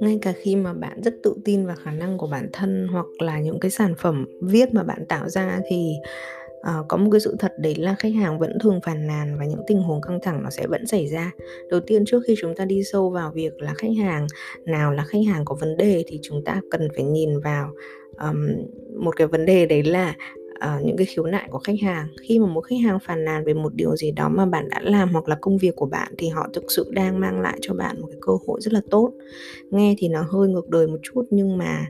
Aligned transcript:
ngay 0.00 0.18
cả 0.22 0.32
khi 0.42 0.56
mà 0.56 0.72
bạn 0.72 1.02
rất 1.02 1.14
tự 1.22 1.34
tin 1.44 1.66
vào 1.66 1.76
khả 1.76 1.90
năng 1.90 2.18
của 2.18 2.26
bản 2.26 2.48
thân 2.52 2.88
hoặc 2.92 3.06
là 3.18 3.40
những 3.40 3.60
cái 3.60 3.70
sản 3.70 3.94
phẩm 3.98 4.26
viết 4.42 4.74
mà 4.74 4.82
bạn 4.82 5.06
tạo 5.06 5.28
ra 5.28 5.60
thì 5.68 5.92
uh, 6.60 6.88
có 6.88 6.96
một 6.96 7.08
cái 7.12 7.20
sự 7.20 7.36
thật 7.38 7.52
đấy 7.58 7.74
là 7.74 7.94
khách 7.98 8.14
hàng 8.14 8.38
vẫn 8.38 8.58
thường 8.62 8.80
phàn 8.84 9.06
nàn 9.06 9.38
và 9.38 9.44
những 9.44 9.62
tình 9.66 9.82
huống 9.82 10.00
căng 10.00 10.20
thẳng 10.22 10.42
nó 10.42 10.50
sẽ 10.50 10.66
vẫn 10.66 10.86
xảy 10.86 11.06
ra. 11.06 11.32
Đầu 11.70 11.80
tiên 11.80 12.04
trước 12.06 12.22
khi 12.26 12.34
chúng 12.40 12.54
ta 12.54 12.64
đi 12.64 12.82
sâu 12.92 13.10
vào 13.10 13.30
việc 13.30 13.60
là 13.62 13.74
khách 13.74 13.92
hàng 14.02 14.26
nào 14.64 14.92
là 14.92 15.04
khách 15.04 15.22
hàng 15.28 15.44
có 15.44 15.56
vấn 15.60 15.76
đề 15.76 16.04
thì 16.06 16.18
chúng 16.22 16.44
ta 16.44 16.60
cần 16.70 16.88
phải 16.94 17.04
nhìn 17.04 17.40
vào 17.40 17.70
um, 18.20 18.46
một 19.04 19.16
cái 19.16 19.26
vấn 19.26 19.46
đề 19.46 19.66
đấy 19.66 19.82
là 19.82 20.14
uh, 20.64 20.84
những 20.84 20.96
cái 20.96 21.06
khiếu 21.06 21.24
nại 21.24 21.48
của 21.50 21.58
khách 21.58 21.80
hàng. 21.82 22.08
Khi 22.20 22.38
mà 22.38 22.46
một 22.46 22.60
khách 22.60 22.76
hàng 22.84 22.98
phàn 23.00 23.24
nàn 23.24 23.44
về 23.44 23.54
một 23.54 23.74
điều 23.74 23.96
gì 23.96 24.10
đó 24.10 24.28
mà 24.28 24.46
bạn 24.46 24.68
đã 24.68 24.80
làm 24.82 25.12
hoặc 25.12 25.28
là 25.28 25.36
công 25.40 25.58
việc 25.58 25.76
của 25.76 25.86
bạn 25.86 26.12
thì 26.18 26.28
họ 26.28 26.48
thực 26.52 26.64
sự 26.68 26.90
đang 26.92 27.20
mang 27.20 27.40
lại 27.40 27.58
cho 27.60 27.74
bạn 27.74 28.00
một 28.00 28.06
cái 28.10 28.18
cơ 28.20 28.32
hội 28.46 28.60
rất 28.60 28.72
là 28.72 28.80
tốt. 28.90 29.12
Nghe 29.70 29.94
thì 29.98 30.08
nó 30.08 30.22
hơi 30.30 30.48
ngược 30.48 30.68
đời 30.68 30.86
một 30.86 30.98
chút 31.02 31.26
nhưng 31.30 31.58
mà 31.58 31.86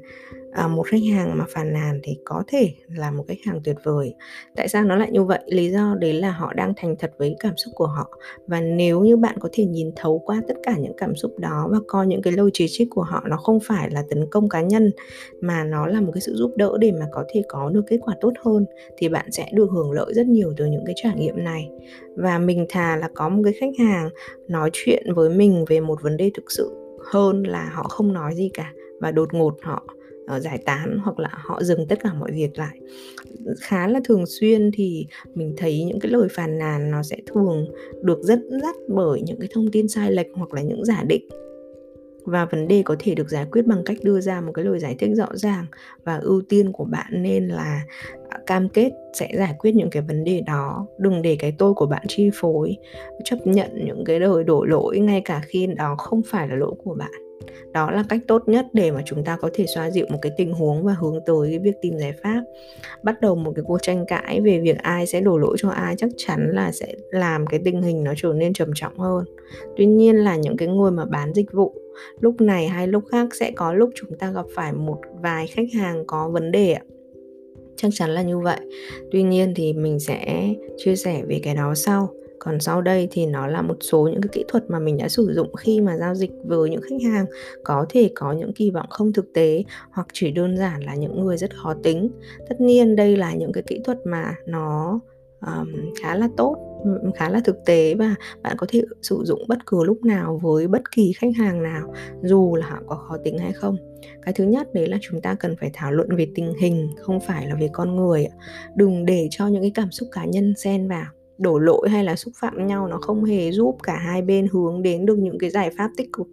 à, 0.52 0.68
một 0.68 0.86
khách 0.86 1.02
hàng 1.12 1.38
mà 1.38 1.45
phàn 1.48 1.72
nàn 1.72 2.00
thì 2.02 2.18
có 2.24 2.42
thể 2.46 2.74
là 2.88 3.10
một 3.10 3.24
khách 3.28 3.45
hàng 3.46 3.60
tuyệt 3.64 3.77
vời. 3.84 4.14
Tại 4.56 4.68
sao 4.68 4.84
nó 4.84 4.96
lại 4.96 5.10
như 5.10 5.24
vậy? 5.24 5.40
Lý 5.46 5.70
do 5.70 5.95
đấy 6.00 6.12
là 6.12 6.30
họ 6.30 6.52
đang 6.52 6.73
thành 6.76 6.96
thật 6.98 7.12
với 7.18 7.36
cảm 7.38 7.56
xúc 7.56 7.73
của 7.76 7.86
họ. 7.86 8.10
Và 8.46 8.60
nếu 8.60 9.00
như 9.00 9.16
bạn 9.16 9.36
có 9.40 9.48
thể 9.52 9.64
nhìn 9.64 9.90
thấu 9.96 10.18
qua 10.18 10.42
tất 10.48 10.54
cả 10.62 10.76
những 10.78 10.92
cảm 10.96 11.16
xúc 11.16 11.38
đó 11.38 11.68
và 11.70 11.78
coi 11.88 12.06
những 12.06 12.23
cái 12.23 12.32
lời 12.32 12.50
chỉ 12.52 12.66
trích 12.68 12.88
của 12.90 13.02
họ 13.02 13.24
nó 13.28 13.36
không 13.36 13.59
phải 13.60 13.90
là 13.90 14.02
tấn 14.10 14.26
công 14.30 14.48
cá 14.48 14.60
nhân 14.60 14.90
mà 15.40 15.64
nó 15.64 15.86
là 15.86 16.00
một 16.00 16.10
cái 16.14 16.20
sự 16.20 16.34
giúp 16.34 16.52
đỡ 16.56 16.76
để 16.80 16.92
mà 16.92 17.06
có 17.12 17.24
thể 17.34 17.42
có 17.48 17.70
được 17.70 17.82
kết 17.87 17.98
quả 18.01 18.14
tốt 18.20 18.32
hơn 18.45 18.66
thì 18.96 19.09
bạn 19.09 19.32
sẽ 19.32 19.51
được 19.52 19.70
hưởng 19.70 19.92
lợi 19.92 20.14
rất 20.14 20.26
nhiều 20.26 20.52
từ 20.56 20.66
những 20.66 20.84
cái 20.87 20.95
trải 21.02 21.16
nghiệm 21.16 21.45
này. 21.45 21.70
Và 22.16 22.38
mình 22.38 22.66
thà 22.68 22.96
là 22.96 23.09
có 23.14 23.28
một 23.28 23.42
cái 23.45 23.52
khách 23.60 23.78
hàng 23.78 24.10
nói 24.48 24.70
chuyện 24.73 25.14
với 25.14 25.30
mình 25.30 25.64
về 25.68 25.80
một 25.80 26.02
vấn 26.02 26.16
đề 26.16 26.30
thực 26.34 26.51
sự 26.51 26.71
hơn 27.04 27.43
là 27.43 27.71
họ 27.74 27.82
không 27.82 28.12
nói 28.12 28.34
gì 28.34 28.51
cả 28.54 28.73
và 29.01 29.10
đột 29.10 29.34
ngột 29.34 29.56
họ 29.62 29.84
uh, 30.37 30.43
giải 30.43 30.59
tán 30.59 30.98
hoặc 31.02 31.18
là 31.18 31.30
họ 31.32 31.62
dừng 31.62 31.87
tất 31.88 31.98
cả 32.02 32.15
mọi 32.15 32.32
việc 32.32 32.59
lại. 32.59 32.79
Khá 33.60 33.88
là 33.88 34.01
thường 34.04 34.24
xuyên 34.26 34.70
thì 34.74 35.06
mình 35.34 35.54
thấy 35.56 35.84
những 35.84 36.01
cái 36.01 36.12
lời 36.12 36.29
phàn 36.30 36.59
nàn 36.59 36.90
nó 36.90 37.02
sẽ 37.02 37.16
thường 37.26 37.66
được 38.02 38.18
dẫn 38.23 38.60
dắt 38.62 38.76
bởi 38.88 39.23
những 39.23 39.40
cái 39.40 39.48
thông 39.52 39.71
tin 39.71 39.88
sai 39.88 40.12
lệch 40.12 40.26
hoặc 40.34 40.54
là 40.54 40.62
những 40.62 40.84
giả 40.84 41.02
định. 41.06 41.28
Và 42.24 42.45
vấn 42.45 42.68
đề 42.68 42.82
có 42.84 42.96
thể 42.98 43.15
được 43.15 43.30
giải 43.30 43.46
quyết 43.51 43.66
bằng 43.66 43.82
cách 43.84 43.96
đưa 44.02 44.21
ra 44.21 44.40
một 44.40 44.52
cái 44.52 44.65
lời 44.65 44.78
giải 44.78 44.96
thích 44.98 45.10
rõ 45.15 45.26
ràng 45.32 45.66
và 46.04 46.16
ưu 46.16 46.43
tiên 46.48 46.73
của 46.73 46.84
bạn 46.84 47.23
nên 47.23 47.48
là 47.48 47.84
à, 48.28 48.38
cam 48.46 48.68
kết 48.68 48.90
sẽ 49.15 49.28
giải 49.37 49.54
quyết 49.59 49.74
những 49.74 49.90
cái 49.90 50.02
vấn 50.02 50.24
đề 50.24 50.40
đó. 50.40 50.87
Đừng 50.98 51.23
để 51.23 51.37
cái 51.38 51.54
tôi 51.59 51.74
của 51.74 51.87
bạn 51.87 52.02
chi 52.09 52.30
phối 52.34 52.76
chấp 53.24 53.37
nhận 53.45 53.71
những 53.84 54.04
cái 54.04 54.21
lời 54.21 54.45
đổ 54.45 54.65
lỗi 54.65 54.98
ngay 54.98 55.23
cả 55.24 55.43
khi 55.46 55.66
đó 55.66 55.95
không 55.98 56.23
phải 56.26 56.48
là 56.48 56.54
lỗi 56.54 56.73
của 56.84 56.95
bạn 56.95 57.29
đó 57.73 57.91
là 57.91 58.05
cách 58.09 58.21
tốt 58.29 58.43
nhất 58.46 58.66
để 58.73 58.91
mà 58.91 59.02
chúng 59.07 59.24
ta 59.24 59.37
có 59.37 59.51
thể 59.55 59.66
xoa 59.74 59.91
dịu 59.91 60.07
một 60.10 60.19
cái 60.23 60.33
tình 60.37 60.52
huống 60.52 60.85
và 60.85 60.93
hướng 61.01 61.21
tới 61.27 61.51
cái 61.51 61.59
việc 61.59 61.77
tìm 61.83 61.99
giải 61.99 62.13
pháp. 62.23 62.43
Bắt 63.02 63.21
đầu 63.21 63.35
một 63.35 63.52
cái 63.57 63.63
cuộc 63.66 63.79
tranh 63.83 64.05
cãi 64.06 64.41
về 64.41 64.59
việc 64.59 64.78
ai 64.78 65.06
sẽ 65.06 65.21
đổ 65.21 65.38
lỗi 65.38 65.56
cho 65.59 65.69
ai 65.69 65.94
chắc 65.99 66.11
chắn 66.16 66.50
là 66.53 66.72
sẽ 66.72 66.94
làm 67.11 67.47
cái 67.47 67.61
tình 67.65 67.83
hình 67.83 68.05
nó 68.05 68.12
trở 68.16 68.33
nên 68.33 68.53
trầm 68.53 68.71
trọng 68.75 68.99
hơn. 68.99 69.25
Tuy 69.77 69.87
nhiên 69.87 70.16
là 70.16 70.37
những 70.37 70.56
cái 70.56 70.69
người 70.69 70.91
mà 70.91 71.05
bán 71.05 71.34
dịch 71.34 71.53
vụ, 71.53 71.75
lúc 72.21 72.41
này 72.41 72.69
hay 72.69 72.87
lúc 72.87 73.05
khác 73.11 73.34
sẽ 73.34 73.50
có 73.50 73.72
lúc 73.72 73.91
chúng 73.94 74.19
ta 74.19 74.33
gặp 74.33 74.47
phải 74.55 74.72
một 74.72 74.99
vài 75.22 75.47
khách 75.47 75.72
hàng 75.75 76.05
có 76.06 76.28
vấn 76.28 76.53
đề 76.53 76.72
ạ. 76.72 76.83
Chắc 77.77 77.88
chắn 77.94 78.11
là 78.11 78.22
như 78.22 78.38
vậy. 78.38 78.61
Tuy 79.11 79.22
nhiên 79.22 79.53
thì 79.56 79.72
mình 79.72 80.00
sẽ 80.00 80.49
chia 80.77 80.97
sẻ 80.97 81.22
về 81.28 81.41
cái 81.43 81.55
đó 81.55 81.75
sau 81.75 82.09
còn 82.41 82.60
sau 82.60 82.83
đây 82.83 83.09
thì 83.10 83.27
nó 83.27 83.47
là 83.47 83.62
một 83.62 83.77
số 83.81 84.09
những 84.12 84.22
cái 84.22 84.31
kỹ 84.33 84.44
thuật 84.49 84.71
mà 84.71 84.78
mình 84.78 84.97
đã 84.97 85.09
sử 85.09 85.33
dụng 85.33 85.55
khi 85.55 85.81
mà 85.81 85.97
giao 85.97 86.15
dịch 86.15 86.31
với 86.44 86.71
những 86.71 86.83
khách 86.83 87.10
hàng. 87.12 87.27
Có 87.65 87.87
thể 87.88 88.10
có 88.15 88.33
những 88.33 88.53
kỳ 88.53 88.71
vọng 88.71 88.87
không 88.91 89.12
thực 89.12 89.33
tế 89.34 89.65
hoặc 89.91 90.06
chỉ 90.12 90.31
đơn 90.31 90.56
giản 90.56 90.84
là 90.84 90.95
những 90.95 91.21
người 91.21 91.37
rất 91.37 91.56
khó 91.56 91.75
tính. 91.83 92.11
Tất 92.49 92.61
nhiên 92.61 92.97
đây 92.97 93.17
là 93.17 93.34
những 93.34 93.53
cái 93.53 93.62
kỹ 93.67 93.81
thuật 93.84 93.99
mà 94.05 94.34
nó 94.47 95.00
um, 95.41 95.93
khá 96.03 96.15
là 96.17 96.29
tốt 96.37 96.56
khá 97.15 97.29
là 97.29 97.41
thực 97.45 97.56
tế 97.67 97.95
và 97.95 98.15
bạn 98.43 98.56
có 98.56 98.67
thể 98.71 98.83
sử 99.03 99.21
dụng 99.25 99.43
bất 99.49 99.67
cứ 99.67 99.84
lúc 99.84 100.05
nào 100.05 100.41
với 100.43 100.69
bất 100.69 100.91
kỳ 100.91 101.12
khách 101.12 101.37
hàng 101.37 101.62
nào 101.62 101.95
dù 102.23 102.56
là 102.56 102.67
họ 102.67 102.79
có 102.87 102.95
khó 102.95 103.17
tính 103.25 103.39
hay 103.39 103.53
không. 103.53 103.77
Cái 104.23 104.34
thứ 104.34 104.45
nhất 104.45 104.75
đấy 104.75 104.87
là 104.87 104.99
chúng 105.00 105.21
ta 105.21 105.34
cần 105.34 105.56
phải 105.61 105.71
thảo 105.73 105.93
luận 105.93 106.09
về 106.17 106.27
tình 106.34 106.53
hình 106.61 106.89
không 107.03 107.21
phải 107.21 107.47
là 107.47 107.55
về 107.55 107.69
con 107.73 107.97
người 107.97 108.27
đừng 108.75 109.06
để 109.06 109.29
cho 109.31 109.47
những 109.47 109.62
cái 109.62 109.73
cảm 109.75 109.91
xúc 109.91 110.09
cá 110.12 110.25
nhân 110.25 110.55
xen 110.56 110.89
vào 110.89 111.06
đổ 111.41 111.59
lỗi 111.59 111.89
hay 111.91 112.05
là 112.05 112.17
xúc 112.17 112.34
phạm 112.37 112.67
nhau 112.67 112.89
nó 112.89 112.99
không 112.99 113.25
hề 113.25 113.53
giúp 113.53 113.77
cả 113.83 113.97
hai 113.97 114.23
bên 114.23 114.47
hướng 114.53 114.83
đến 114.83 115.06
được 115.06 115.19
những 115.19 115.39
cái 115.39 115.51
giải 115.51 115.71
pháp 115.77 115.91
tích 115.97 116.12
cực. 116.12 116.27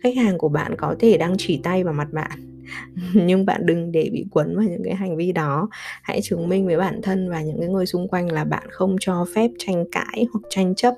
Khách 0.00 0.16
hàng 0.16 0.38
của 0.38 0.48
bạn 0.48 0.74
có 0.78 0.94
thể 0.98 1.16
đang 1.16 1.34
chỉ 1.38 1.60
tay 1.62 1.84
vào 1.84 1.94
mặt 1.94 2.08
bạn 2.12 2.56
nhưng 3.14 3.46
bạn 3.46 3.66
đừng 3.66 3.92
để 3.92 4.10
bị 4.12 4.26
quấn 4.30 4.56
vào 4.56 4.64
những 4.64 4.82
cái 4.84 4.94
hành 4.94 5.16
vi 5.16 5.32
đó. 5.32 5.68
Hãy 6.02 6.20
chứng 6.22 6.48
minh 6.48 6.66
với 6.66 6.76
bản 6.76 7.00
thân 7.02 7.30
và 7.30 7.42
những 7.42 7.60
cái 7.60 7.68
người 7.68 7.86
xung 7.86 8.08
quanh 8.08 8.32
là 8.32 8.44
bạn 8.44 8.66
không 8.70 8.96
cho 9.00 9.26
phép 9.34 9.50
tranh 9.58 9.84
cãi 9.92 10.26
hoặc 10.32 10.40
tranh 10.50 10.74
chấp 10.74 10.94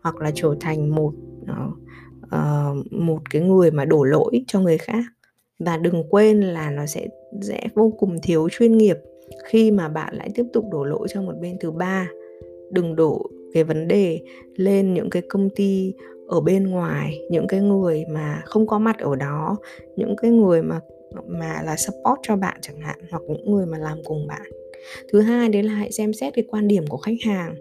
hoặc 0.00 0.16
là 0.16 0.30
trở 0.34 0.54
thành 0.60 0.94
một 0.94 1.12
uh, 1.42 2.92
một 2.92 3.30
cái 3.30 3.42
người 3.42 3.70
mà 3.70 3.84
đổ 3.84 4.04
lỗi 4.04 4.44
cho 4.46 4.60
người 4.60 4.78
khác. 4.78 5.04
Và 5.58 5.76
đừng 5.76 6.04
quên 6.10 6.40
là 6.40 6.70
nó 6.70 6.86
sẽ 6.86 7.08
sẽ 7.40 7.68
vô 7.74 7.92
cùng 7.98 8.18
thiếu 8.22 8.48
chuyên 8.52 8.78
nghiệp 8.78 8.96
khi 9.44 9.70
mà 9.70 9.88
bạn 9.88 10.14
lại 10.14 10.30
tiếp 10.34 10.44
tục 10.52 10.64
đổ 10.72 10.84
lỗi 10.84 11.08
cho 11.10 11.22
một 11.22 11.34
bên 11.40 11.56
thứ 11.60 11.70
ba 11.70 12.08
đừng 12.72 12.96
đổ 12.96 13.30
cái 13.52 13.64
vấn 13.64 13.88
đề 13.88 14.20
lên 14.56 14.94
những 14.94 15.10
cái 15.10 15.22
công 15.28 15.50
ty 15.50 15.92
ở 16.26 16.40
bên 16.40 16.66
ngoài, 16.66 17.20
những 17.30 17.46
cái 17.46 17.60
người 17.60 18.04
mà 18.10 18.42
không 18.44 18.66
có 18.66 18.78
mặt 18.78 18.98
ở 18.98 19.16
đó, 19.16 19.56
những 19.96 20.16
cái 20.22 20.30
người 20.30 20.62
mà 20.62 20.80
mà 21.26 21.62
là 21.64 21.76
support 21.76 22.20
cho 22.22 22.36
bạn 22.36 22.58
chẳng 22.62 22.80
hạn, 22.80 22.98
hoặc 23.10 23.22
những 23.28 23.54
người 23.54 23.66
mà 23.66 23.78
làm 23.78 23.98
cùng 24.04 24.26
bạn. 24.26 24.42
Thứ 25.12 25.20
hai 25.20 25.48
đấy 25.48 25.62
là 25.62 25.72
hãy 25.72 25.92
xem 25.92 26.12
xét 26.12 26.34
cái 26.34 26.44
quan 26.50 26.68
điểm 26.68 26.86
của 26.86 26.96
khách 26.96 27.16
hàng, 27.24 27.54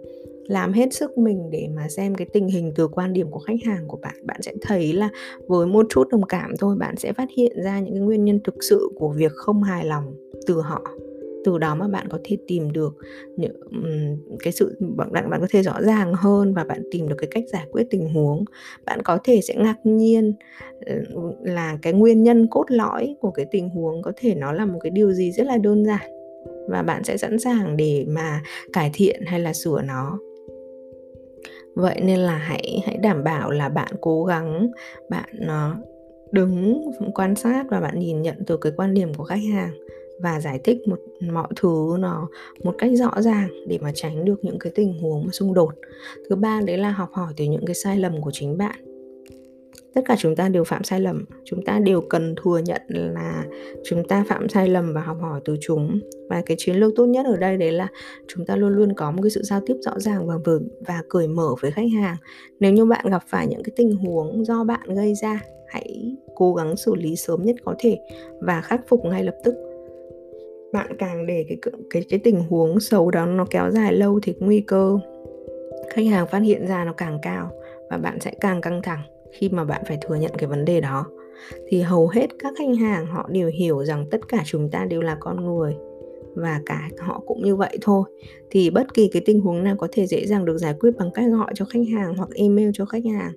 làm 0.48 0.74
hết 0.74 0.94
sức 0.94 1.18
mình 1.18 1.50
để 1.52 1.68
mà 1.76 1.88
xem 1.90 2.16
cái 2.16 2.28
tình 2.34 2.48
hình 2.48 2.72
từ 2.76 2.88
quan 2.88 3.14
điểm 3.14 3.32
của 3.32 3.40
khách 3.40 3.64
hàng 3.66 3.88
của 3.88 3.98
bạn. 4.02 4.16
Bạn 4.24 4.42
sẽ 4.42 4.54
thấy 4.62 4.94
là 4.94 5.10
với 5.48 5.68
một 5.68 5.86
chút 5.90 6.08
đồng 6.08 6.24
cảm 6.24 6.54
thôi, 6.60 6.76
bạn 6.80 6.96
sẽ 6.98 7.14
phát 7.14 7.30
hiện 7.38 7.52
ra 7.64 7.80
những 7.80 7.94
cái 7.94 8.02
nguyên 8.02 8.26
nhân 8.26 8.40
thực 8.44 8.56
sự 8.70 8.90
của 8.96 9.10
việc 9.10 9.32
không 9.32 9.64
hài 9.64 9.86
lòng 9.86 10.14
từ 10.48 10.62
họ 10.62 10.82
từ 11.46 11.58
đó 11.58 11.76
mà 11.76 11.88
bạn 11.88 12.08
có 12.10 12.20
thể 12.24 12.38
tìm 12.48 12.72
được 12.72 12.98
những 13.38 13.56
cái 14.40 14.54
sự, 14.54 14.78
bạn 14.98 15.12
bạn 15.14 15.42
có 15.42 15.48
thể 15.52 15.62
rõ 15.64 15.82
ràng 15.82 16.14
hơn 16.14 16.54
và 16.54 16.64
bạn 16.64 16.82
tìm 16.92 17.10
được 17.10 17.16
cái 17.18 17.28
cách 17.32 17.44
giải 17.48 17.66
quyết 17.72 17.84
tình 17.90 18.14
huống. 18.14 18.46
Bạn 18.86 19.02
có 19.02 19.18
thể 19.24 19.42
sẽ 19.42 19.56
ngạc 19.58 19.78
nhiên 19.84 20.34
ờ, 20.86 20.96
là 21.44 21.78
cái 21.82 21.94
nguyên 21.94 22.24
nhân 22.24 22.48
cốt 22.52 22.66
lõi 22.68 23.16
của 23.20 23.32
cái 23.32 23.46
tình 23.52 23.70
huống 23.70 24.02
có 24.02 24.12
thể 24.18 24.36
nó 24.36 24.52
là 24.52 24.66
một 24.66 24.80
cái 24.84 24.90
điều 24.90 25.12
gì 25.12 25.32
rất 25.32 25.44
là 25.44 25.58
đơn 25.58 25.86
giản 25.86 26.12
và 26.70 26.84
bạn 26.84 27.04
sẽ 27.04 27.18
sẵn 27.18 27.40
sàng 27.40 27.78
để 27.78 28.06
mà 28.08 28.42
cải 28.74 28.92
thiện 28.94 29.22
hay 29.26 29.40
là 29.40 29.54
sửa 29.54 29.82
nó. 29.82 30.20
Vậy 31.76 32.02
nên 32.04 32.20
là 32.20 32.38
hãy 32.38 32.82
hãy 32.86 32.98
đảm 32.98 33.24
bảo 33.24 33.52
là 33.52 33.70
bạn 33.70 33.92
cố 34.02 34.24
gắng, 34.24 34.72
bạn 35.10 35.30
nó 35.34 35.78
đứng 36.32 36.82
quan 37.14 37.36
sát 37.36 37.66
và 37.70 37.80
bạn 37.80 38.00
nhìn 38.00 38.22
nhận 38.22 38.36
từ 38.48 38.58
cái 38.58 38.72
quan 38.78 38.94
điểm 38.94 39.14
của 39.14 39.24
khách 39.24 39.44
hàng 39.54 39.72
và 40.22 40.42
giải 40.42 40.60
thích 40.64 40.78
một, 40.88 41.00
mọi 41.32 41.48
thứ 41.56 41.96
nó 42.00 42.28
một 42.64 42.76
cách 42.78 42.92
rõ 42.94 43.22
ràng 43.22 43.50
để 43.68 43.80
mà 43.82 43.92
tránh 43.96 44.26
được 44.26 44.46
những 44.46 44.60
cái 44.60 44.72
tình 44.76 45.00
huống 45.02 45.26
mà 45.26 45.32
xung 45.32 45.54
đột. 45.54 45.74
Thứ 46.30 46.36
ba 46.36 46.62
đấy 46.66 46.78
là 46.78 46.92
học 46.92 47.10
hỏi 47.12 47.34
từ 47.38 47.46
những 47.46 47.66
cái 47.66 47.76
sai 47.76 47.98
lầm 47.98 48.22
của 48.22 48.32
chính 48.34 48.58
bạn. 48.58 48.76
Tất 49.94 50.02
cả 50.06 50.16
chúng 50.20 50.36
ta 50.36 50.50
đều 50.50 50.64
phạm 50.64 50.84
sai 50.84 51.00
lầm. 51.00 51.26
Chúng 51.44 51.66
ta 51.66 51.80
đều 51.80 52.02
cần 52.02 52.36
thừa 52.44 52.58
nhận 52.58 52.82
là 52.88 53.46
chúng 53.84 54.08
ta 54.08 54.26
phạm 54.28 54.50
sai 54.50 54.68
lầm 54.68 54.94
và 54.94 55.02
học 55.02 55.18
hỏi 55.22 55.42
từ 55.46 55.58
chúng. 55.62 56.00
Và 56.30 56.42
cái 56.46 56.58
chiến 56.60 56.76
lược 56.76 56.94
tốt 56.96 57.06
nhất 57.06 57.26
ở 57.26 57.38
đây 57.38 57.58
đấy 57.58 57.72
là 57.72 57.88
chúng 58.28 58.46
ta 58.46 58.56
luôn 58.56 58.70
luôn 58.70 58.94
có 58.94 59.12
một 59.12 59.22
cái 59.24 59.30
sự 59.30 59.42
giao 59.44 59.62
tiếp 59.66 59.76
rõ 59.82 60.00
ràng 60.00 60.28
và 60.28 60.38
vừa, 60.46 60.60
và 60.88 61.04
cởi 61.10 61.28
mở 61.28 61.56
với 61.62 61.72
khách 61.72 61.92
hàng. 62.02 62.16
Nếu 62.60 62.74
như 62.74 62.86
bạn 62.86 63.06
gặp 63.10 63.24
phải 63.28 63.48
những 63.48 63.64
cái 63.64 63.74
tình 63.76 63.96
huống 63.96 64.46
do 64.46 64.64
bạn 64.64 64.94
gây 64.96 65.14
ra, 65.16 65.42
hãy 65.68 66.16
cố 66.36 66.54
gắng 66.54 66.78
xử 66.78 66.96
lý 66.96 67.16
sớm 67.16 67.42
nhất 67.42 67.56
có 67.66 67.76
thể 67.80 68.00
và 68.42 68.62
khắc 68.62 68.82
phục 68.88 69.06
ngay 69.06 69.24
lập 69.24 69.36
tức 69.44 69.71
bạn 70.74 70.98
càng 70.98 71.26
để 71.26 71.46
cái 71.48 71.58
cái 71.90 72.04
cái 72.10 72.20
tình 72.20 72.40
huống 72.50 72.80
xấu 72.80 73.12
đó 73.12 73.26
nó 73.26 73.46
kéo 73.50 73.72
dài 73.72 73.94
lâu 73.94 74.20
thì 74.24 74.36
nguy 74.40 74.62
cơ 74.62 74.98
khách 75.90 76.06
hàng 76.06 76.28
phát 76.28 76.40
hiện 76.40 76.68
ra 76.68 76.86
nó 76.86 76.94
càng 76.94 77.20
cao 77.22 77.52
và 77.90 77.98
bạn 77.98 78.20
sẽ 78.20 78.32
càng 78.42 78.62
căng 78.62 78.82
thẳng 78.82 79.02
khi 79.32 79.50
mà 79.50 79.64
bạn 79.64 79.82
phải 79.88 79.98
thừa 80.02 80.16
nhận 80.16 80.32
cái 80.38 80.48
vấn 80.48 80.66
đề 80.66 80.82
đó. 80.82 81.06
Thì 81.68 81.82
hầu 81.82 82.08
hết 82.08 82.28
các 82.40 82.54
khách 82.58 82.80
hàng 82.80 83.06
họ 83.06 83.30
đều 83.32 83.50
hiểu 83.50 83.86
rằng 83.86 84.06
tất 84.12 84.28
cả 84.28 84.42
chúng 84.46 84.70
ta 84.70 84.86
đều 84.86 85.02
là 85.02 85.18
con 85.20 85.46
người 85.46 85.76
và 86.36 86.62
cả 86.66 86.90
họ 87.00 87.24
cũng 87.26 87.44
như 87.44 87.56
vậy 87.56 87.78
thôi. 87.82 88.04
Thì 88.50 88.70
bất 88.70 88.94
kỳ 88.94 89.08
cái 89.08 89.22
tình 89.26 89.42
huống 89.42 89.64
nào 89.64 89.76
có 89.76 89.88
thể 89.92 90.08
dễ 90.08 90.26
dàng 90.26 90.46
được 90.46 90.58
giải 90.58 90.76
quyết 90.80 90.92
bằng 90.98 91.12
cách 91.14 91.26
gọi 91.32 91.52
cho 91.56 91.66
khách 91.66 91.84
hàng 91.94 92.14
hoặc 92.18 92.30
email 92.36 92.70
cho 92.74 92.86
khách 92.86 93.06
hàng 93.06 93.32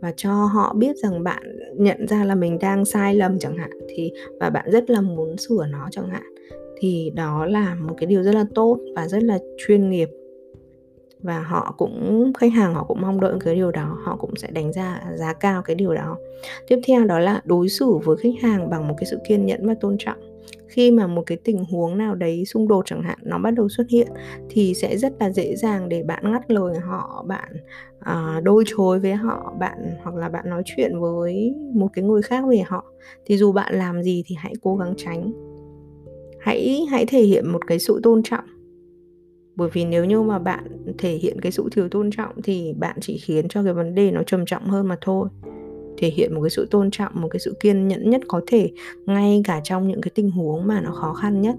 và 0.00 0.12
cho 0.16 0.30
họ 0.30 0.74
biết 0.74 0.96
rằng 0.96 1.22
bạn 1.24 1.42
nhận 1.76 2.06
ra 2.08 2.24
là 2.24 2.34
mình 2.34 2.58
đang 2.58 2.84
sai 2.84 3.14
lầm 3.14 3.38
chẳng 3.38 3.56
hạn 3.56 3.70
thì, 3.88 4.12
và 4.40 4.50
bạn 4.50 4.70
rất 4.70 4.90
là 4.90 5.00
muốn 5.00 5.36
sửa 5.36 5.66
nó 5.70 5.88
chẳng 5.90 6.08
hạn 6.08 6.34
thì 6.78 7.12
đó 7.14 7.46
là 7.46 7.74
một 7.74 7.94
cái 7.98 8.06
điều 8.06 8.22
rất 8.22 8.34
là 8.34 8.44
tốt 8.54 8.78
và 8.96 9.08
rất 9.08 9.22
là 9.22 9.38
chuyên 9.58 9.90
nghiệp. 9.90 10.08
Và 11.20 11.40
họ 11.40 11.74
cũng 11.78 12.32
khách 12.38 12.52
hàng 12.52 12.74
họ 12.74 12.84
cũng 12.84 13.00
mong 13.00 13.20
đợi 13.20 13.34
cái 13.40 13.54
điều 13.54 13.70
đó 13.70 13.98
họ 14.02 14.16
cũng 14.16 14.36
sẽ 14.36 14.50
đánh 14.50 14.72
giá 14.72 15.02
giá 15.14 15.32
cao 15.32 15.62
cái 15.62 15.76
điều 15.76 15.94
đó. 15.94 16.18
Tiếp 16.68 16.78
theo 16.86 17.04
đó 17.04 17.18
là 17.18 17.40
đối 17.44 17.68
xử 17.68 17.98
với 18.04 18.16
khách 18.16 18.34
hàng 18.40 18.70
bằng 18.70 18.88
một 18.88 18.94
cái 18.98 19.06
sự 19.06 19.18
kiên 19.28 19.46
nhẫn 19.46 19.66
và 19.66 19.74
tôn 19.80 19.96
trọng. 19.98 20.18
Khi 20.68 20.90
mà 20.90 21.06
một 21.06 21.22
cái 21.26 21.38
tình 21.44 21.64
huống 21.64 21.98
nào 21.98 22.14
đấy 22.14 22.44
xung 22.44 22.68
đột 22.68 22.86
chẳng 22.86 23.02
hạn 23.02 23.18
nó 23.22 23.38
bắt 23.38 23.50
đầu 23.50 23.68
xuất 23.68 23.88
hiện 23.90 24.08
thì 24.50 24.74
sẽ 24.74 24.96
rất 24.96 25.12
là 25.20 25.30
dễ 25.30 25.56
dàng 25.56 25.88
để 25.88 26.02
bạn 26.02 26.32
ngắt 26.32 26.50
lời 26.50 26.78
họ 26.78 27.24
bạn 27.28 27.52
à, 28.00 28.40
đôi 28.42 28.64
chối 28.66 29.00
với 29.00 29.14
họ 29.14 29.54
bạn 29.58 29.78
hoặc 30.02 30.14
là 30.14 30.28
bạn 30.28 30.50
nói 30.50 30.62
chuyện 30.64 31.00
với 31.00 31.54
một 31.74 31.88
cái 31.92 32.04
người 32.04 32.22
khác 32.22 32.44
về 32.48 32.62
họ. 32.66 32.84
Thì 33.24 33.36
dù 33.36 33.52
bạn 33.52 33.74
làm 33.74 34.02
gì 34.02 34.22
thì 34.26 34.36
hãy 34.38 34.52
cố 34.62 34.76
gắng 34.76 34.94
tránh 34.96 35.47
hãy 36.48 36.86
hãy 36.90 37.06
thể 37.06 37.22
hiện 37.22 37.52
một 37.52 37.66
cái 37.66 37.78
sự 37.78 38.00
tôn 38.02 38.22
trọng. 38.22 38.44
Bởi 39.56 39.68
vì 39.72 39.84
nếu 39.84 40.04
như 40.04 40.22
mà 40.22 40.38
bạn 40.38 40.64
thể 40.98 41.12
hiện 41.12 41.40
cái 41.40 41.52
sự 41.52 41.68
thiếu 41.72 41.88
tôn 41.88 42.10
trọng 42.10 42.42
thì 42.42 42.72
bạn 42.78 42.96
chỉ 43.00 43.18
khiến 43.18 43.48
cho 43.48 43.62
cái 43.62 43.72
vấn 43.72 43.94
đề 43.94 44.10
nó 44.10 44.22
trầm 44.22 44.46
trọng 44.46 44.64
hơn 44.64 44.88
mà 44.88 44.96
thôi. 45.00 45.28
Thể 45.98 46.08
hiện 46.08 46.34
một 46.34 46.40
cái 46.42 46.50
sự 46.50 46.68
tôn 46.70 46.90
trọng, 46.90 47.12
một 47.14 47.28
cái 47.30 47.40
sự 47.40 47.54
kiên 47.60 47.88
nhẫn 47.88 48.10
nhất 48.10 48.20
có 48.28 48.40
thể, 48.46 48.70
ngay 49.06 49.42
cả 49.44 49.60
trong 49.64 49.88
những 49.88 50.00
cái 50.00 50.10
tình 50.14 50.30
huống 50.30 50.66
mà 50.66 50.80
nó 50.80 50.92
khó 50.92 51.12
khăn 51.12 51.40
nhất. 51.40 51.54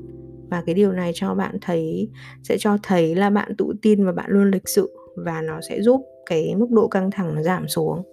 Và 0.50 0.63
cái 0.65 0.75
điều 0.75 0.92
này 0.92 1.12
cho 1.15 1.35
bạn 1.35 1.57
thấy, 1.62 2.09
sẽ 2.44 2.57
cho 2.59 2.77
thấy 2.83 3.15
là 3.15 3.30
bạn 3.30 3.56
tự 3.57 3.65
tin 3.81 4.06
và 4.06 4.12
bạn 4.12 4.25
luôn 4.30 4.51
lịch 4.51 4.69
sự 4.69 4.92
và 5.15 5.42
nó 5.42 5.62
sẽ 5.69 5.81
giúp 5.81 6.01
cái 6.25 6.56
mức 6.56 6.71
độ 6.71 6.88
căng 6.88 7.12
thẳng 7.12 7.35
nó 7.35 7.42
giảm 7.42 7.68
xuống. 7.68 8.03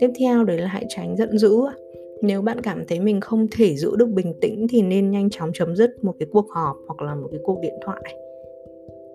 Tiếp 0.00 0.10
theo 0.18 0.44
đấy 0.44 0.58
là 0.58 0.66
hãy 0.66 0.86
tránh 0.88 1.16
giận 1.16 1.38
dữ 1.38 1.62
nếu 2.22 2.42
bạn 2.42 2.60
cảm 2.60 2.86
thấy 2.86 3.00
mình 3.00 3.20
không 3.20 3.46
thể 3.50 3.76
giữ 3.76 3.96
được 3.96 4.08
bình 4.08 4.34
tĩnh 4.40 4.66
thì 4.70 4.82
nên 4.82 5.10
nhanh 5.10 5.30
chóng 5.30 5.50
chấm 5.54 5.76
dứt 5.76 6.04
một 6.04 6.14
cái 6.18 6.28
cuộc 6.32 6.50
họp 6.50 6.76
hoặc 6.86 7.02
là 7.02 7.14
một 7.14 7.28
cái 7.30 7.40
cuộc 7.42 7.60
điện 7.62 7.74
thoại. 7.84 8.14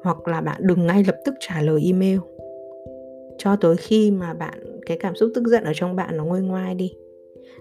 Hoặc 0.04 0.28
là 0.28 0.42
bạn 0.42 0.62
đừng 0.68 0.88
ngay 0.88 1.04
lập 1.08 1.16
tức 1.26 1.34
trả 1.40 1.62
lời 1.62 1.82
email. 1.86 2.20
Cho 3.38 3.56
tới 3.56 3.76
khi 3.78 4.12
mà 4.12 4.34
bạn, 4.34 4.80
cái 4.86 4.98
cảm 4.98 5.16
xúc 5.16 5.32
tức 5.36 5.48
giận 5.48 5.64
ở 5.64 5.72
trong 5.76 5.96
bạn 5.96 6.18
nó 6.18 6.26
nguôi 6.26 6.42
ngoai 6.42 6.76
đi. 6.76 6.94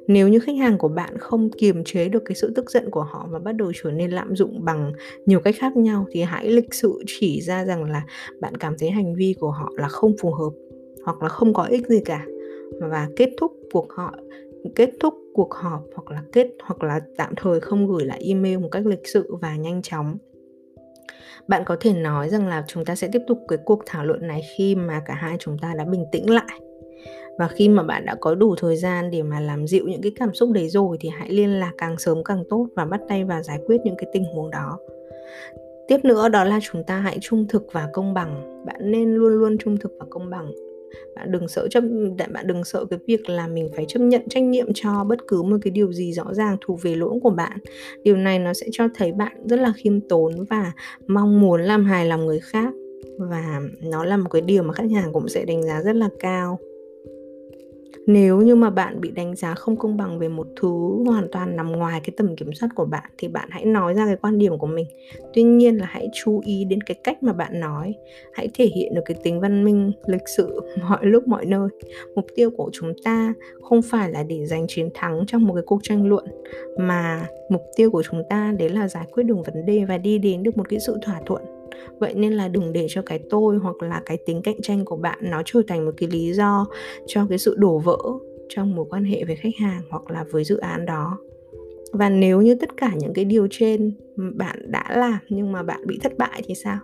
Nếu 0.06 0.28
như 0.28 0.38
khách 0.38 0.56
hàng 0.56 0.78
của 0.78 0.88
bạn 0.88 1.18
không 1.18 1.50
kiềm 1.50 1.84
chế 1.84 2.08
được 2.08 2.22
cái 2.24 2.34
sự 2.34 2.52
tức 2.56 2.70
giận 2.70 2.90
của 2.90 3.02
họ 3.02 3.28
và 3.30 3.38
bắt 3.38 3.52
đầu 3.52 3.72
trở 3.82 3.90
nên 3.90 4.10
lạm 4.10 4.36
dụng 4.36 4.64
bằng 4.64 4.92
nhiều 5.26 5.40
cách 5.40 5.54
khác 5.58 5.76
nhau 5.76 6.06
thì 6.10 6.22
hãy 6.22 6.50
lịch 6.50 6.74
sự 6.74 7.02
chỉ 7.06 7.40
ra 7.40 7.64
rằng 7.64 7.84
là 7.84 8.02
bạn 8.40 8.56
cảm 8.56 8.74
thấy 8.78 8.90
hành 8.90 9.14
vi 9.14 9.34
của 9.40 9.50
họ 9.50 9.72
là 9.76 9.88
không 9.88 10.14
phù 10.20 10.30
hợp 10.30 10.50
hoặc 11.04 11.22
là 11.22 11.28
không 11.28 11.54
có 11.54 11.64
ích 11.64 11.86
gì 11.88 12.00
cả. 12.04 12.26
Và 12.80 13.08
kết 13.16 13.30
thúc 13.36 13.52
cuộc 13.72 13.92
họ 13.92 14.14
kết 14.74 14.90
thúc 15.00 15.14
cuộc 15.34 15.55
họp 15.55 15.82
hoặc 15.94 16.11
là 16.11 16.23
kết, 16.32 16.49
hoặc 16.62 16.82
là 16.82 17.00
tạm 17.17 17.34
thời 17.37 17.61
không 17.61 17.87
gửi 17.87 18.05
lại 18.05 18.23
email 18.29 18.58
một 18.58 18.69
cách 18.73 18.87
lịch 18.87 19.08
sự 19.08 19.37
và 19.40 19.56
nhanh 19.56 19.82
chóng. 19.82 20.17
Bạn 21.49 21.62
có 21.67 21.76
thể 21.81 21.93
nói 21.93 22.29
rằng 22.29 22.49
là 22.49 22.64
chúng 22.67 22.84
ta 22.84 22.94
sẽ 22.94 23.08
tiếp 23.12 23.23
tục 23.26 23.38
cái 23.49 23.58
cuộc 23.64 23.82
thảo 23.87 24.05
luận 24.05 24.26
này 24.26 24.43
khi 24.56 24.75
mà 24.75 25.02
cả 25.06 25.14
hai 25.14 25.37
chúng 25.40 25.58
ta 25.58 25.75
đã 25.79 25.84
bình 25.84 26.05
tĩnh 26.12 26.31
lại. 26.31 26.61
Và 27.38 27.49
khi 27.49 27.69
mà 27.69 27.82
bạn 27.82 28.05
đã 28.05 28.17
có 28.20 28.34
đủ 28.34 28.55
thời 28.56 28.76
gian 28.76 29.11
để 29.11 29.23
mà 29.23 29.40
làm 29.40 29.67
dịu 29.67 29.84
những 29.87 30.02
cái 30.02 30.12
cảm 30.17 30.34
xúc 30.34 30.50
đấy 30.52 30.69
rồi 30.69 30.96
thì 31.00 31.08
hãy 31.08 31.31
liên 31.31 31.61
lạc 31.61 31.73
càng 31.79 31.99
sớm 31.99 32.25
càng 32.25 32.44
tốt 32.50 32.67
và 32.76 32.84
bắt 32.84 33.00
tay 33.08 33.25
vào 33.25 33.43
giải 33.43 33.58
quyết 33.67 33.81
những 33.84 33.96
cái 33.99 34.11
tình 34.12 34.25
huống 34.25 34.50
đó. 34.50 34.79
Tiếp 35.88 35.99
nữa 36.05 36.29
đó 36.29 36.44
là 36.44 36.61
chúng 36.62 36.84
ta 36.84 36.96
hãy 37.00 37.19
trung 37.20 37.46
thực 37.49 37.67
và 37.73 37.88
công 37.93 38.14
bằng. 38.14 38.64
Bạn 38.67 38.90
nên 38.90 39.14
luôn 39.14 39.32
luôn 39.32 39.58
trung 39.58 39.76
thực 39.76 39.93
và 39.99 40.06
công 40.11 40.31
bằng 40.31 40.52
bạn 41.16 41.32
đừng 41.32 41.48
sợ 41.48 41.68
chấp 41.68 41.84
bạn 42.32 42.46
đừng 42.46 42.64
sợ 42.64 42.84
cái 42.90 42.98
việc 43.06 43.28
là 43.28 43.46
mình 43.46 43.68
phải 43.76 43.84
chấp 43.88 44.00
nhận 44.00 44.28
trách 44.28 44.42
nhiệm 44.42 44.66
cho 44.74 45.04
bất 45.04 45.18
cứ 45.28 45.42
một 45.42 45.56
cái 45.62 45.70
điều 45.70 45.92
gì 45.92 46.12
rõ 46.12 46.34
ràng 46.34 46.56
thuộc 46.60 46.82
về 46.82 46.94
lỗi 46.94 47.18
của 47.22 47.30
bạn. 47.30 47.58
Điều 48.02 48.16
này 48.16 48.38
nó 48.38 48.54
sẽ 48.54 48.66
cho 48.72 48.88
thấy 48.94 49.12
bạn 49.12 49.32
rất 49.44 49.60
là 49.60 49.72
khiêm 49.76 50.00
tốn 50.00 50.44
và 50.50 50.72
mong 51.06 51.40
muốn 51.40 51.62
làm 51.62 51.84
hài 51.84 52.06
lòng 52.06 52.26
người 52.26 52.40
khác. 52.40 52.72
Và 53.18 53.60
nó 53.82 54.04
là 54.04 54.16
một 54.16 54.28
cái 54.30 54.42
điều 54.42 54.62
mà 54.62 54.74
khách 54.74 54.90
hàng 54.94 55.12
cũng 55.12 55.28
sẽ 55.28 55.44
đánh 55.44 55.62
giá 55.62 55.82
rất 55.82 55.96
là 55.96 56.08
cao 56.18 56.58
nếu 58.06 58.40
như 58.40 58.54
mà 58.54 58.70
bạn 58.70 59.00
bị 59.00 59.10
đánh 59.10 59.37
giá 59.37 59.54
không 59.54 59.76
công 59.76 59.96
bằng 59.96 60.19
về 60.19 60.28
một 60.28 60.46
thứ 60.60 60.69
hoàn 61.06 61.28
toàn 61.32 61.56
nằm 61.56 61.72
ngoài 61.72 62.00
cái 62.04 62.14
tầm 62.16 62.37
kiểm 62.37 62.52
soát 62.52 62.69
của 62.75 62.84
bạn 62.84 63.10
thì 63.19 63.28
bạn 63.28 63.49
hãy 63.50 63.64
nói 63.64 63.94
ra 63.94 64.06
cái 64.06 64.16
quan 64.16 64.38
điểm 64.38 64.58
của 64.58 64.66
mình. 64.66 64.87
Tuy 65.34 65.43
nhiên 65.43 65.76
là 65.76 65.87
hãy 65.87 66.08
chú 66.14 66.40
ý 66.44 66.64
đến 66.64 66.81
cái 66.81 66.96
cách 67.04 67.22
mà 67.22 67.32
bạn 67.32 67.60
nói. 67.60 67.94
Hãy 68.32 68.49
thể 68.54 68.66
hiện 68.66 68.94
được 68.94 69.02
cái 69.04 69.16
tính 69.22 69.40
văn 69.40 69.64
minh, 69.64 69.93
lịch 70.06 70.28
sự 70.37 70.60
mọi 70.88 71.06
lúc, 71.06 71.28
mọi 71.28 71.46
nơi. 71.46 71.69
Mục 72.14 72.26
tiêu 72.34 72.50
của 72.50 72.70
chúng 72.72 72.93
ta 73.04 73.34
không 73.62 73.82
phải 73.82 74.10
là 74.10 74.22
để 74.22 74.46
giành 74.46 74.66
chiến 74.69 74.88
thắng 74.94 75.25
trong 75.26 75.44
một 75.44 75.55
cái 75.55 75.64
cuộc 75.66 75.81
tranh 75.82 76.06
luận, 76.06 76.25
mà 76.78 77.26
mục 77.48 77.62
tiêu 77.76 77.90
của 77.90 78.02
chúng 78.10 78.22
ta 78.28 78.52
đấy 78.58 78.69
là 78.69 78.88
giải 78.88 79.06
quyết 79.12 79.22
được 79.22 79.37
vấn 79.46 79.66
đề 79.66 79.84
và 79.84 79.98
đi 79.98 80.19
đến 80.19 80.43
được 80.43 80.56
một 80.56 80.69
cái 80.69 80.81
sự 80.81 80.98
thỏa 81.02 81.20
thuận 81.26 81.61
vậy 81.98 82.14
nên 82.14 82.32
là 82.32 82.48
đừng 82.48 82.72
để 82.72 82.86
cho 82.88 83.02
cái 83.02 83.20
tôi 83.30 83.56
hoặc 83.56 83.82
là 83.82 84.02
cái 84.06 84.16
tính 84.26 84.42
cạnh 84.42 84.62
tranh 84.62 84.84
của 84.84 84.96
bạn 84.96 85.19
nó 85.22 85.42
trở 85.44 85.62
thành 85.69 85.84
một 85.84 85.92
cái 85.96 86.08
lý 86.08 86.32
do 86.32 86.66
cho 87.06 87.26
cái 87.28 87.38
sự 87.38 87.54
đổ 87.58 87.78
vỡ 87.78 87.98
trong 88.48 88.74
mối 88.74 88.86
quan 88.90 89.04
hệ 89.04 89.24
với 89.24 89.36
khách 89.36 89.56
hàng 89.60 89.82
hoặc 89.90 90.10
là 90.10 90.24
với 90.30 90.44
dự 90.44 90.56
án 90.56 90.86
đó. 90.86 91.19
Và 91.92 92.08
nếu 92.08 92.40
như 92.40 92.54
tất 92.54 92.76
cả 92.76 92.92
những 92.98 93.12
cái 93.14 93.24
điều 93.24 93.48
trên 93.50 93.92
bạn 94.34 94.70
đã 94.70 94.84
làm 94.90 95.19
nhưng 95.28 95.52
mà 95.52 95.62
bạn 95.62 95.86
bị 95.86 95.98
thất 96.02 96.19
bại 96.19 96.42
thì 96.46 96.54
sao? 96.54 96.78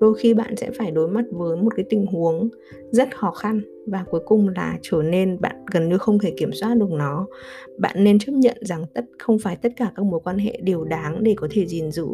Đôi 0.00 0.14
khi 0.14 0.34
bạn 0.34 0.56
sẽ 0.56 0.70
phải 0.70 0.90
đối 0.90 1.08
mặt 1.08 1.24
với 1.30 1.56
một 1.56 1.76
cái 1.76 1.86
tình 1.90 2.06
huống 2.06 2.48
rất 2.90 3.16
khó 3.16 3.30
khăn 3.30 3.60
và 3.90 4.04
cuối 4.10 4.20
cùng 4.26 4.48
là 4.48 4.78
trở 4.82 5.02
nên 5.02 5.40
bạn 5.40 5.56
gần 5.72 5.88
như 5.88 5.98
không 5.98 6.18
thể 6.18 6.32
kiểm 6.36 6.52
soát 6.52 6.74
được 6.74 6.90
nó. 6.90 7.26
Bạn 7.78 8.04
nên 8.04 8.18
chấp 8.18 8.32
nhận 8.32 8.56
rằng 8.60 8.84
tất, 8.94 9.04
không 9.18 9.38
phải 9.38 9.56
tất 9.56 9.68
cả 9.76 9.92
các 9.96 10.06
mối 10.06 10.20
quan 10.24 10.38
hệ 10.38 10.60
đều 10.62 10.84
đáng 10.84 11.22
để 11.22 11.34
có 11.36 11.48
thể 11.50 11.66
gìn 11.66 11.90
giữ. 11.90 12.06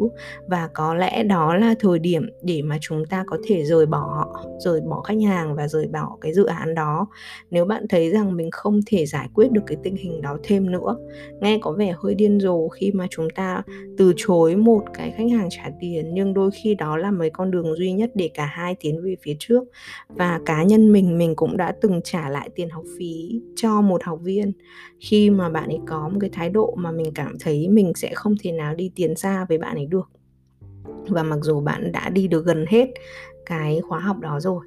Và 0.46 0.68
có 0.74 0.94
lẽ 0.94 1.22
đó 1.22 1.56
là 1.56 1.74
thời 1.80 1.98
điểm 1.98 2.30
để 2.42 2.62
mà 2.62 2.78
chúng 2.80 3.06
ta 3.06 3.24
có 3.26 3.38
thể 3.44 3.64
rời 3.64 3.86
bỏ 3.86 3.98
họ, 3.98 4.44
rời 4.58 4.80
bỏ 4.80 5.00
khách 5.00 5.22
hàng 5.26 5.54
và 5.54 5.68
rời 5.68 5.88
bỏ 5.88 6.16
cái 6.20 6.32
dự 6.32 6.44
án 6.44 6.74
đó. 6.74 7.06
Nếu 7.50 7.64
bạn 7.64 7.88
thấy 7.88 8.10
rằng 8.10 8.36
mình 8.36 8.50
không 8.50 8.80
thể 8.86 9.06
giải 9.06 9.28
quyết 9.34 9.52
được 9.52 9.62
cái 9.66 9.76
tình 9.82 9.96
hình 9.96 10.22
đó 10.22 10.38
thêm 10.42 10.70
nữa, 10.70 10.96
nghe 11.40 11.58
có 11.62 11.72
vẻ 11.72 11.94
hơi 11.98 12.14
điên 12.14 12.40
rồ 12.40 12.68
khi 12.68 12.92
mà 12.92 13.06
chúng 13.10 13.28
ta 13.34 13.62
từ 13.98 14.12
chối 14.16 14.56
một 14.56 14.82
cái 14.94 15.14
khách 15.16 15.30
hàng 15.30 15.48
trả 15.50 15.70
tiền, 15.80 16.14
nhưng 16.14 16.34
đôi 16.34 16.50
khi 16.50 16.74
đó 16.74 16.96
là 16.96 17.10
mấy 17.10 17.30
con 17.30 17.50
đường 17.50 17.74
duy 17.76 17.92
nhất 17.92 18.10
để 18.14 18.30
cả 18.34 18.46
hai 18.46 18.76
tiến 18.80 19.02
về 19.04 19.16
phía 19.22 19.36
trước. 19.38 19.64
Và 20.08 20.40
cá 20.46 20.62
nhân 20.62 20.92
mình 20.92 21.18
mình 21.18 21.36
cũng 21.36 21.56
đã 21.56 21.65
đã 21.66 21.72
từng 21.80 22.00
trả 22.04 22.28
lại 22.28 22.50
tiền 22.54 22.70
học 22.70 22.84
phí 22.98 23.40
cho 23.56 23.80
một 23.80 24.04
học 24.04 24.18
viên. 24.22 24.52
Khi 25.00 25.30
mà 25.30 25.48
bạn 25.48 25.68
ấy 25.68 25.78
có 25.86 26.08
một 26.08 26.18
cái 26.20 26.30
thái 26.32 26.50
độ 26.50 26.74
mà 26.78 26.90
mình 26.92 27.12
cảm 27.14 27.36
thấy 27.40 27.68
mình 27.68 27.92
sẽ 27.94 28.14
không 28.14 28.34
thể 28.42 28.52
nào 28.52 28.74
đi 28.74 28.90
tiến 28.94 29.16
xa 29.16 29.46
với 29.48 29.58
bạn 29.58 29.76
ấy 29.76 29.86
được. 29.86 30.10
Và 31.08 31.22
mặc 31.22 31.38
dù 31.42 31.60
bạn 31.60 31.92
đã 31.92 32.08
đi 32.08 32.28
được 32.28 32.44
gần 32.44 32.64
hết 32.68 32.88
cái 33.46 33.80
khóa 33.80 33.98
học 33.98 34.18
đó 34.18 34.40
rồi, 34.40 34.64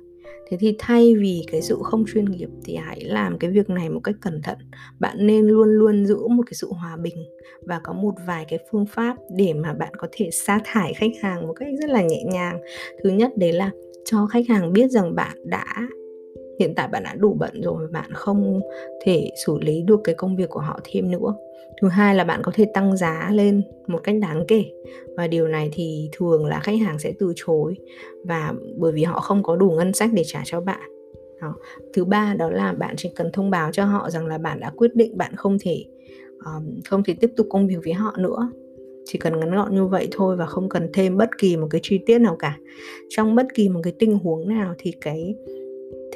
thế 0.50 0.58
thì 0.60 0.76
thay 0.80 1.16
vì 1.16 1.44
cái 1.52 1.62
sự 1.62 1.78
không 1.84 2.06
chuyên 2.14 2.26
nghiệp 2.26 2.50
thì 2.66 2.76
hãy 2.76 3.04
làm 3.04 3.40
cái 3.40 3.52
việc 3.52 3.70
này 3.70 3.90
một 3.90 4.00
cách 4.04 4.16
cẩn 4.22 4.42
thận. 4.42 4.58
Bạn 5.00 5.28
nên 5.28 5.48
luôn 5.48 5.70
luôn 5.70 6.06
giữ 6.06 6.28
một 6.28 6.44
cái 6.46 6.54
sự 6.54 6.68
hòa 6.72 6.98
bình 6.98 7.26
và 7.62 7.80
có 7.84 7.94
một 7.94 8.14
vài 8.28 8.46
cái 8.50 8.60
phương 8.72 8.86
pháp 8.86 9.18
để 9.36 9.54
mà 9.54 9.74
bạn 9.74 9.94
có 9.98 10.08
thể 10.12 10.30
sa 10.32 10.60
thải 10.66 10.94
khách 10.94 11.12
hàng 11.22 11.48
một 11.48 11.54
cách 11.54 11.70
rất 11.82 11.90
là 11.90 12.02
nhẹ 12.02 12.24
nhàng. 12.26 12.60
Thứ 13.04 13.10
nhất 13.10 13.32
đấy 13.38 13.54
là 13.54 13.72
cho 14.06 14.26
khách 14.26 14.48
hàng 14.50 14.74
biết 14.74 14.92
rằng 14.92 15.16
bạn 15.16 15.38
đã 15.46 15.88
hiện 16.60 16.74
tại 16.76 16.88
bạn 16.88 17.04
đã 17.04 17.16
đủ 17.16 17.36
bận 17.40 17.62
rồi 17.62 17.88
bạn 17.88 18.12
không 18.14 18.60
thể 19.04 19.32
xử 19.46 19.60
lý 19.62 19.82
được 19.82 20.00
cái 20.04 20.16
công 20.16 20.36
việc 20.36 20.50
của 20.50 20.60
họ 20.60 20.80
thêm 20.84 21.12
nữa. 21.12 21.36
Thứ 21.82 21.88
hai 21.88 22.16
là 22.16 22.24
bạn 22.24 22.42
có 22.44 22.52
thể 22.56 22.66
tăng 22.74 22.98
giá 22.98 23.30
lên 23.34 23.62
một 23.88 24.00
cách 24.04 24.16
đáng 24.22 24.44
kể. 24.48 24.66
Và 25.18 25.28
điều 25.28 25.48
này 25.48 25.70
thì 25.74 26.10
thường 26.12 26.46
là 26.46 26.60
khách 26.60 26.80
hàng 26.80 27.00
sẽ 27.00 27.14
từ 27.20 27.34
chối 27.36 27.76
và 28.26 28.54
bởi 28.78 28.92
vì 28.92 29.04
họ 29.04 29.20
không 29.20 29.44
có 29.44 29.56
đủ 29.56 29.70
ngân 29.70 29.94
sách 29.94 30.10
để 30.14 30.24
trả 30.26 30.42
cho 30.46 30.62
bạn. 30.62 30.90
Đó. 31.42 31.56
thứ 31.94 32.06
ba 32.06 32.36
đó 32.40 32.50
là 32.50 32.74
bạn 32.74 32.96
chỉ 32.98 33.12
cần 33.16 33.32
thông 33.34 33.50
báo 33.50 33.72
cho 33.72 33.86
họ 33.86 34.10
rằng 34.10 34.28
là 34.28 34.38
bạn 34.38 34.60
đã 34.60 34.72
quyết 34.76 34.96
định 34.96 35.18
bạn 35.18 35.36
không 35.36 35.58
thể 35.62 35.86
um, 36.46 36.80
không 36.90 37.04
thể 37.04 37.16
tiếp 37.20 37.32
tục 37.36 37.48
công 37.50 37.68
việc 37.68 37.78
với 37.84 37.94
họ 37.94 38.16
nữa. 38.18 38.52
Chỉ 39.06 39.20
cần 39.20 39.40
ngắn 39.40 39.56
gọn 39.56 39.76
như 39.76 39.86
vậy 39.86 40.08
thôi 40.12 40.36
và 40.36 40.46
không 40.46 40.70
cần 40.70 40.90
thêm 40.94 41.18
bất 41.18 41.30
kỳ 41.38 41.58
một 41.58 41.68
cái 41.70 41.82
chi 41.84 42.00
tiết 42.06 42.20
nào 42.20 42.36
cả. 42.40 42.58
Trong 43.10 43.36
bất 43.36 43.46
kỳ 43.54 43.70
một 43.70 43.80
cái 43.84 43.94
tình 44.00 44.18
huống 44.18 44.50
nào 44.50 44.74
thì 44.78 44.94
cái 45.02 45.36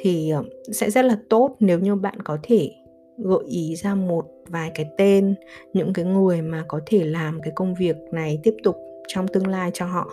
thì 0.04 0.30
ờ, 0.30 0.44
sẽ 0.72 0.90
rất 0.90 1.04
là 1.04 1.18
tốt 1.28 1.56
nếu 1.60 1.78
như 1.78 1.94
bạn 1.94 2.20
có 2.24 2.38
thể 2.42 2.70
gợi 3.18 3.44
ý 3.48 3.74
ra 3.76 3.94
một 3.94 4.24
vài 4.48 4.70
cái 4.74 4.86
tên 4.98 5.34
những 5.72 5.92
cái 5.92 6.04
người 6.04 6.42
mà 6.42 6.64
có 6.68 6.80
thể 6.86 7.04
làm 7.04 7.40
cái 7.42 7.52
công 7.54 7.74
việc 7.74 7.96
này 8.12 8.38
tiếp 8.42 8.54
tục 8.62 8.76
trong 9.08 9.28
tương 9.28 9.46
lai 9.46 9.70
cho 9.74 9.86
họ. 9.86 10.10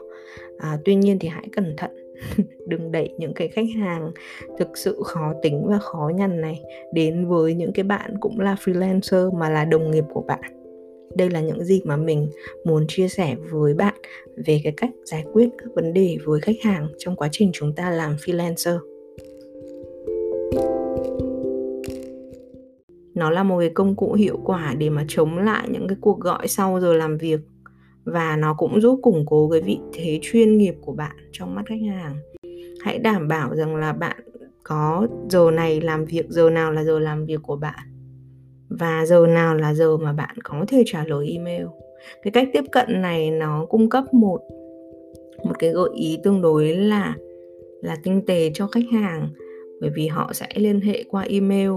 À, 0.60 0.78
tuy 0.86 0.96
nhiên 0.96 1.20
thì 1.20 1.28
hãy 1.28 1.48
cẩn 1.52 1.74
thận 1.78 1.92
đừng 2.68 2.92
đẩy 2.92 3.10
những 3.18 3.34
cái 3.34 3.48
khách 3.48 3.66
hàng 3.80 4.12
thực 4.60 4.78
sự 4.78 5.02
khó 5.06 5.34
tính 5.42 5.66
và 5.68 5.78
khó 5.78 6.12
nhằn 6.16 6.42
này 6.42 6.62
đến 6.94 7.28
với 7.28 7.54
những 7.54 7.74
cái 7.74 7.84
bạn 7.84 8.18
cũng 8.20 8.40
là 8.40 8.56
freelancer 8.64 9.38
mà 9.38 9.50
là 9.50 9.66
đồng 9.66 9.92
nghiệp 9.92 10.06
của 10.14 10.22
bạn. 10.22 10.42
Đây 11.16 11.30
là 11.30 11.42
những 11.42 11.64
gì 11.64 11.82
mà 11.86 11.98
mình 11.98 12.30
muốn 12.66 12.86
chia 12.88 13.08
sẻ 13.08 13.36
với 13.52 13.74
bạn 13.74 13.96
về 14.46 14.62
cái 14.64 14.74
cách 14.78 14.92
giải 15.06 15.24
quyết 15.34 15.50
các 15.58 15.70
vấn 15.76 15.94
đề 15.94 16.18
với 16.26 16.42
khách 16.42 16.62
hàng 16.62 16.88
trong 16.98 17.16
quá 17.16 17.30
trình 17.32 17.50
chúng 17.54 17.74
ta 17.74 17.90
làm 17.90 18.16
freelancer. 18.16 18.91
Nó 23.22 23.30
là 23.30 23.44
một 23.44 23.60
cái 23.60 23.70
công 23.70 23.96
cụ 23.96 24.14
hiệu 24.14 24.40
quả 24.46 24.76
để 24.78 24.90
mà 24.90 25.06
chống 25.08 25.38
lại 25.38 25.68
những 25.72 25.88
cái 25.88 25.98
cuộc 26.02 26.20
gọi 26.20 26.48
sau 26.48 26.80
giờ 26.80 26.94
làm 26.94 27.18
việc. 27.18 27.40
Và 28.04 28.36
nó 28.36 28.54
cũng 28.54 28.82
giúp 28.82 29.00
củng 29.04 29.26
cố 29.26 29.50
cái 29.52 29.62
vị 29.62 29.80
thế 29.94 30.20
chuyên 30.22 30.58
nghiệp 30.58 30.76
của 30.82 30.92
bạn 30.92 31.16
trong 31.32 31.56
mắt 31.56 31.64
khách 31.66 31.82
hàng. 31.90 32.16
Hãy 32.82 33.00
đảm 33.00 33.28
bảo 33.28 33.56
rằng 33.56 33.76
là 33.76 33.94
bạn 33.94 34.18
có 34.64 35.08
giờ 35.30 35.52
này 35.52 35.82
làm 35.82 36.06
việc, 36.06 36.26
giờ 36.30 36.50
nào 36.50 36.72
là 36.72 36.84
giờ 36.84 37.00
làm 37.00 37.26
việc 37.26 37.40
của 37.44 37.56
bạn. 37.56 37.80
Và 38.70 39.06
giờ 39.06 39.28
nào 39.28 39.56
là 39.56 39.74
giờ 39.74 39.98
mà 39.98 40.14
bạn 40.14 40.36
có 40.44 40.66
thể 40.68 40.84
trả 40.86 41.06
lời 41.06 41.28
email. 41.32 41.66
Cái 42.24 42.32
cách 42.32 42.48
tiếp 42.54 42.64
cận 42.72 43.02
này 43.02 43.32
nó 43.32 43.66
cung 43.66 43.90
cấp 43.90 44.14
một 44.14 44.42
một 45.44 45.60
cái 45.60 45.70
gợi 45.70 45.90
ý 45.96 46.20
tương 46.24 46.42
đối 46.42 46.76
là 46.76 47.16
là 47.82 47.98
tinh 48.04 48.26
tế 48.26 48.52
cho 48.54 48.68
khách 48.68 48.86
hàng. 48.92 49.30
Bởi 49.82 49.90
vì 49.96 50.08
họ 50.08 50.32
sẽ 50.34 50.48
liên 50.56 50.82
hệ 50.82 51.04
qua 51.10 51.22
email 51.30 51.72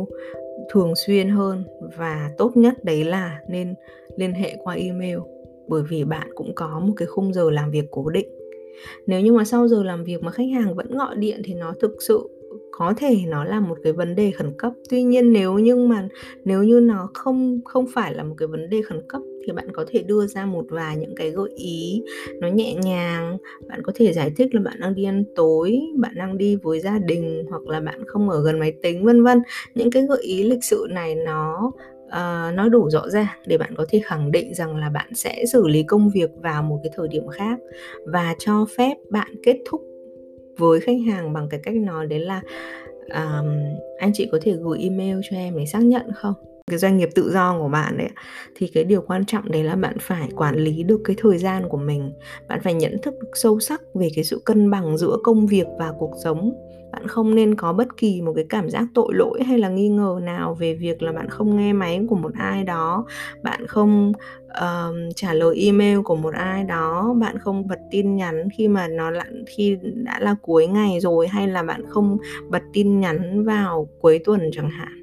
thường 0.69 0.95
xuyên 1.07 1.29
hơn 1.29 1.65
và 1.97 2.31
tốt 2.39 2.53
nhất 2.57 2.85
đấy 2.85 3.05
là 3.05 3.41
nên 3.49 3.75
liên 4.17 4.33
hệ 4.33 4.57
qua 4.65 4.75
email, 4.75 5.19
bởi 5.69 5.83
vì 5.89 6.05
bạn 6.05 6.29
cũng 6.35 6.53
có 6.55 6.81
một 6.81 6.93
cái 6.97 7.07
khung 7.07 7.33
giờ 7.33 7.51
làm 7.51 7.71
việc 7.71 7.85
cố 7.91 8.11
định. 8.11 8.29
Nếu 9.07 9.21
như 9.21 9.33
mà 9.33 9.45
sau 9.45 9.69
giờ 9.69 9.83
làm 9.83 10.05
việc 10.05 10.23
mà 10.23 10.31
khách 10.31 10.49
hàng 10.55 10.75
vẫn 10.75 10.97
gọi 10.97 11.17
điện 11.17 11.43
thì 11.45 11.55
nó 11.55 11.75
thực 11.81 12.03
sự 12.03 12.29
có 12.71 12.95
thể 12.97 13.17
nó 13.27 13.45
là 13.45 13.61
một 13.61 13.79
cái 13.83 13.93
vấn 13.93 14.15
đề 14.15 14.31
khẩn 14.31 14.53
cấp. 14.59 14.73
Tuy 14.91 15.03
nhiên 15.03 15.33
nếu 15.33 15.59
như 15.59 15.77
mà 15.77 16.09
nếu 16.45 16.63
như 16.63 16.81
nó 16.81 17.11
không 17.15 17.61
không 17.65 17.87
phải 17.95 18.15
là 18.15 18.23
một 18.23 18.35
cái 18.39 18.49
vấn 18.49 18.71
đề 18.71 18.83
khẩn 18.83 19.03
cấp 19.09 19.23
thì 19.47 19.53
bạn 19.53 19.73
có 19.73 19.85
thể 19.89 20.03
đưa 20.03 20.27
ra 20.27 20.47
một 20.47 20.65
vài 20.69 20.97
những 20.97 21.15
cái 21.17 21.31
gợi 21.31 21.51
ý 21.57 22.03
nó 22.41 22.49
nhẹ 22.49 22.75
nhàng. 22.75 23.39
Bạn 23.69 23.83
có 23.83 23.93
thể 23.95 24.13
giải 24.13 24.33
thích 24.37 24.55
là 24.55 24.61
bạn 24.61 24.81
đang 24.81 24.95
đi 24.95 25.05
ăn 25.05 25.25
tối 25.37 25.81
bạn 25.97 26.13
đang 26.17 26.39
đi 26.39 26.57
với 26.57 26.81
gia 26.81 26.99
đình 26.99 27.45
hoặc 27.51 27.67
là 27.67 27.81
bạn 27.81 28.05
không 28.07 28.31
ở 28.31 28.43
gần 28.43 28.59
máy 28.59 28.73
tính 28.83 29.05
vân 29.05 29.23
vân. 29.23 29.43
Những 29.75 29.91
cái 29.91 30.03
gợi 30.09 30.23
ý 30.23 30.43
lịch 30.43 30.65
sự 30.65 30.87
này 30.91 31.15
nó 31.15 31.73
uh, 32.07 32.55
nó 32.55 32.69
đủ 32.69 32.91
rõ 32.91 33.09
ràng 33.09 33.39
để 33.47 33.59
bạn 33.59 33.75
có 33.77 33.87
thể 33.89 34.01
khẳng 34.05 34.33
định 34.33 34.55
rằng 34.55 34.77
là 34.77 34.91
bạn 34.91 35.15
sẽ 35.15 35.45
xử 35.53 35.69
lý 35.69 35.83
công 35.83 36.11
việc 36.15 36.31
vào 36.43 36.63
một 36.63 36.81
cái 36.83 36.93
thời 36.97 37.09
điểm 37.09 37.29
khác 37.29 37.59
và 38.07 38.35
cho 38.39 38.67
phép 38.77 38.95
bạn 39.11 39.35
kết 39.43 39.57
thúc 39.71 39.83
với 40.59 40.81
khách 40.81 40.97
hàng 41.07 41.33
bằng 41.33 41.49
cái 41.49 41.61
cách 41.63 41.75
nói 41.75 42.07
đấy 42.07 42.19
là 42.19 42.41
um, 43.15 43.47
anh 43.99 44.11
chị 44.15 44.29
có 44.33 44.39
thể 44.43 44.53
gửi 44.53 44.79
email 44.79 45.19
cho 45.31 45.37
em 45.37 45.57
để 45.57 45.67
xác 45.67 45.83
nhận 45.83 46.13
không? 46.15 46.35
Cái 46.71 46.79
doanh 46.79 46.97
nghiệp 46.97 47.09
tự 47.15 47.31
do 47.33 47.59
của 47.59 47.69
bạn 47.69 47.99
đấy 47.99 48.09
thì 48.57 48.71
cái 48.75 48.85
điều 48.85 49.01
quan 49.01 49.25
trọng 49.25 49.51
đấy 49.51 49.65
là 49.65 49.77
bạn 49.77 49.97
phải 50.01 50.29
quản 50.37 50.57
lý 50.57 50.83
được 50.83 51.01
cái 51.05 51.17
thời 51.19 51.39
gian 51.39 51.69
của 51.69 51.77
mình. 51.77 52.13
Bạn 52.49 52.61
phải 52.63 52.75
nhận 52.75 52.97
thức 53.03 53.15
được 53.21 53.31
sâu 53.35 53.61
sắc 53.61 53.81
về 53.95 54.09
cái 54.15 54.25
sự 54.25 54.43
cân 54.45 54.71
bằng 54.71 54.99
giữa 54.99 55.17
công 55.25 55.47
việc 55.47 55.67
và 55.79 55.93
cuộc 55.99 56.13
sống 56.25 56.53
bạn 56.95 57.09
không 57.09 57.35
nên 57.35 57.55
có 57.55 57.73
bất 57.73 57.97
kỳ 57.97 58.23
một 58.23 58.33
cái 58.37 58.45
cảm 58.49 58.71
giác 58.71 58.87
tội 58.95 59.15
lỗi 59.15 59.43
hay 59.47 59.59
là 59.59 59.69
nghi 59.69 59.89
ngờ 59.89 60.21
nào 60.23 60.55
về 60.55 60.75
việc 60.75 61.03
là 61.03 61.13
bạn 61.13 61.29
không 61.29 61.57
nghe 61.57 61.73
máy 61.73 62.01
của 62.09 62.17
một 62.17 62.33
ai 62.35 62.65
đó 62.65 63.07
bạn 63.43 63.67
không 63.67 64.13
uh, 64.49 65.17
trả 65.17 65.33
lời 65.33 65.57
email 65.57 66.01
của 66.01 66.17
một 66.17 66.35
ai 66.35 66.65
đó 66.65 67.15
bạn 67.21 67.39
không 67.39 67.67
bật 67.67 67.79
tin 67.91 68.17
nhắn 68.17 68.49
khi 68.57 68.69
mà 68.69 68.89
nó 68.89 69.11
là 69.11 69.25
khi 69.47 69.79
đã 69.83 70.21
là 70.21 70.35
cuối 70.43 70.67
ngày 70.67 71.01
rồi 71.01 71.29
hay 71.29 71.49
là 71.49 71.63
bạn 71.63 71.83
không 71.89 72.17
bật 72.51 72.63
tin 72.73 73.01
nhắn 73.01 73.45
vào 73.45 73.89
cuối 74.01 74.19
tuần 74.25 74.51
chẳng 74.53 74.71
hạn. 74.71 75.01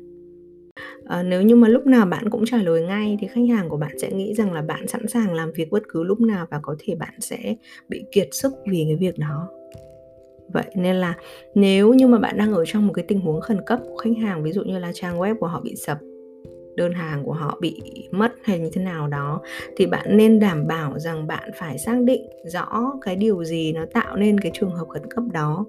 À, 1.05 1.24
nếu 1.24 1.41
như 1.41 1.55
mà 1.55 1.67
lúc 1.67 1.88
nào 1.88 2.05
bạn 2.05 2.29
cũng 2.29 2.45
trả 2.45 2.57
lời 2.57 2.81
ngay 2.81 3.17
thì 3.21 3.27
khách 3.27 3.50
hàng 3.50 3.69
của 3.69 3.77
bạn 3.77 4.00
sẽ 4.00 4.12
nghĩ 4.12 4.33
rằng 4.33 4.53
là 4.53 4.62
bạn 4.62 4.88
sẵn 4.88 5.07
sàng 5.07 5.33
làm 5.33 5.51
việc 5.51 5.71
bất 5.71 5.83
cứ 5.89 6.03
lúc 6.03 6.21
nào 6.21 6.48
và 6.51 6.60
có 6.62 6.75
thể 6.79 6.95
bạn 6.95 7.13
sẽ 7.19 7.55
bị 7.89 8.03
kiệt 8.12 8.27
sức 8.31 8.53
vì 8.67 8.86
cái 8.88 8.95
việc 8.95 9.17
đó 9.17 9.61
vậy 10.53 10.65
nên 10.75 10.96
là 10.96 11.13
nếu 11.55 11.93
như 11.93 12.08
mà 12.08 12.20
bạn 12.20 12.38
đang 12.38 12.53
ở 12.53 12.65
trong 12.65 12.88
một 12.88 12.93
cái 12.93 13.05
tình 13.08 13.22
huống 13.22 13.41
khẩn 13.41 13.62
cấp 13.65 13.79
của 13.84 13.98
khách 13.98 14.17
hàng, 14.22 14.43
ví 14.43 14.51
dụ 14.51 14.63
như 14.63 14.79
là 14.79 14.91
trang 14.93 15.20
web 15.20 15.36
của 15.39 15.48
họ 15.48 15.62
bị 15.62 15.75
sập, 15.75 15.98
đơn 16.75 16.93
hàng 16.93 17.24
của 17.24 17.34
họ 17.34 17.58
bị 17.62 17.81
mất 18.12 18.31
hay 18.43 18.60
như 18.60 18.70
thế 18.74 18.81
nào 18.81 19.08
đó, 19.08 19.41
thì 19.77 19.86
bạn 19.86 20.17
nên 20.17 20.39
đảm 20.39 20.67
bảo 20.67 21.00
rằng 21.00 21.27
bạn 21.27 21.51
phải 21.55 21.77
xác 21.77 22.01
định 22.03 22.22
rõ 22.46 22.93
cái 23.01 23.15
điều 23.15 23.43
gì 23.43 23.72
nó 23.72 23.86
tạo 23.93 24.15
nên 24.15 24.39
cái 24.39 24.51
trường 24.55 24.72
hợp 24.72 24.88
khẩn 24.89 25.03
cấp 25.10 25.24
đó, 25.34 25.65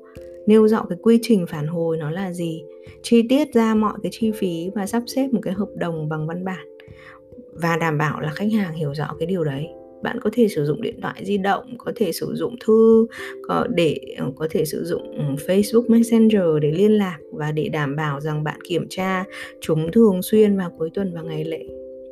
nêu 0.47 0.69
rõ 0.69 0.87
cái 0.89 0.99
quy 1.03 1.19
trình 1.23 1.47
phản 1.47 1.67
hồi 1.67 1.97
nó 1.97 2.11
là 2.11 2.33
gì, 2.33 2.63
chi 3.03 3.23
tiết 3.29 3.55
ra 3.55 3.75
mọi 3.75 3.95
cái 4.03 4.13
chi 4.13 4.31
phí 4.35 4.71
và 4.75 4.87
sắp 4.87 5.03
xếp 5.07 5.29
một 5.33 5.41
cái 5.43 5.55
hợp 5.55 5.69
đồng 5.75 6.09
bằng 6.09 6.27
văn 6.27 6.45
bản 6.45 6.67
và 7.53 7.77
đảm 7.77 7.99
bảo 7.99 8.21
là 8.21 8.31
khách 8.31 8.53
hàng 8.53 8.75
hiểu 8.75 8.95
rõ 8.95 9.09
cái 9.19 9.27
điều 9.27 9.45
đấy 9.45 9.69
bạn 10.03 10.21
có 10.21 10.31
thể 10.33 10.49
sử 10.49 10.65
dụng 10.65 10.83
điện 10.83 11.01
thoại 11.03 11.23
di 11.25 11.39
động, 11.39 11.75
có 11.79 11.93
thể 11.97 12.13
sử 12.13 12.35
dụng 12.35 12.57
thư, 12.65 13.07
có 13.49 13.67
để 13.75 14.01
ờ, 14.19 14.31
có 14.37 14.49
thể 14.51 14.65
sử 14.65 14.85
dụng 14.85 15.03
ừ, 15.17 15.23
Facebook 15.47 15.85
Messenger 15.89 16.63
để 16.63 16.71
liên 16.71 16.93
lạc 16.93 17.19
và 17.33 17.53
để 17.53 17.69
đảm 17.69 17.97
bảo 17.97 18.21
rằng 18.21 18.45
bạn 18.45 18.61
kiểm 18.69 18.87
tra 18.91 19.25
chúng 19.61 19.93
thường 19.93 20.23
xuyên 20.23 20.57
vào 20.57 20.71
cuối 20.79 20.91
tuần 20.95 21.15
và 21.15 21.23
ngày 21.23 21.45
lễ. 21.45 21.65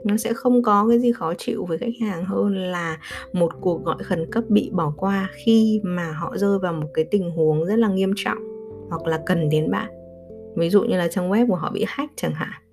Nó 0.05 0.17
sẽ 0.17 0.33
không 0.33 0.63
có 0.63 0.87
cái 0.89 0.99
gì 0.99 1.13
khó 1.13 1.35
chịu 1.39 1.65
với 1.65 1.79
khách 1.79 1.99
hàng 2.01 2.25
hơn 2.25 2.57
là 2.57 2.99
một 3.33 3.53
cuộc 3.61 3.85
gọi 3.85 4.03
khẩn 4.03 4.31
cấp 4.31 4.45
bị 4.49 4.71
bỏ 4.73 4.93
qua 4.97 5.31
khi 5.45 5.81
mà 5.85 6.13
họ 6.13 6.37
rơi 6.37 6.59
vào 6.59 6.73
một 6.73 6.89
cái 6.95 7.05
tình 7.11 7.31
huống 7.31 7.65
rất 7.65 7.77
là 7.77 7.89
nghiêm 7.89 8.13
trọng 8.17 8.39
hoặc 8.89 9.07
là 9.07 9.21
cần 9.27 9.49
đến 9.49 9.71
bạn. 9.71 9.91
Ví 10.57 10.71
dụ 10.71 10.83
như 10.83 10.97
là 10.97 11.09
trang 11.09 11.31
web 11.31 11.47
của 11.47 11.55
họ 11.55 11.71
bị 11.71 11.85
hack 11.89 12.13
chẳng 12.17 12.35
hạn 12.35 12.70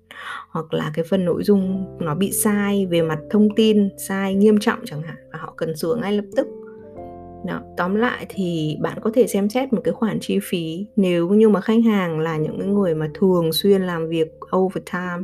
hoặc 0.50 0.74
là 0.74 0.90
cái 0.94 1.04
phần 1.10 1.24
nội 1.24 1.44
dung 1.44 1.86
nó 2.00 2.14
bị 2.14 2.32
sai 2.32 2.86
về 2.86 3.02
mặt 3.02 3.18
thông 3.30 3.48
tin 3.56 3.88
sai 4.08 4.34
nghiêm 4.34 4.58
trọng 4.58 4.78
chẳng 4.86 5.02
hạn 5.02 5.16
và 5.32 5.38
họ 5.38 5.54
cần 5.56 5.76
sửa 5.76 5.94
ngay 5.94 6.12
lập 6.12 6.24
tức 6.36 6.46
đó, 7.46 7.60
tóm 7.76 7.94
lại 7.94 8.26
thì 8.28 8.76
bạn 8.80 8.98
có 9.00 9.10
thể 9.14 9.26
xem 9.26 9.48
xét 9.48 9.72
một 9.72 9.80
cái 9.84 9.94
khoản 9.94 10.18
chi 10.20 10.38
phí 10.42 10.86
nếu 10.96 11.28
như 11.28 11.48
mà 11.48 11.60
khách 11.60 11.84
hàng 11.84 12.20
là 12.20 12.36
những 12.36 12.74
người 12.74 12.94
mà 12.94 13.08
thường 13.14 13.52
xuyên 13.52 13.82
làm 13.82 14.08
việc 14.08 14.28
overtime, 14.56 15.22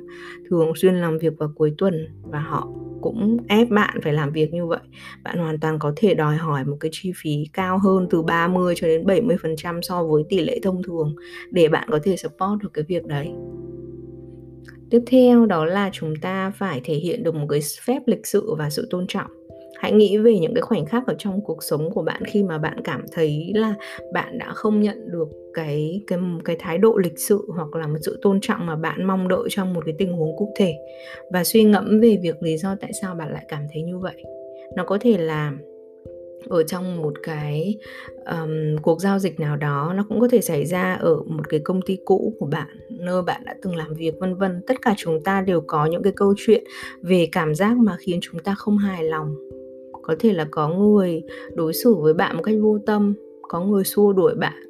thường 0.51 0.73
xuyên 0.77 0.95
làm 0.95 1.19
việc 1.19 1.33
vào 1.39 1.53
cuối 1.55 1.75
tuần 1.79 2.09
và 2.23 2.39
họ 2.39 2.69
cũng 3.01 3.37
ép 3.49 3.71
bạn 3.71 4.01
phải 4.03 4.13
làm 4.13 4.33
việc 4.33 4.53
như 4.53 4.67
vậy. 4.67 4.81
Bạn 5.25 5.39
hoàn 5.39 5.61
toàn 5.61 5.79
có 5.79 5.93
thể 5.97 6.15
đòi 6.15 6.37
hỏi 6.37 6.65
một 6.65 6.77
cái 6.81 6.91
chi 6.95 7.13
phí 7.17 7.45
cao 7.53 7.79
hơn 7.79 8.07
từ 8.11 8.23
30 8.23 8.75
cho 8.77 8.87
đến 8.87 9.07
70% 9.07 9.81
so 9.83 10.05
với 10.05 10.25
tỷ 10.29 10.41
lệ 10.41 10.59
thông 10.63 10.83
thường 10.83 11.15
để 11.51 11.69
bạn 11.69 11.89
có 11.91 11.99
thể 12.05 12.17
support 12.17 12.63
được 12.63 12.71
cái 12.75 12.85
việc 12.89 13.07
đấy 13.07 13.31
tiếp 14.95 15.03
theo 15.07 15.47
đó 15.47 15.65
là 15.65 15.91
chúng 15.93 16.17
ta 16.17 16.53
phải 16.57 16.81
thể 16.85 16.95
hiện 16.95 17.23
được 17.23 17.35
một 17.35 17.47
cái 17.49 17.61
phép 17.87 18.03
lịch 18.07 18.27
sự 18.27 18.55
và 18.59 18.71
sự 18.71 18.87
tôn 18.91 19.07
trọng. 19.09 19.31
Hãy 19.77 19.93
nghĩ 19.93 20.19
về 20.19 20.39
những 20.39 20.55
cái 20.55 20.63
khoảnh 20.63 20.87
khắc 20.87 21.07
ở 21.07 21.15
trong 21.19 21.41
cuộc 21.45 21.63
sống 21.63 21.91
của 21.91 22.03
bạn 22.03 22.23
khi 22.25 22.43
mà 22.43 22.59
bạn 22.59 22.81
cảm 22.85 23.05
thấy 23.13 23.53
là 23.55 23.75
bạn 24.13 24.39
đã 24.39 24.53
không 24.53 24.81
nhận 24.81 25.13
được 25.13 25.29
cái 25.55 26.01
cái 26.07 26.19
cái 26.45 26.57
thái 26.59 26.79
độ 26.79 26.97
lịch 26.97 27.19
sự 27.19 27.47
hoặc 27.57 27.75
là 27.75 27.87
một 27.87 27.99
sự 28.03 28.19
tôn 28.23 28.41
trọng 28.41 28.67
mà 28.67 28.77
bạn 28.77 29.05
mong 29.05 29.29
đợi 29.29 29.49
trong 29.51 29.75
một 29.75 29.83
cái 29.87 29.95
tình 29.99 30.13
huống 30.13 30.37
cụ 30.37 30.53
thể. 30.57 30.75
Và 31.33 31.45
suy 31.45 31.65
ngẫm 31.65 32.01
về 32.01 32.19
việc 32.23 32.43
lý 32.43 32.57
do 32.57 32.77
tại 32.81 32.93
sao 33.03 33.15
bạn 33.15 33.33
lại 33.33 33.45
cảm 33.49 33.67
thấy 33.73 33.83
như 33.83 33.99
vậy. 33.99 34.25
Nó 34.77 34.85
có 34.85 34.99
thể 35.01 35.19
là 35.19 35.53
ở 36.49 36.63
trong 36.63 37.03
một 37.03 37.13
cái 37.23 37.79
um, 38.27 38.77
cuộc 38.83 39.01
giao 39.01 39.19
dịch 39.19 39.41
nào 39.41 39.57
đó 39.57 39.93
nó 39.97 40.05
cũng 40.09 40.21
có 40.21 40.29
thể 40.29 40.41
xảy 40.41 40.65
ra 40.65 40.95
ở 40.95 41.17
một 41.27 41.49
cái 41.49 41.61
công 41.65 41.83
ty 41.83 41.99
cũ 42.05 42.35
của 42.39 42.47
bạn 42.47 42.67
nơi 42.91 43.23
bạn 43.23 43.43
đã 43.45 43.55
từng 43.63 43.77
làm 43.77 43.95
việc 43.95 44.15
vân 44.21 44.35
vân. 44.35 44.63
Tất 44.67 44.75
cả 44.83 44.95
chúng 44.97 45.23
ta 45.25 45.41
đều 45.41 45.61
có 45.61 45.87
những 45.87 46.03
cái 46.03 46.13
câu 46.17 46.35
chuyện 46.37 46.65
về 47.03 47.29
cảm 47.33 47.55
giác 47.55 47.77
mà 47.77 47.97
khiến 48.01 48.19
chúng 48.23 48.41
ta 48.41 48.55
không 48.55 48.79
hài 48.79 49.05
lòng. 49.05 49.35
Có 50.03 50.17
thể 50.19 50.33
là 50.33 50.47
có 50.51 50.69
người 50.69 51.23
đối 51.55 51.73
xử 51.73 51.95
với 51.95 52.15
bạn 52.15 52.37
một 52.37 52.43
cách 52.43 52.55
vô 52.61 52.79
tâm 52.87 53.15
có 53.43 53.61
người 53.61 53.85
xua 53.85 54.13
đuổi 54.13 54.35
bạn 54.35 54.65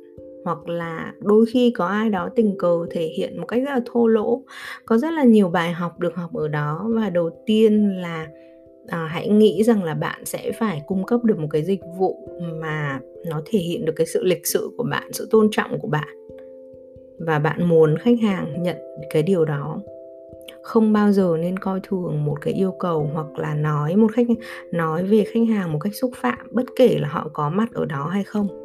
hoặc 0.44 0.68
là 0.68 1.12
đôi 1.20 1.46
khi 1.52 1.70
có 1.70 1.86
ai 1.86 2.10
đó 2.10 2.28
tình 2.36 2.58
cờ 2.58 2.86
thể 2.90 3.02
hiện 3.16 3.40
một 3.40 3.46
cách 3.46 3.62
rất 3.64 3.70
là 3.70 3.80
thô 3.86 4.06
lỗ. 4.06 4.42
Có 4.86 4.98
rất 4.98 5.12
là 5.12 5.24
nhiều 5.24 5.48
bài 5.48 5.72
học 5.72 6.00
được 6.00 6.14
học 6.14 6.34
ở 6.34 6.48
đó 6.48 6.86
và 6.94 7.10
đầu 7.10 7.30
tiên 7.46 8.00
là 8.00 8.26
à, 8.86 9.06
hãy 9.10 9.28
nghĩ 9.28 9.62
rằng 9.64 9.84
là 9.84 9.94
bạn 9.94 10.24
sẽ 10.24 10.52
phải 10.58 10.82
cung 10.86 11.04
cấp 11.04 11.24
được 11.24 11.38
một 11.38 11.48
cái 11.50 11.62
dịch 11.62 11.80
vụ 11.98 12.28
mà 12.60 13.00
nó 13.26 13.42
thể 13.46 13.58
hiện 13.58 13.84
được 13.84 13.92
cái 13.96 14.06
sự 14.06 14.24
lịch 14.24 14.46
sự 14.46 14.70
của 14.76 14.84
bạn 14.90 15.12
sự 15.12 15.28
tôn 15.30 15.48
trọng 15.50 15.78
của 15.80 15.88
bạn. 15.88 16.08
Và 17.18 17.38
bạn 17.38 17.68
muốn 17.68 17.98
khách 17.98 18.20
hàng 18.22 18.62
nhận 18.62 18.76
cái 19.10 19.22
điều 19.22 19.44
đó. 19.44 19.80
Không 20.62 20.92
bao 20.92 21.12
giờ 21.12 21.36
nên 21.40 21.58
coi 21.58 21.80
thường 21.82 22.24
một 22.24 22.40
cái 22.40 22.54
yêu 22.54 22.72
cầu 22.78 23.10
hoặc 23.12 23.38
là 23.38 23.54
nói 23.54 23.96
một 23.96 24.12
khách 24.12 24.26
nói 24.72 25.04
về 25.04 25.24
khách 25.24 25.48
hàng 25.48 25.72
một 25.72 25.78
cách 25.78 25.94
xúc 25.94 26.10
phạm 26.16 26.38
bất 26.50 26.64
kể 26.76 26.98
là 27.00 27.08
họ 27.08 27.30
có 27.32 27.50
mặt 27.50 27.68
ở 27.74 27.84
đó 27.84 28.08
hay 28.08 28.24
không 28.24 28.63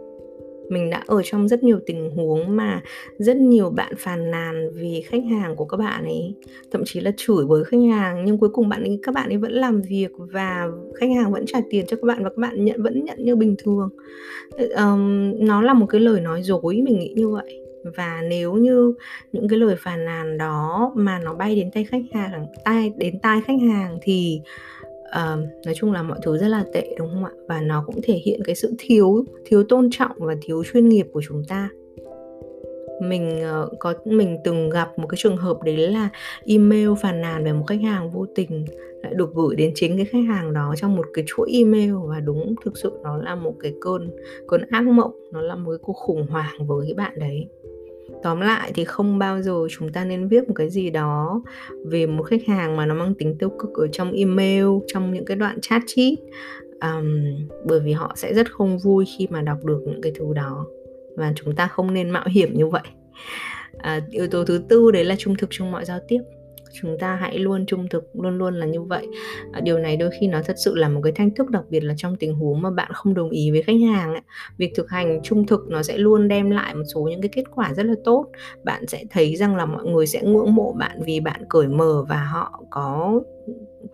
mình 0.69 0.89
đã 0.89 1.03
ở 1.07 1.21
trong 1.23 1.47
rất 1.47 1.63
nhiều 1.63 1.79
tình 1.85 2.09
huống 2.09 2.55
mà 2.55 2.81
rất 3.17 3.37
nhiều 3.37 3.69
bạn 3.69 3.93
phàn 3.97 4.31
nàn 4.31 4.69
vì 4.73 5.01
khách 5.01 5.23
hàng 5.29 5.55
của 5.55 5.65
các 5.65 5.77
bạn 5.77 6.03
ấy. 6.03 6.33
Thậm 6.71 6.81
chí 6.85 6.99
là 6.99 7.11
chửi 7.17 7.45
với 7.45 7.63
khách 7.63 7.81
hàng 7.91 8.25
nhưng 8.25 8.37
cuối 8.37 8.49
cùng 8.49 8.69
bạn 8.69 8.83
ấy 8.83 8.99
các 9.03 9.15
bạn 9.15 9.29
ấy 9.29 9.37
vẫn 9.37 9.51
làm 9.51 9.81
việc 9.81 10.11
và 10.17 10.67
khách 10.99 11.09
hàng 11.15 11.31
vẫn 11.31 11.45
trả 11.47 11.59
tiền 11.69 11.85
cho 11.87 11.97
các 11.97 12.05
bạn 12.05 12.23
và 12.23 12.29
các 12.29 12.37
bạn 12.37 12.65
nhận 12.65 12.83
vẫn 12.83 13.05
nhận 13.05 13.25
như 13.25 13.35
bình 13.35 13.55
thường. 13.63 13.89
Um, 14.57 15.33
nó 15.39 15.61
là 15.61 15.73
một 15.73 15.85
cái 15.85 16.01
lời 16.01 16.21
nói 16.21 16.41
dối 16.43 16.81
mình 16.81 16.99
nghĩ 16.99 17.13
như 17.15 17.29
vậy. 17.29 17.61
Và 17.95 18.21
nếu 18.29 18.53
như 18.53 18.93
những 19.31 19.47
cái 19.47 19.59
lời 19.59 19.75
phàn 19.79 20.05
nàn 20.05 20.37
đó 20.37 20.91
mà 20.95 21.19
nó 21.19 21.33
bay 21.33 21.55
đến 21.55 21.71
tay 21.73 21.83
khách 21.83 22.03
hàng 22.13 22.45
tai 22.65 22.93
đến 22.97 23.19
tai 23.19 23.41
khách 23.47 23.59
hàng 23.69 23.97
thì 24.01 24.41
uh, 25.09 25.65
nói 25.65 25.73
chung 25.75 25.91
là 25.91 26.03
mọi 26.03 26.19
thứ 26.23 26.37
rất 26.37 26.47
là 26.47 26.65
tệ 26.73 26.95
đúng 26.97 27.09
không 27.13 27.25
ạ? 27.25 27.31
Và 27.47 27.61
nó 27.61 27.83
cũng 27.85 28.01
thể 28.03 28.13
hiện 28.13 28.41
cái 28.45 28.55
sự 28.55 28.73
thiếu 28.79 29.25
thiếu 29.45 29.63
tôn 29.63 29.89
trọng 29.91 30.11
và 30.17 30.35
thiếu 30.41 30.63
chuyên 30.73 30.89
nghiệp 30.89 31.07
của 31.13 31.21
chúng 31.27 31.43
ta. 31.47 31.69
Mình 33.01 33.43
uh, 33.63 33.79
có 33.79 33.93
mình 34.05 34.37
từng 34.43 34.69
gặp 34.69 34.99
một 34.99 35.07
cái 35.07 35.17
trường 35.21 35.37
hợp 35.37 35.63
đấy 35.63 35.77
là 35.77 36.09
email 36.45 36.89
phàn 37.01 37.21
nàn 37.21 37.43
về 37.43 37.53
một 37.53 37.63
khách 37.67 37.81
hàng 37.81 38.11
vô 38.11 38.25
tình 38.35 38.65
lại 39.03 39.13
được 39.13 39.33
gửi 39.33 39.55
đến 39.55 39.71
chính 39.75 39.97
cái 39.97 40.05
khách 40.05 40.23
hàng 40.27 40.53
đó 40.53 40.73
trong 40.77 40.95
một 40.95 41.05
cái 41.13 41.25
chuỗi 41.27 41.51
email. 41.53 41.93
Và 42.05 42.19
đúng 42.19 42.55
thực 42.65 42.77
sự 42.77 42.91
nó 43.03 43.17
là 43.17 43.35
một 43.35 43.53
cái 43.59 43.73
cơn 43.81 44.09
cơn 44.47 44.61
ác 44.69 44.83
mộng 44.83 45.11
nó 45.31 45.41
là 45.41 45.55
một 45.55 45.71
cái 45.71 45.79
cuộc 45.81 45.93
khủng 45.93 46.27
hoảng 46.27 46.67
với 46.67 46.85
cái 46.87 46.93
bạn 46.93 47.19
đấy 47.19 47.47
tóm 48.23 48.39
lại 48.39 48.71
thì 48.75 48.85
không 48.85 49.19
bao 49.19 49.41
giờ 49.41 49.67
chúng 49.69 49.91
ta 49.91 50.05
nên 50.05 50.27
viết 50.27 50.47
một 50.47 50.53
cái 50.55 50.69
gì 50.69 50.89
đó 50.89 51.41
về 51.85 52.05
một 52.05 52.23
khách 52.23 52.45
hàng 52.47 52.77
mà 52.77 52.85
nó 52.85 52.95
mang 52.95 53.13
tính 53.13 53.35
tiêu 53.39 53.49
cực 53.49 53.73
ở 53.73 53.87
trong 53.91 54.11
email 54.11 54.65
trong 54.87 55.13
những 55.13 55.25
cái 55.25 55.37
đoạn 55.37 55.57
chat 55.61 55.81
chít. 55.87 56.19
Um, 56.81 57.23
bởi 57.65 57.79
vì 57.79 57.91
họ 57.91 58.13
sẽ 58.15 58.33
rất 58.33 58.51
không 58.51 58.77
vui 58.77 59.05
khi 59.17 59.27
mà 59.29 59.41
đọc 59.41 59.57
được 59.63 59.81
những 59.85 60.01
cái 60.01 60.11
thứ 60.19 60.33
đó. 60.33 60.65
Và 61.15 61.33
chúng 61.35 61.55
ta 61.55 61.67
không 61.67 61.93
nên 61.93 62.09
mạo 62.09 62.25
hiểm 62.31 62.53
như 62.53 62.67
vậy. 62.67 62.83
À, 63.77 64.01
yếu 64.09 64.27
tố 64.27 64.45
thứ 64.45 64.61
tư 64.69 64.91
đấy 64.91 65.05
là 65.05 65.15
trung 65.15 65.35
thực 65.35 65.49
trong 65.51 65.71
mọi 65.71 65.85
giao 65.85 65.99
tiếp 66.07 66.19
chúng 66.73 66.97
ta 66.99 67.15
hãy 67.15 67.39
luôn 67.39 67.65
trung 67.65 67.87
thực, 67.89 68.03
luôn 68.13 68.37
luôn 68.37 68.55
là 68.55 68.65
như 68.65 68.81
vậy 68.81 69.07
à, 69.51 69.61
điều 69.61 69.79
này 69.79 69.97
đôi 69.97 70.09
khi 70.19 70.27
nó 70.27 70.41
thật 70.45 70.55
sự 70.57 70.75
là 70.75 70.89
một 70.89 71.01
cái 71.03 71.13
thách 71.13 71.31
thức 71.35 71.49
đặc 71.49 71.63
biệt 71.69 71.83
là 71.83 71.93
trong 71.97 72.15
tình 72.15 72.33
huống 72.33 72.61
mà 72.61 72.71
bạn 72.71 72.91
không 72.93 73.13
đồng 73.13 73.29
ý 73.29 73.51
với 73.51 73.61
khách 73.61 73.79
hàng 73.93 74.13
ấy. 74.13 74.21
việc 74.57 74.71
thực 74.75 74.89
hành 74.89 75.19
trung 75.23 75.45
thực 75.47 75.61
nó 75.69 75.83
sẽ 75.83 75.97
luôn 75.97 76.27
đem 76.27 76.49
lại 76.49 76.75
một 76.75 76.83
số 76.93 77.01
những 77.01 77.21
cái 77.21 77.29
kết 77.29 77.43
quả 77.55 77.73
rất 77.73 77.85
là 77.85 77.95
tốt 78.03 78.25
bạn 78.63 78.87
sẽ 78.87 79.03
thấy 79.09 79.35
rằng 79.35 79.55
là 79.55 79.65
mọi 79.65 79.85
người 79.85 80.07
sẽ 80.07 80.21
ngưỡng 80.21 80.55
mộ 80.55 80.73
bạn 80.73 81.01
vì 81.05 81.19
bạn 81.19 81.41
cởi 81.49 81.67
mở 81.67 82.05
và 82.09 82.23
họ 82.23 82.63
có 82.69 83.21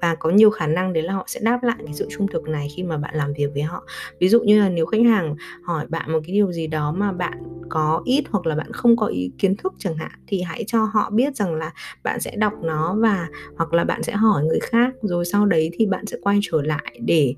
và 0.02 0.16
có 0.16 0.30
nhiều 0.30 0.50
khả 0.50 0.68
năng 0.68 0.94
đấy 0.94 1.04
là 1.04 1.14
họ 1.14 1.24
sẽ 1.28 1.40
đáp 1.44 1.64
lại 1.64 1.78
cái 1.86 1.94
sự 1.94 2.08
trung 2.10 2.28
thực 2.28 2.44
này 2.44 2.68
khi 2.76 2.84
mà 2.84 2.98
bạn 2.98 3.16
làm 3.16 3.34
việc 3.34 3.48
với 3.54 3.64
họ. 3.64 3.84
Ví 4.20 4.30
dụ 4.30 4.42
như 4.42 4.60
là 4.60 4.70
nếu 4.70 4.86
khách 4.86 5.02
hàng 5.06 5.36
hỏi 5.64 5.86
bạn 5.90 6.12
một 6.12 6.20
cái 6.28 6.34
điều 6.34 6.52
gì 6.52 6.68
đó 6.68 6.92
mà 6.92 7.12
bạn 7.12 7.44
có 7.70 8.02
ít 8.06 8.24
hoặc 8.30 8.46
là 8.46 8.56
bạn 8.56 8.74
không 8.74 8.98
có 8.98 9.08
ý 9.08 9.32
kiến 9.38 9.56
thức 9.56 9.74
chẳng 9.80 9.98
hạn, 9.98 10.12
thì 10.28 10.42
hãy 10.42 10.64
cho 10.68 10.84
họ 10.84 11.10
biết 11.10 11.36
rằng 11.36 11.56
là 11.56 11.74
bạn 12.04 12.20
sẽ 12.20 12.36
đọc 12.36 12.54
nó 12.64 12.96
và, 13.00 13.28
hoặc 13.58 13.74
là 13.74 13.84
bạn 13.84 14.04
sẽ 14.04 14.14
hỏi 14.14 14.44
người 14.44 14.60
khác, 14.60 14.94
rồi 15.02 15.26
sau 15.26 15.46
đấy 15.46 15.70
thì 15.74 15.86
bạn 15.86 16.06
sẽ 16.06 16.18
quay 16.22 16.40
trở 16.42 16.62
lại 16.62 17.00
để 17.06 17.36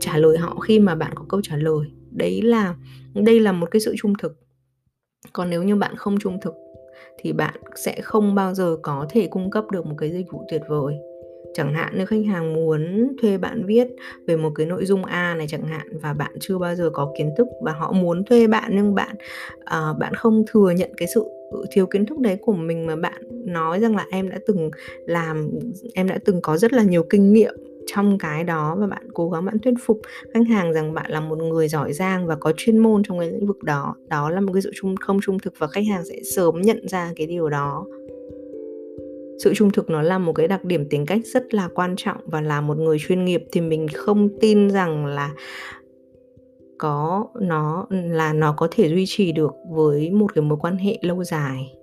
trả 0.00 0.16
lời 0.16 0.38
họ 0.38 0.60
khi 0.60 0.78
mà 0.78 0.94
bạn 0.94 1.12
có 1.14 1.24
câu 1.28 1.40
trả 1.42 1.56
lời. 1.56 1.86
Đấy 2.10 2.42
là, 2.42 2.74
đây 3.14 3.40
là 3.40 3.52
một 3.52 3.70
cái 3.70 3.80
sự 3.80 3.94
trung 3.98 4.12
thực. 4.18 4.36
Còn 5.32 5.50
nếu 5.50 5.62
như 5.62 5.76
bạn 5.76 5.96
không 5.96 6.18
trung 6.18 6.38
thực 6.40 6.54
thì 7.18 7.32
bạn 7.32 7.54
sẽ 7.76 8.00
không 8.00 8.34
bao 8.34 8.54
giờ 8.54 8.76
có 8.82 9.06
thể 9.10 9.26
cung 9.26 9.50
cấp 9.50 9.64
được 9.70 9.86
một 9.86 9.94
cái 9.98 10.10
dịch 10.10 10.26
vụ 10.32 10.44
tuyệt 10.50 10.62
vời 10.68 10.94
chẳng 11.54 11.74
hạn 11.74 11.92
nếu 11.96 12.06
khách 12.06 12.24
hàng 12.26 12.52
muốn 12.52 13.12
thuê 13.22 13.38
bạn 13.38 13.66
viết 13.66 13.88
về 14.26 14.36
một 14.36 14.50
cái 14.54 14.66
nội 14.66 14.84
dung 14.84 15.04
A 15.04 15.34
này 15.34 15.46
chẳng 15.48 15.66
hạn 15.66 15.98
và 16.02 16.12
bạn 16.12 16.32
chưa 16.40 16.58
bao 16.58 16.74
giờ 16.74 16.90
có 16.92 17.12
kiến 17.18 17.30
thức 17.38 17.46
và 17.62 17.72
họ 17.72 17.92
muốn 17.92 18.24
thuê 18.24 18.46
bạn 18.46 18.70
nhưng 18.74 18.94
bạn 18.94 19.16
uh, 19.60 19.98
bạn 19.98 20.14
không 20.14 20.44
thừa 20.46 20.70
nhận 20.70 20.90
cái 20.96 21.08
sự 21.14 21.24
thiếu 21.72 21.86
kiến 21.86 22.06
thức 22.06 22.18
đấy 22.18 22.36
của 22.40 22.52
mình 22.52 22.86
mà 22.86 22.96
bạn 22.96 23.22
nói 23.46 23.80
rằng 23.80 23.96
là 23.96 24.06
em 24.10 24.28
đã 24.28 24.38
từng 24.46 24.70
làm 25.06 25.50
em 25.94 26.08
đã 26.08 26.18
từng 26.24 26.40
có 26.42 26.56
rất 26.56 26.72
là 26.72 26.82
nhiều 26.82 27.02
kinh 27.10 27.32
nghiệm 27.32 27.54
trong 27.94 28.18
cái 28.18 28.44
đó 28.44 28.76
và 28.78 28.86
bạn 28.86 29.02
cố 29.14 29.30
gắng 29.30 29.44
bạn 29.44 29.58
thuyết 29.58 29.74
phục 29.84 30.00
khách 30.34 30.46
hàng 30.48 30.72
rằng 30.72 30.94
bạn 30.94 31.10
là 31.10 31.20
một 31.20 31.38
người 31.38 31.68
giỏi 31.68 31.92
giang 31.92 32.26
và 32.26 32.36
có 32.36 32.52
chuyên 32.56 32.78
môn 32.78 33.02
trong 33.02 33.18
cái 33.18 33.30
lĩnh 33.30 33.46
vực 33.46 33.62
đó. 33.62 33.94
Đó 34.08 34.30
là 34.30 34.40
một 34.40 34.52
cái 34.52 34.62
sự 34.62 34.70
trung 34.74 34.94
không 34.96 35.18
trung 35.22 35.38
thực 35.38 35.54
và 35.58 35.66
khách 35.66 35.84
hàng 35.90 36.04
sẽ 36.04 36.14
sớm 36.34 36.60
nhận 36.60 36.88
ra 36.88 37.12
cái 37.16 37.26
điều 37.26 37.48
đó 37.48 37.86
sự 39.44 39.54
trung 39.54 39.70
thực 39.70 39.90
nó 39.90 40.02
là 40.02 40.18
một 40.18 40.32
cái 40.32 40.48
đặc 40.48 40.64
điểm 40.64 40.88
tính 40.90 41.06
cách 41.06 41.20
rất 41.24 41.54
là 41.54 41.68
quan 41.74 41.94
trọng 41.96 42.16
và 42.24 42.40
là 42.40 42.60
một 42.60 42.78
người 42.78 42.98
chuyên 43.00 43.24
nghiệp 43.24 43.44
thì 43.52 43.60
mình 43.60 43.86
không 43.88 44.28
tin 44.40 44.70
rằng 44.70 45.06
là 45.06 45.30
có, 46.78 47.26
nó, 47.40 47.86
là 47.90 48.32
nó 48.32 48.54
có 48.56 48.68
thể 48.70 48.88
duy 48.88 49.04
trì 49.06 49.32
được 49.32 49.54
với 49.70 50.10
một 50.10 50.34
cái 50.34 50.42
mối 50.42 50.58
quan 50.60 50.76
hệ 50.76 50.98
lâu 51.02 51.24
dài. 51.24 51.74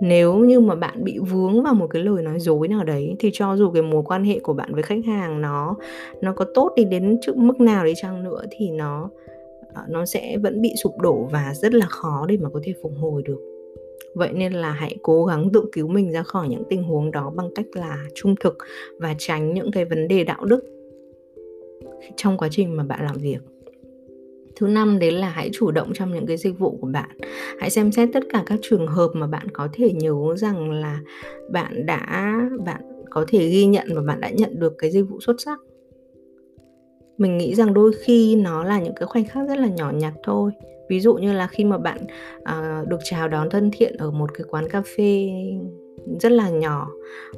Nếu 0.00 0.36
như 0.36 0.60
mà 0.60 0.74
bạn 0.74 1.04
bị 1.04 1.18
vướng 1.18 1.62
vào 1.62 1.74
một 1.74 1.86
cái 1.86 2.02
lời 2.02 2.22
nói 2.22 2.40
dối 2.40 2.68
nào 2.68 2.84
đấy, 2.84 3.16
thì 3.18 3.30
cho 3.32 3.56
dù 3.56 3.70
cái 3.70 3.82
mối 3.82 4.02
quan 4.06 4.24
hệ 4.24 4.38
của 4.38 4.52
bạn 4.52 4.74
với 4.74 4.82
khách 4.82 5.04
hàng 5.06 5.40
nó 5.40 5.76
nó 6.20 6.32
có 6.32 6.44
tốt 6.54 6.72
đi 6.76 6.84
đến 6.84 7.18
trước 7.22 7.36
mức 7.36 7.60
nào 7.60 7.84
đi 7.84 7.92
chăng 7.96 8.24
nữa 8.24 8.42
thì 8.50 8.70
nó 8.70 9.10
ờ, 9.74 9.82
nó 9.88 10.06
sẽ 10.06 10.36
vẫn 10.42 10.62
bị 10.62 10.74
sụp 10.82 10.98
đổ 10.98 11.28
và 11.32 11.52
rất 11.54 11.74
là 11.74 11.86
khó 11.86 12.26
để 12.28 12.36
mà 12.36 12.48
có 12.52 12.60
thể 12.62 12.74
phục 12.82 12.92
hồi 13.00 13.22
được 13.22 13.55
vậy 14.16 14.32
nên 14.32 14.52
là 14.52 14.70
hãy 14.70 14.96
cố 15.02 15.24
gắng 15.24 15.50
tự 15.52 15.64
cứu 15.72 15.88
mình 15.88 16.12
ra 16.12 16.22
khỏi 16.22 16.48
những 16.48 16.62
tình 16.68 16.82
huống 16.82 17.10
đó 17.10 17.32
bằng 17.36 17.50
cách 17.54 17.66
là 17.74 18.04
trung 18.14 18.34
thực 18.40 18.58
và 18.98 19.14
tránh 19.18 19.54
những 19.54 19.70
cái 19.70 19.84
vấn 19.84 20.08
đề 20.08 20.24
đạo 20.24 20.44
đức 20.44 20.64
trong 22.16 22.38
quá 22.38 22.48
trình 22.50 22.76
mà 22.76 22.84
bạn 22.84 23.04
làm 23.04 23.16
việc. 23.16 23.38
Thứ 24.56 24.66
năm 24.66 24.98
đấy 24.98 25.12
là 25.12 25.28
hãy 25.28 25.50
chủ 25.52 25.70
động 25.70 25.92
trong 25.94 26.14
những 26.14 26.26
cái 26.26 26.36
dịch 26.36 26.58
vụ 26.58 26.78
của 26.80 26.86
bạn. 26.86 27.10
Hãy 27.58 27.70
xem 27.70 27.92
xét 27.92 28.08
tất 28.12 28.22
cả 28.32 28.42
các 28.46 28.58
trường 28.62 28.86
hợp 28.86 29.10
mà 29.14 29.26
bạn 29.26 29.48
có 29.52 29.68
thể 29.72 29.92
nhớ 29.92 30.36
rằng 30.36 30.70
là 30.70 31.00
bạn 31.50 31.86
đã, 31.86 32.40
bạn 32.64 32.80
có 33.10 33.24
thể 33.28 33.48
ghi 33.48 33.66
nhận 33.66 33.88
và 33.94 34.02
bạn 34.02 34.20
đã 34.20 34.30
nhận 34.30 34.60
được 34.60 34.74
cái 34.78 34.90
dịch 34.90 35.02
vụ 35.02 35.20
xuất 35.20 35.40
sắc. 35.40 35.60
Mình 37.18 37.38
nghĩ 37.38 37.54
rằng 37.54 37.74
đôi 37.74 37.92
khi 37.92 38.36
nó 38.36 38.64
là 38.64 38.80
những 38.80 38.94
cái 38.96 39.06
khoảnh 39.06 39.24
khắc 39.24 39.48
rất 39.48 39.58
là 39.58 39.68
nhỏ 39.68 39.92
nhặt 39.94 40.14
thôi 40.22 40.50
ví 40.88 41.00
dụ 41.00 41.14
như 41.14 41.32
là 41.32 41.46
khi 41.46 41.64
mà 41.64 41.78
bạn 41.78 41.98
uh, 42.38 42.88
được 42.88 43.00
chào 43.04 43.28
đón 43.28 43.50
thân 43.50 43.70
thiện 43.72 43.96
ở 43.98 44.10
một 44.10 44.34
cái 44.34 44.44
quán 44.50 44.68
cà 44.68 44.82
phê 44.96 45.30
rất 46.20 46.32
là 46.32 46.50
nhỏ 46.50 46.88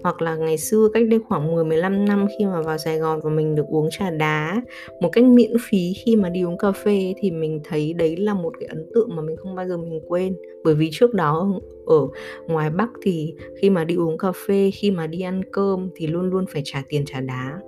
hoặc 0.03 0.23
là 0.23 0.37
ngày 0.37 0.59
xưa 0.59 0.89
cách 0.95 1.03
đây 1.09 1.21
khoảng 1.29 1.53
10 1.53 1.65
15 1.65 2.05
năm 2.05 2.27
khi 2.39 2.45
mà 2.45 2.63
vào 2.63 2.79
Sài 2.79 2.99
Gòn 2.99 3.21
và 3.25 3.31
mình 3.31 3.55
được 3.55 3.67
uống 3.69 3.89
trà 3.91 4.11
đá 4.11 4.63
một 5.01 5.09
cách 5.13 5.25
miễn 5.25 5.51
phí 5.69 5.93
khi 6.05 6.17
mà 6.17 6.29
đi 6.29 6.43
uống 6.43 6.59
cà 6.59 6.73
phê 6.73 7.15
thì 7.19 7.31
mình 7.31 7.61
thấy 7.65 7.93
đấy 7.93 8.17
là 8.17 8.35
một 8.35 8.53
cái 8.61 8.67
ấn 8.69 8.87
tượng 8.95 9.17
mà 9.17 9.23
mình 9.23 9.37
không 9.37 9.55
bao 9.55 9.69
giờ 9.69 9.77
mình 9.77 10.01
quên. 10.09 10.37
Bởi 10.65 10.75
vì 10.75 10.89
trước 10.93 11.15
đó 11.15 11.61
ở 11.87 12.09
ngoài 12.47 12.71
Bắc 12.71 12.89
thì 13.03 13.35
khi 13.61 13.71
mà 13.71 13.85
đi 13.85 13.95
uống 13.95 14.19
cà 14.19 14.33
phê 14.47 14.71
khi 14.75 14.91
mà 14.91 15.07
đi 15.07 15.21
ăn 15.21 15.41
cơm 15.53 15.91
thì 15.97 16.07
luôn 16.07 16.31
luôn 16.31 16.45
phải 16.53 16.63
trả 16.65 16.83
tiền 16.89 17.05
trà 17.07 17.21
đá. 17.21 17.61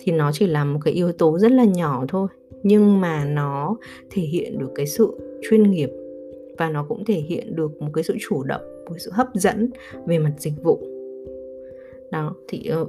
Thì 0.00 0.12
nó 0.12 0.30
chỉ 0.32 0.46
là 0.46 0.64
một 0.64 0.78
cái 0.84 0.94
yếu 0.94 1.12
tố 1.12 1.38
rất 1.38 1.52
là 1.52 1.64
nhỏ 1.64 2.04
thôi 2.08 2.28
nhưng 2.62 3.00
mà 3.00 3.24
nó 3.24 3.76
thể 4.10 4.22
hiện 4.22 4.58
được 4.58 4.70
cái 4.74 4.86
sự 4.86 5.16
chuyên 5.42 5.70
nghiệp 5.70 5.90
và 6.58 6.70
nó 6.70 6.84
cũng 6.88 7.04
thể 7.04 7.14
hiện 7.14 7.56
được 7.56 7.82
một 7.82 7.90
cái 7.94 8.04
sự 8.04 8.16
chủ 8.20 8.42
động 8.42 8.62
một 8.90 8.96
sự 8.98 9.10
hấp 9.14 9.26
dẫn 9.34 9.70
về 10.06 10.18
mặt 10.18 10.32
dịch 10.38 10.54
vụ. 10.62 10.80
Đó 12.10 12.34
thì 12.48 12.70
uh, 12.82 12.88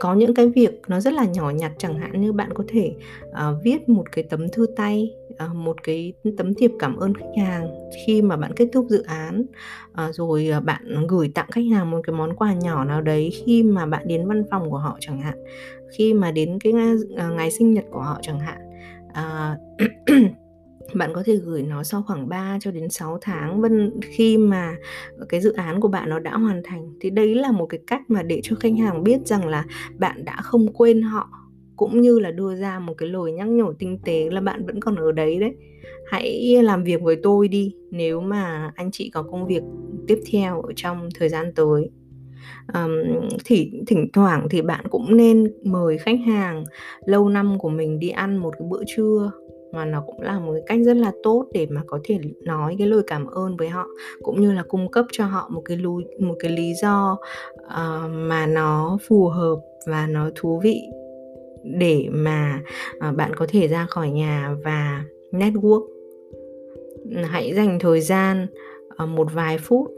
có 0.00 0.14
những 0.14 0.34
cái 0.34 0.48
việc 0.48 0.80
nó 0.88 1.00
rất 1.00 1.12
là 1.12 1.24
nhỏ 1.24 1.50
nhặt 1.50 1.72
chẳng 1.78 1.98
hạn 1.98 2.20
như 2.20 2.32
bạn 2.32 2.52
có 2.54 2.64
thể 2.68 2.94
uh, 3.28 3.36
viết 3.64 3.88
một 3.88 4.12
cái 4.12 4.24
tấm 4.24 4.48
thư 4.48 4.66
tay 4.76 5.14
uh, 5.44 5.56
một 5.56 5.82
cái 5.82 6.12
tấm 6.36 6.54
thiệp 6.54 6.70
cảm 6.78 6.96
ơn 6.96 7.14
khách 7.14 7.32
hàng 7.38 7.68
khi 8.06 8.22
mà 8.22 8.36
bạn 8.36 8.52
kết 8.56 8.68
thúc 8.72 8.86
dự 8.88 9.02
án 9.02 9.44
uh, 10.08 10.14
rồi 10.14 10.50
uh, 10.58 10.64
bạn 10.64 11.06
gửi 11.08 11.30
tặng 11.34 11.50
khách 11.52 11.64
hàng 11.72 11.90
một 11.90 12.00
cái 12.06 12.16
món 12.16 12.36
quà 12.36 12.54
nhỏ 12.54 12.84
nào 12.84 13.02
đấy 13.02 13.30
khi 13.44 13.62
mà 13.62 13.86
bạn 13.86 14.08
đến 14.08 14.28
văn 14.28 14.44
phòng 14.50 14.70
của 14.70 14.78
họ 14.78 14.96
chẳng 15.00 15.20
hạn 15.20 15.38
khi 15.90 16.14
mà 16.14 16.30
đến 16.30 16.58
cái 16.58 16.72
uh, 16.72 17.36
ngày 17.36 17.50
sinh 17.50 17.70
nhật 17.74 17.84
của 17.90 18.00
họ 18.00 18.18
chẳng 18.22 18.40
hạn 18.40 18.65
à, 19.16 19.56
bạn 20.94 21.12
có 21.14 21.22
thể 21.26 21.36
gửi 21.36 21.62
nó 21.62 21.82
sau 21.82 22.02
khoảng 22.02 22.28
3 22.28 22.58
cho 22.60 22.70
đến 22.70 22.88
6 22.88 23.18
tháng. 23.20 23.60
Vân 23.60 24.00
khi 24.02 24.38
mà 24.38 24.76
cái 25.28 25.40
dự 25.40 25.52
án 25.52 25.80
của 25.80 25.88
bạn 25.88 26.08
nó 26.08 26.18
đã 26.18 26.36
hoàn 26.36 26.62
thành 26.64 26.92
thì 27.00 27.10
đấy 27.10 27.34
là 27.34 27.52
một 27.52 27.66
cái 27.66 27.80
cách 27.86 28.02
mà 28.08 28.22
để 28.22 28.40
cho 28.42 28.56
khách 28.56 28.72
hàng 28.78 29.04
biết 29.04 29.26
rằng 29.26 29.48
là 29.48 29.64
bạn 29.98 30.24
đã 30.24 30.36
không 30.42 30.72
quên 30.72 31.02
họ 31.02 31.28
cũng 31.76 32.00
như 32.00 32.18
là 32.18 32.30
đưa 32.30 32.54
ra 32.54 32.78
một 32.78 32.94
cái 32.98 33.08
lời 33.08 33.32
nhắc 33.32 33.48
nhở 33.48 33.72
tinh 33.78 33.98
tế 34.04 34.30
là 34.30 34.40
bạn 34.40 34.66
vẫn 34.66 34.80
còn 34.80 34.96
ở 34.96 35.12
đấy 35.12 35.40
đấy. 35.40 35.54
Hãy 36.06 36.56
làm 36.62 36.84
việc 36.84 37.02
với 37.02 37.16
tôi 37.22 37.48
đi 37.48 37.74
nếu 37.90 38.20
mà 38.20 38.72
anh 38.74 38.90
chị 38.90 39.10
có 39.10 39.22
công 39.22 39.46
việc 39.46 39.62
tiếp 40.06 40.18
theo 40.32 40.62
ở 40.62 40.72
trong 40.76 41.08
thời 41.18 41.28
gian 41.28 41.52
tới 41.54 41.90
um, 42.74 42.90
thì 43.44 43.72
thỉnh 43.86 44.08
thoảng 44.12 44.46
thì 44.50 44.62
bạn 44.62 44.84
cũng 44.90 45.16
nên 45.16 45.52
mời 45.62 45.98
khách 45.98 46.18
hàng 46.26 46.64
lâu 47.04 47.28
năm 47.28 47.58
của 47.58 47.68
mình 47.68 47.98
đi 47.98 48.08
ăn 48.08 48.36
một 48.36 48.54
cái 48.58 48.68
bữa 48.70 48.82
trưa 48.86 49.30
mà 49.72 49.84
nó 49.84 50.02
cũng 50.06 50.20
là 50.20 50.38
một 50.38 50.52
cái 50.52 50.62
cách 50.66 50.78
rất 50.84 50.96
là 50.96 51.12
tốt 51.22 51.46
để 51.52 51.66
mà 51.70 51.82
có 51.86 51.98
thể 52.04 52.18
nói 52.42 52.76
cái 52.78 52.86
lời 52.86 53.02
cảm 53.06 53.26
ơn 53.26 53.56
với 53.56 53.68
họ 53.68 53.86
cũng 54.22 54.40
như 54.40 54.52
là 54.52 54.62
cung 54.68 54.90
cấp 54.90 55.06
cho 55.12 55.24
họ 55.24 55.48
một 55.52 55.62
cái 55.64 55.76
lưu, 55.76 56.02
một 56.20 56.34
cái 56.38 56.50
lý 56.50 56.74
do 56.82 57.18
uh, 57.56 58.10
mà 58.10 58.46
nó 58.46 58.98
phù 59.08 59.28
hợp 59.28 59.56
và 59.86 60.06
nó 60.06 60.30
thú 60.34 60.60
vị 60.62 60.80
để 61.64 62.08
mà 62.10 62.60
uh, 63.08 63.16
bạn 63.16 63.34
có 63.36 63.46
thể 63.48 63.68
ra 63.68 63.86
khỏi 63.86 64.10
nhà 64.10 64.56
và 64.64 65.04
network. 65.32 65.86
Hãy 67.24 67.54
dành 67.54 67.78
thời 67.78 68.00
gian 68.00 68.46
uh, 69.02 69.08
một 69.08 69.32
vài 69.32 69.58
phút 69.58 69.90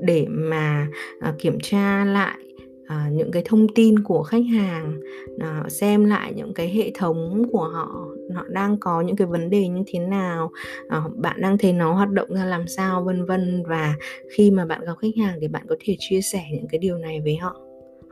để 0.00 0.26
mà 0.28 0.88
à, 1.20 1.34
kiểm 1.38 1.58
tra 1.62 2.04
lại 2.04 2.38
à, 2.86 3.08
những 3.12 3.30
cái 3.32 3.42
thông 3.46 3.66
tin 3.74 4.02
của 4.02 4.22
khách 4.22 4.44
hàng 4.52 5.00
à, 5.38 5.64
xem 5.68 6.04
lại 6.04 6.32
những 6.36 6.54
cái 6.54 6.68
hệ 6.68 6.90
thống 6.94 7.42
của 7.52 7.64
họ 7.64 8.06
họ 8.34 8.44
đang 8.48 8.76
có 8.80 9.00
những 9.00 9.16
cái 9.16 9.26
vấn 9.26 9.50
đề 9.50 9.68
như 9.68 9.82
thế 9.86 9.98
nào 9.98 10.50
à, 10.88 11.02
bạn 11.16 11.40
đang 11.40 11.58
thấy 11.58 11.72
nó 11.72 11.92
hoạt 11.92 12.10
động 12.10 12.34
ra 12.34 12.44
làm 12.44 12.68
sao 12.68 13.04
vân 13.04 13.24
vân. 13.24 13.62
Và 13.66 13.94
khi 14.36 14.50
mà 14.50 14.64
bạn 14.64 14.80
gặp 14.84 14.94
khách 15.00 15.16
hàng 15.22 15.38
thì 15.40 15.48
bạn 15.48 15.62
có 15.68 15.76
thể 15.84 15.96
chia 15.98 16.20
sẻ 16.20 16.44
những 16.52 16.68
cái 16.68 16.78
điều 16.78 16.98
này 16.98 17.20
với 17.20 17.36
họ 17.36 17.56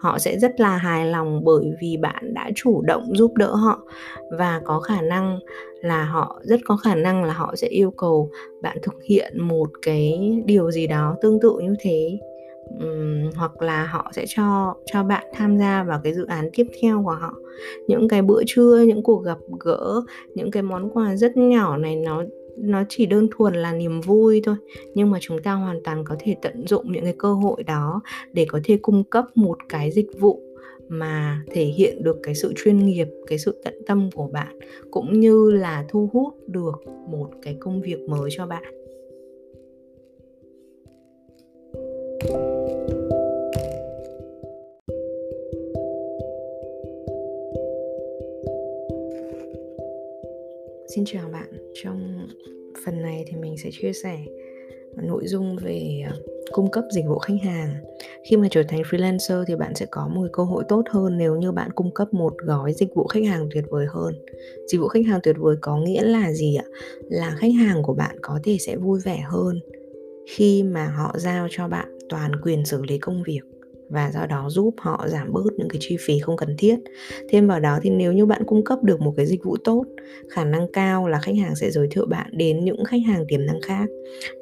họ 0.00 0.18
sẽ 0.18 0.38
rất 0.38 0.60
là 0.60 0.76
hài 0.76 1.06
lòng 1.06 1.44
bởi 1.44 1.72
vì 1.80 1.96
bạn 1.96 2.34
đã 2.34 2.50
chủ 2.54 2.82
động 2.82 3.16
giúp 3.16 3.34
đỡ 3.36 3.54
họ. 3.54 3.82
Và 4.38 4.60
có 4.64 4.80
khả 4.80 5.00
năng 5.00 5.38
là 5.82 6.04
họ 6.04 6.40
rất 6.44 6.60
có 6.64 6.76
khả 6.76 6.94
năng 6.94 7.24
là 7.24 7.32
họ 7.32 7.54
sẽ 7.56 7.68
yêu 7.68 7.90
cầu 7.90 8.30
bạn 8.62 8.78
thực 8.82 9.02
hiện 9.04 9.32
một 9.40 9.68
cái 9.82 10.20
điều 10.44 10.70
gì 10.70 10.86
đó 10.86 11.16
tương 11.22 11.40
tự 11.40 11.58
như 11.62 11.74
thế. 11.80 12.18
Um, 12.80 13.30
hoặc 13.36 13.62
là 13.62 13.86
họ 13.86 14.10
sẽ 14.14 14.24
cho 14.28 14.74
cho 14.92 15.02
bạn 15.04 15.26
tham 15.34 15.58
gia 15.58 15.82
vào 15.82 16.00
cái 16.04 16.14
dự 16.14 16.26
án 16.26 16.50
tiếp 16.52 16.66
theo 16.82 17.02
của 17.04 17.16
họ. 17.20 17.34
Những 17.86 18.08
cái 18.08 18.22
bữa 18.22 18.42
trưa 18.46 18.84
những 18.86 19.02
cuộc 19.02 19.24
gặp 19.24 19.38
gỡ 19.60 20.02
những 20.34 20.50
cái 20.50 20.62
món 20.62 20.90
quà 20.90 21.16
rất 21.16 21.36
nhỏ 21.36 21.76
này 21.76 21.96
nó 21.96 22.22
nó 22.56 22.84
chỉ 22.88 23.06
đơn 23.06 23.28
thuần 23.30 23.54
là 23.54 23.72
niềm 23.72 24.00
vui 24.00 24.42
thôi, 24.44 24.56
nhưng 24.94 25.10
mà 25.10 25.18
chúng 25.20 25.42
ta 25.42 25.52
hoàn 25.52 25.80
toàn 25.84 26.04
có 26.04 26.16
thể 26.18 26.36
tận 26.42 26.66
dụng 26.66 26.92
những 26.92 27.04
cái 27.04 27.14
cơ 27.18 27.34
hội 27.34 27.62
đó 27.62 28.00
để 28.32 28.46
có 28.48 28.60
thể 28.64 28.78
cung 28.82 29.04
cấp 29.04 29.24
một 29.34 29.58
cái 29.68 29.90
dịch 29.90 30.20
vụ 30.20 30.42
mà 30.88 31.42
thể 31.52 31.64
hiện 31.64 32.02
được 32.02 32.16
cái 32.22 32.34
sự 32.34 32.52
chuyên 32.56 32.86
nghiệp, 32.86 33.08
cái 33.26 33.38
sự 33.38 33.60
tận 33.64 33.74
tâm 33.86 34.10
của 34.14 34.26
bạn, 34.32 34.58
cũng 34.90 35.20
như 35.20 35.50
là 35.50 35.84
thu 35.88 36.10
hút 36.12 36.34
được 36.46 36.82
một 37.08 37.30
cái 37.42 37.56
công 37.60 37.82
việc 37.82 38.00
mới 38.08 38.30
cho 38.32 38.46
bạn 38.46 38.62
Xin 50.94 51.04
chào 51.04 51.28
bạn. 51.32 51.59
Trong 51.82 52.28
phần 52.84 53.02
này 53.02 53.24
thì 53.28 53.36
mình 53.36 53.56
sẽ 53.58 53.70
chia 53.72 53.92
sẻ 53.92 54.18
nội 54.96 55.26
dung 55.26 55.56
về 55.56 56.02
ờ, 56.06 56.16
cung 56.52 56.70
cấp 56.70 56.84
dịch 56.94 57.04
vụ 57.08 57.18
khách 57.18 57.38
hàng. 57.42 57.74
Khi 58.30 58.36
mà 58.36 58.48
trở 58.50 58.62
thành 58.62 58.82
freelancer 58.82 59.44
thì 59.44 59.56
bạn 59.56 59.74
sẽ 59.74 59.86
có 59.90 60.08
một 60.08 60.26
cơ 60.32 60.42
hội 60.44 60.64
tốt 60.68 60.82
hơn 60.90 61.18
nếu 61.18 61.36
như 61.36 61.52
bạn 61.52 61.70
cung 61.74 61.94
cấp 61.94 62.14
một 62.14 62.34
gói 62.38 62.72
dịch 62.72 62.94
vụ 62.94 63.06
khách 63.06 63.24
hàng 63.24 63.48
tuyệt 63.54 63.64
vời 63.70 63.86
hơn. 63.88 64.14
Dịch 64.72 64.80
vụ 64.80 64.88
khách 64.88 65.06
hàng 65.06 65.20
tuyệt 65.22 65.36
vời 65.38 65.56
có 65.60 65.76
nghĩa 65.76 66.02
là 66.02 66.32
gì 66.32 66.56
ạ? 66.56 66.64
Là 67.08 67.36
khách 67.38 67.52
hàng 67.60 67.82
của 67.82 67.94
bạn 67.94 68.16
có 68.22 68.40
thể 68.44 68.56
sẽ 68.60 68.76
vui 68.76 69.00
vẻ 69.04 69.20
hơn 69.28 69.60
khi 70.26 70.62
mà 70.62 70.88
họ 70.88 71.14
giao 71.18 71.46
cho 71.50 71.68
bạn 71.68 71.98
toàn 72.08 72.32
quyền 72.42 72.64
xử 72.64 72.82
lý 72.82 72.98
công 72.98 73.22
việc 73.22 73.40
và 73.90 74.10
do 74.14 74.26
đó 74.26 74.46
giúp 74.50 74.74
họ 74.78 75.06
giảm 75.08 75.32
bớt 75.32 75.50
những 75.56 75.68
cái 75.68 75.78
chi 75.80 75.96
phí 76.00 76.18
không 76.18 76.36
cần 76.36 76.56
thiết. 76.58 76.76
Thêm 77.28 77.48
vào 77.48 77.60
đó 77.60 77.78
thì 77.82 77.90
nếu 77.90 78.12
như 78.12 78.26
bạn 78.26 78.42
cung 78.46 78.64
cấp 78.64 78.82
được 78.82 79.00
một 79.00 79.14
cái 79.16 79.26
dịch 79.26 79.44
vụ 79.44 79.56
tốt, 79.64 79.84
khả 80.28 80.44
năng 80.44 80.72
cao 80.72 81.08
là 81.08 81.18
khách 81.18 81.36
hàng 81.42 81.56
sẽ 81.56 81.70
giới 81.70 81.88
thiệu 81.90 82.06
bạn 82.06 82.30
đến 82.32 82.64
những 82.64 82.84
khách 82.84 83.02
hàng 83.06 83.24
tiềm 83.28 83.46
năng 83.46 83.60
khác. 83.60 83.86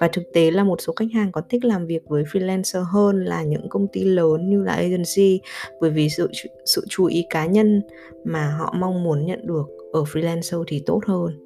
Và 0.01 0.09
thực 0.09 0.23
tế 0.33 0.51
là 0.51 0.65
một 0.65 0.81
số 0.81 0.93
khách 0.97 1.13
hàng 1.15 1.33
có 1.33 1.43
thích 1.51 1.65
làm 1.65 1.87
việc 1.87 2.03
với 2.07 2.25
freelancer 2.25 2.83
hơn 2.83 3.25
là 3.25 3.43
những 3.43 3.69
công 3.69 3.87
ty 3.93 4.05
lớn 4.05 4.51
như 4.51 4.63
là 4.63 4.73
agency, 4.73 5.41
bởi 5.81 5.91
vì 5.91 6.09
sự 6.09 6.29
sự 6.65 6.85
chú 6.89 7.05
ý 7.05 7.27
cá 7.31 7.47
nhân 7.47 7.83
mà 8.25 8.57
họ 8.59 8.75
mong 8.79 9.03
muốn 9.05 9.27
nhận 9.27 9.47
được 9.47 9.78
ở 9.93 10.03
freelancer 10.03 10.65
thì 10.67 10.83
tốt 10.87 11.01
hơn. 11.07 11.45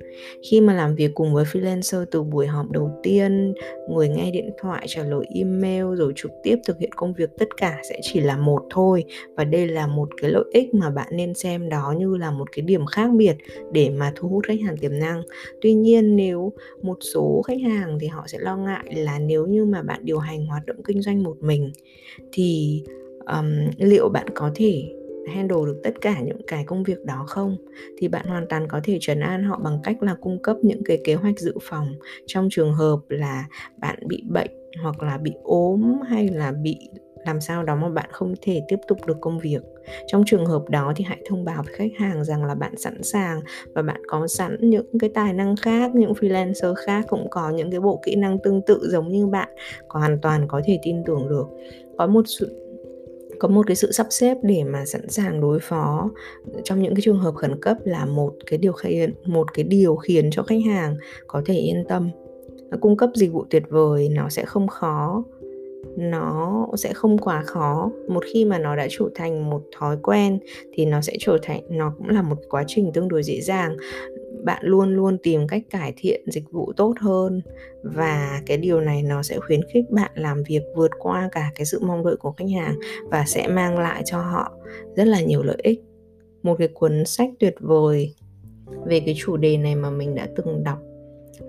Khi 0.51 0.61
mà 0.61 0.75
làm 0.75 0.95
việc 0.95 1.11
cùng 1.15 1.35
với 1.35 1.45
freelancer 1.45 2.05
từ 2.11 2.23
buổi 2.23 2.47
họp 2.47 2.71
đầu 2.71 2.91
tiên 3.03 3.55
người 3.91 4.09
nghe 4.09 4.31
điện 4.31 4.51
thoại 4.61 4.87
trả 4.89 5.05
lời 5.05 5.27
email 5.35 5.85
rồi 5.95 6.13
trực 6.17 6.31
tiếp 6.43 6.57
thực 6.67 6.79
hiện 6.79 6.91
công 6.97 7.15
việc 7.15 7.31
tất 7.39 7.57
cả 7.57 7.81
sẽ 7.89 8.01
chỉ 8.03 8.21
là 8.21 8.37
một 8.37 8.63
thôi. 8.71 9.05
Và 9.37 9.45
đây 9.45 9.67
là 9.67 9.87
một 9.87 10.09
cái 10.23 10.31
lợi 10.31 10.45
ích 10.53 10.75
mà 10.75 10.91
bạn 10.91 11.09
nên 11.13 11.35
xem 11.35 11.69
đó 11.69 11.95
như 11.99 12.17
là 12.17 12.31
một 12.31 12.53
cái 12.53 12.63
điểm 12.63 12.87
khác 12.87 13.11
biệt 13.17 13.37
để 13.73 13.91
mà 13.91 14.13
thu 14.17 14.29
hút 14.29 14.45
khách 14.47 14.61
hàng 14.61 14.77
tiềm 14.77 14.99
năng. 14.99 15.23
Tuy 15.61 15.75
nhiên 15.75 16.17
nếu 16.17 16.53
một 16.83 16.99
số 17.15 17.43
khách 17.47 17.61
hàng 17.61 17.99
thì 18.01 18.07
họ 18.07 18.25
sẽ 18.27 18.39
lo 18.39 18.57
ngại 18.57 18.95
là 18.95 19.19
nếu 19.19 19.47
như 19.47 19.65
mà 19.65 19.83
bạn 19.83 20.01
điều 20.05 20.19
hành 20.19 20.47
hoạt 20.47 20.67
động 20.67 20.83
kinh 20.85 21.03
doanh 21.03 21.23
một 21.23 21.37
mình 21.41 21.73
thì 22.33 22.83
um, 23.27 23.71
liệu 23.79 24.09
bạn 24.09 24.27
có 24.35 24.51
thể 24.55 24.83
handle 25.35 25.59
được 25.67 25.81
tất 25.85 25.95
cả 26.01 26.21
những 26.21 26.41
cái 26.47 26.65
công 26.65 26.83
việc 26.83 27.05
đó 27.05 27.25
không? 27.29 27.57
Thì 27.99 28.09
bạn 28.09 28.27
hoàn 28.27 28.47
toàn 28.49 28.69
có 28.69 28.81
thể 28.85 28.99
trấn 29.01 29.21
an 29.21 29.45
họ 29.45 29.61
bằng 29.65 29.79
cách 29.83 30.03
là 30.03 30.17
cung 30.21 30.43
cấp 30.43 30.57
những 30.63 30.85
cái 30.85 31.01
kế 31.05 31.15
hoạch 31.15 31.39
dự 31.39 31.55
phòng 31.63 31.93
trong 32.27 32.49
trường 32.51 32.75
hợp 32.75 32.99
là 33.09 33.45
bạn 33.81 33.99
bị 34.07 34.23
bệnh 34.29 34.51
hoặc 34.83 35.03
là 35.03 35.19
bị 35.19 35.33
ốm 35.43 36.01
hay 36.09 36.29
là 36.29 36.53
bị 36.53 36.79
làm 37.27 37.41
sao 37.41 37.63
đó 37.63 37.77
mà 37.77 37.89
bạn 37.89 38.09
không 38.13 38.35
thể 38.43 38.63
tiếp 38.69 38.77
tục 38.89 39.07
được 39.07 39.17
công 39.21 39.39
việc. 39.39 39.61
Trong 40.07 40.23
trường 40.27 40.47
hợp 40.47 40.63
đó 40.69 40.93
thì 40.97 41.05
hãy 41.05 41.19
thông 41.29 41.45
báo 41.45 41.63
với 41.63 41.75
khách 41.75 41.99
hàng 41.99 42.25
rằng 42.25 42.45
là 42.45 42.55
bạn 42.55 42.77
sẵn 42.77 43.03
sàng 43.03 43.41
và 43.75 43.83
bạn 43.83 44.03
có 44.09 44.27
sẵn 44.27 44.57
những 44.61 44.99
cái 44.99 45.11
tài 45.15 45.33
năng 45.33 45.57
khác, 45.57 45.95
những 45.95 46.13
freelancer 46.13 46.75
khác, 46.75 47.05
cũng 47.09 47.31
có 47.31 47.51
những 47.51 47.71
cái 47.71 47.81
bộ 47.81 48.01
kỹ 48.05 48.17
năng 48.17 48.39
tương 48.39 48.63
tự 48.67 48.81
giống 48.91 49.09
như 49.09 49.27
bạn, 49.27 49.49
hoàn 49.89 50.21
toàn 50.21 50.49
có 50.49 50.61
thể 50.65 50.79
tin 50.83 51.05
tưởng 51.05 51.29
được. 51.29 51.47
Có 51.99 52.07
một 52.07 52.23
sự 52.27 52.72
có 53.43 53.49
một 53.49 53.67
cái 53.67 53.77
sự 53.77 53.93
sắp 53.93 54.07
xếp 54.11 54.37
để 54.43 54.65
mà 54.65 54.85
sẵn 54.85 55.09
sàng 55.09 55.41
đối 55.41 55.61
phó 55.61 56.11
trong 56.65 56.83
những 56.83 56.95
cái 56.95 57.03
trường 57.03 57.19
hợp 57.19 57.35
khẩn 57.35 57.61
cấp 57.61 57.77
là 57.85 58.05
một 58.05 58.33
cái 58.47 58.59
điều 58.59 58.73
khiển 58.73 59.15
một 59.25 59.55
cái 59.55 59.65
điều 59.65 59.97
khiến 59.97 60.31
cho 60.33 60.43
khách 60.43 60.61
hàng 60.67 60.97
có 61.27 61.43
thể 61.47 61.55
yên 61.55 61.85
tâm. 61.89 62.11
Cung 62.81 62.97
cấp 62.97 63.11
dịch 63.15 63.33
vụ 63.33 63.45
tuyệt 63.51 63.63
vời, 63.69 64.09
nó 64.09 64.29
sẽ 64.29 64.45
không 64.45 64.69
khó, 64.69 65.25
nó 65.97 66.67
sẽ 66.77 66.93
không 66.93 67.19
quá 67.19 67.43
khó. 67.43 67.91
Một 68.09 68.25
khi 68.33 68.45
mà 68.45 68.59
nó 68.59 68.77
đã 68.77 68.87
trở 68.91 69.05
thành 69.15 69.51
một 69.51 69.63
thói 69.79 69.97
quen 70.03 70.39
thì 70.73 70.85
nó 70.85 71.01
sẽ 71.01 71.13
trở 71.21 71.39
thành, 71.43 71.61
nó 71.69 71.95
cũng 71.99 72.09
là 72.09 72.23
một 72.23 72.39
quá 72.49 72.65
trình 72.67 72.91
tương 72.95 73.09
đối 73.09 73.23
dễ 73.23 73.41
dàng 73.41 73.77
bạn 74.45 74.63
luôn 74.65 74.97
luôn 74.97 75.19
tìm 75.23 75.47
cách 75.49 75.63
cải 75.71 75.95
thiện 75.97 76.21
dịch 76.27 76.51
vụ 76.51 76.73
tốt 76.77 76.95
hơn. 77.01 77.41
Và 77.83 78.43
cái 78.47 78.57
điều 78.57 78.81
này 78.81 79.03
nó 79.03 79.23
sẽ 79.23 79.39
khuyến 79.39 79.61
khích 79.73 79.91
bạn 79.91 80.11
làm 80.15 80.43
việc 80.49 80.63
vượt 80.77 80.91
qua 80.99 81.29
cả 81.33 81.51
cái 81.55 81.67
sự 81.67 81.81
mong 81.83 82.05
đợi 82.05 82.17
của 82.17 82.33
khách 82.33 82.51
hàng 82.57 82.79
và 83.05 83.25
sẽ 83.27 83.49
mang 83.49 83.79
lại 83.79 84.03
cho 84.05 84.19
họ 84.19 84.53
rất 84.97 85.05
là 85.05 85.21
nhiều 85.21 85.43
lợi 85.43 85.59
ích. 85.63 85.81
Một 86.43 86.57
cái 86.59 86.69
cuốn 86.69 87.05
sách 87.05 87.31
tuyệt 87.39 87.55
vời 87.61 88.15
về 88.87 89.01
cái 89.01 89.15
chủ 89.19 89.37
đề 89.37 89.57
này 89.57 89.75
mà 89.75 89.91
mình 89.91 90.15
đã 90.15 90.29
từng 90.37 90.65
đọc, 90.65 90.79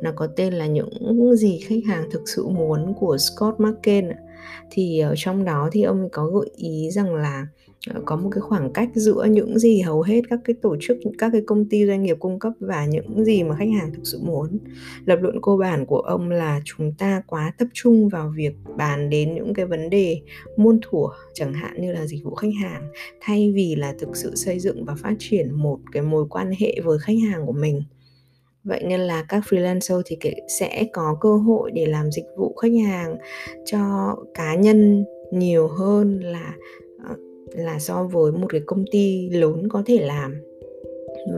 nó 0.02 0.12
có 0.16 0.28
tên 0.28 0.54
là 0.54 0.68
những 0.68 1.36
gì 1.36 1.60
khách 1.60 1.84
hàng 1.88 2.10
thực 2.12 2.22
sự 2.26 2.48
muốn 2.48 2.94
của 3.00 3.18
Scott 3.18 3.60
McKen 3.60 4.12
thì 4.72 5.00
ở 5.00 5.14
trong 5.18 5.46
đó 5.46 5.70
thì 5.72 5.84
ông 5.84 6.10
có 6.12 6.26
gợi 6.26 6.50
ý 6.56 6.90
rằng 6.92 7.16
là 7.16 7.48
ờ, 7.94 8.02
có 8.06 8.16
một 8.16 8.30
cái 8.32 8.42
khoảng 8.42 8.74
cách 8.74 8.90
giữa 8.94 9.28
những 9.30 9.60
gì 9.60 9.82
hầu 9.82 10.02
hết 10.02 10.22
các 10.30 10.40
cái 10.46 10.56
tổ 10.62 10.76
chức, 10.82 10.98
các 11.18 11.30
cái 11.34 11.42
công 11.48 11.70
ty 11.70 11.88
doanh 11.88 12.04
nghiệp 12.04 12.18
cung 12.20 12.40
cấp 12.40 12.54
và 12.60 12.86
những 12.86 13.26
gì 13.26 13.44
mà 13.44 13.56
khách 13.56 13.70
hàng 13.80 13.94
thực 13.94 14.02
sự 14.04 14.20
muốn. 14.24 14.58
Lập 15.06 15.20
luận 15.22 15.42
cơ 15.42 15.52
bản 15.60 15.86
của 15.86 16.00
ông 16.00 16.30
là 16.30 16.62
chúng 16.66 16.94
ta 16.98 17.22
quá 17.28 17.54
tập 17.58 17.68
trung 17.74 18.10
vào 18.10 18.34
việc 18.36 18.54
bàn 18.78 19.10
đến 19.10 19.36
những 19.36 19.54
cái 19.54 19.66
vấn 19.66 19.90
đề 19.90 20.22
muôn 20.58 20.80
thuở, 20.82 21.08
chẳng 21.34 21.54
hạn 21.54 21.82
như 21.82 21.92
là 21.92 22.06
dịch 22.06 22.24
vụ 22.24 22.36
khách 22.36 22.54
hàng, 22.62 22.92
thay 23.22 23.52
vì 23.56 23.76
là 23.76 23.94
thực 24.00 24.16
sự 24.16 24.36
xây 24.36 24.60
dựng 24.60 24.86
và 24.86 24.96
phát 24.96 25.16
triển 25.20 25.52
một 25.52 25.80
cái 25.92 26.04
mối 26.04 26.26
quan 26.30 26.52
hệ 26.60 26.80
với 26.84 27.00
khách 27.00 27.18
hàng 27.32 27.46
của 27.46 27.54
mình 27.54 27.82
vậy 28.64 28.84
nên 28.84 29.00
là 29.00 29.26
các 29.30 29.44
freelancer 29.50 30.02
thì 30.06 30.18
sẽ 30.48 30.86
có 30.94 31.18
cơ 31.22 31.36
hội 31.36 31.72
để 31.72 31.86
làm 31.86 32.12
dịch 32.12 32.26
vụ 32.38 32.56
khách 32.62 32.72
hàng 32.88 33.18
cho 33.66 34.16
cá 34.34 34.56
nhân 34.56 35.06
nhiều 35.32 35.68
hơn 35.68 36.20
là 36.20 36.56
ờ, 37.08 37.16
là 37.56 37.80
so 37.80 38.04
với 38.04 38.32
một 38.32 38.48
cái 38.50 38.62
công 38.66 38.86
ty 38.92 39.30
lớn 39.30 39.68
có 39.70 39.84
thể 39.86 40.00
làm. 40.00 40.42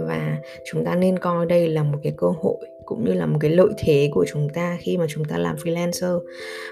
Và 0.07 0.37
chúng 0.71 0.85
ta 0.85 0.95
nên 0.95 1.19
coi 1.19 1.45
đây 1.45 1.67
là 1.69 1.83
một 1.83 1.97
cái 2.03 2.13
cơ 2.17 2.27
hội 2.27 2.57
cũng 2.85 3.05
như 3.05 3.13
là 3.13 3.25
một 3.25 3.37
cái 3.41 3.51
lợi 3.51 3.69
thế 3.77 4.09
của 4.13 4.25
chúng 4.27 4.47
ta 4.53 4.77
khi 4.79 4.97
mà 4.97 5.05
chúng 5.09 5.25
ta 5.25 5.37
làm 5.37 5.55
freelancer. 5.55 6.19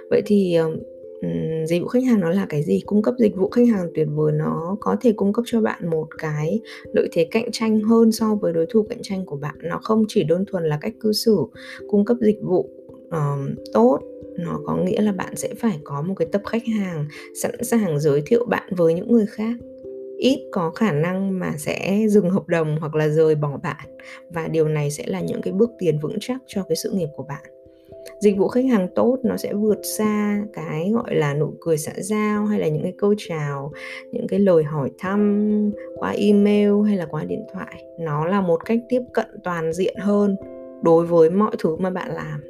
Vậy 0.10 0.22
thì 0.26 0.56
ờ, 0.56 0.70
um, 1.24 1.66
dịch 1.66 1.82
vụ 1.82 1.88
khách 1.88 2.04
hàng 2.04 2.20
nó 2.20 2.30
là 2.30 2.46
cái 2.50 2.64
gì? 2.64 2.82
Cung 2.86 3.02
cấp 3.02 3.16
dịch 3.20 3.36
vụ 3.36 3.50
khách 3.50 3.68
hàng 3.68 3.90
tuyệt 3.96 4.08
vời 4.12 4.32
nó 4.32 4.78
có 4.80 4.96
thể 5.02 5.12
cung 5.12 5.34
cấp 5.34 5.46
cho 5.48 5.62
bạn 5.62 5.90
một 5.90 6.08
cái 6.18 6.60
lợi 6.94 7.08
thế 7.12 7.28
cạnh 7.32 7.52
tranh 7.52 7.80
hơn 7.80 8.12
so 8.12 8.36
với 8.36 8.54
đối 8.54 8.66
thủ 8.70 8.86
cạnh 8.90 9.02
tranh 9.02 9.26
của 9.26 9.36
bạn. 9.36 9.56
Nó 9.64 9.80
không 9.84 10.06
chỉ 10.08 10.24
đơn 10.24 10.46
thuần 10.48 10.64
là 10.64 10.78
cách 10.82 10.94
cư 11.00 11.14
xử 11.14 11.38
cung 11.90 12.06
cấp 12.06 12.18
dịch 12.22 12.40
vụ 12.42 12.70
um, 13.12 13.56
tốt 13.74 14.00
nó 14.38 14.60
có 14.66 14.76
nghĩa 14.76 15.02
là 15.02 15.12
bạn 15.12 15.36
sẽ 15.36 15.50
phải 15.58 15.80
có 15.84 16.02
một 16.02 16.14
cái 16.18 16.28
tập 16.32 16.42
khách 16.46 16.66
hàng 16.66 17.08
sẵn 17.36 17.64
sàng 17.64 18.00
giới 18.00 18.22
thiệu 18.26 18.46
bạn 18.46 18.70
với 18.76 18.94
những 18.94 19.12
người 19.12 19.26
khác. 19.26 19.56
Ít 20.18 20.50
có 20.52 20.70
khả 20.70 20.92
năng 20.92 21.40
mà 21.40 21.54
sẽ 21.58 22.06
dừng 22.10 22.30
hợp 22.30 22.48
đồng 22.48 22.78
hoặc 22.80 22.96
là 22.96 23.08
rời 23.08 23.36
bỏ 23.36 23.58
bạn 23.64 23.86
và 24.30 24.48
điều 24.48 24.68
này 24.68 24.92
sẽ 24.92 25.04
là 25.08 25.22
những 25.22 25.42
cái 25.42 25.54
bước 25.54 25.72
tiền 25.80 26.00
vững 26.00 26.18
chắc 26.20 26.38
cho 26.48 26.64
cái 26.70 26.76
sự 26.76 26.92
nghiệp 26.92 27.10
của 27.16 27.24
bạn 27.24 27.44
dịch 28.20 28.38
vụ 28.38 28.48
khách 28.48 28.66
hàng 28.66 28.88
tốt 28.96 29.20
nó 29.24 29.38
sẽ 29.38 29.54
vượt 29.54 29.80
xa 29.98 30.44
cái, 30.54 30.92
gọi 30.94 31.16
là, 31.16 31.34
nụ 31.34 31.54
cười 31.62 31.78
xã 31.78 31.92
giao 31.98 32.46
hay 32.46 32.60
là 32.60 32.68
những 32.68 32.84
cái 32.84 32.94
câu 32.98 33.14
chào, 33.18 33.72
những 34.12 34.28
cái 34.28 34.40
lời 34.40 34.64
hỏi 34.64 34.92
thăm 34.98 35.72
qua 35.96 36.12
email 36.12 36.72
hay 36.88 36.98
là 36.98 37.06
qua 37.06 37.24
điện 37.24 37.44
thoại. 37.54 37.84
Nó 38.00 38.26
là 38.26 38.42
một 38.42 38.66
cách 38.66 38.80
tiếp 38.90 39.02
cận 39.14 39.28
toàn 39.44 39.74
diện 39.74 39.96
hơn 40.00 40.36
đối 40.82 41.06
với 41.06 41.30
mọi 41.30 41.56
thứ 41.60 41.76
mà 41.76 41.90
bạn 41.90 42.12
làm. 42.12 42.42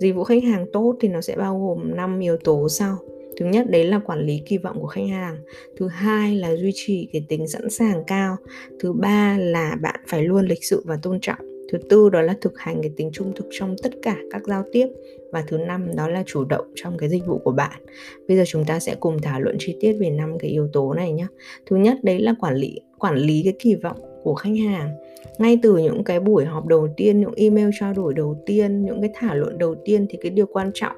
Dịch 0.00 0.14
vụ 0.14 0.24
khách 0.24 0.42
hàng 0.42 0.66
tốt 0.72 0.96
thì 1.00 1.08
nó 1.08 1.20
sẽ 1.20 1.36
bao 1.36 1.60
gồm 1.60 1.96
5 1.96 2.20
yếu 2.20 2.36
tố 2.36 2.68
sau. 2.68 2.96
Thứ 3.36 3.46
nhất, 3.46 3.70
đấy 3.70 3.84
là 3.84 3.98
quản 3.98 4.26
lý 4.26 4.42
kỳ 4.46 4.58
vọng 4.58 4.80
của 4.80 4.86
khách 4.86 5.08
hàng. 5.10 5.36
Thứ 5.76 5.88
hai 5.88 6.36
là 6.36 6.56
duy 6.56 6.70
trì 6.74 7.08
cái 7.12 7.26
tính 7.28 7.48
sẵn 7.48 7.70
sàng 7.70 8.04
cao. 8.06 8.36
Thứ 8.80 8.92
ba 8.92 9.36
là 9.40 9.76
bạn 9.82 10.00
phải 10.08 10.22
luôn 10.22 10.46
lịch 10.46 10.64
sự 10.64 10.82
và 10.84 10.98
tôn 11.02 11.18
trọng 11.20 11.53
thứ 11.72 11.78
tư 11.88 12.10
đó 12.10 12.20
là 12.20 12.34
thực 12.40 12.58
hành 12.58 12.82
cái 12.82 12.90
tính 12.96 13.10
trung 13.12 13.32
thực 13.36 13.46
trong 13.50 13.76
tất 13.82 13.90
cả 14.02 14.16
các 14.30 14.42
giao 14.46 14.64
tiếp. 14.72 14.88
Và 15.32 15.44
thứ 15.46 15.58
năm 15.58 15.96
đó 15.96 16.08
là 16.08 16.22
chủ 16.26 16.44
động 16.44 16.66
trong 16.74 16.98
cái 16.98 17.08
dịch 17.08 17.26
vụ 17.26 17.38
của 17.38 17.52
bạn. 17.52 17.80
Bây 18.28 18.36
giờ 18.36 18.44
chúng 18.46 18.64
ta 18.64 18.80
sẽ 18.80 18.94
cùng 19.00 19.22
thảo 19.22 19.40
luận 19.40 19.56
chi 19.58 19.76
tiết 19.80 19.92
về 19.92 20.10
năm 20.10 20.38
cái 20.38 20.50
yếu 20.50 20.68
tố 20.72 20.94
này 20.94 21.12
nhé 21.12 21.26
thứ 21.66 21.76
nhất 21.76 21.98
đấy 22.02 22.20
là 22.20 22.34
quản 22.40 22.54
lý 22.54 22.80
quản 22.98 23.16
lý 23.16 23.42
cái 23.44 23.52
kỳ 23.58 23.74
vọng 23.74 23.96
của 24.22 24.34
khách 24.34 24.54
hàng. 24.68 24.90
Ngay 25.38 25.58
từ 25.62 25.76
những 25.76 26.04
cái 26.04 26.20
buổi 26.20 26.44
họp 26.44 26.66
đầu 26.66 26.88
tiên, 26.96 27.20
những 27.20 27.34
email 27.36 27.68
trao 27.80 27.92
đổi 27.92 28.14
đầu 28.14 28.36
tiên, 28.46 28.84
những 28.84 29.00
cái 29.00 29.10
thảo 29.14 29.36
luận 29.36 29.58
đầu 29.58 29.74
tiên 29.84 30.06
thì 30.10 30.18
cái 30.22 30.30
điều 30.30 30.46
quan 30.46 30.70
trọng 30.74 30.96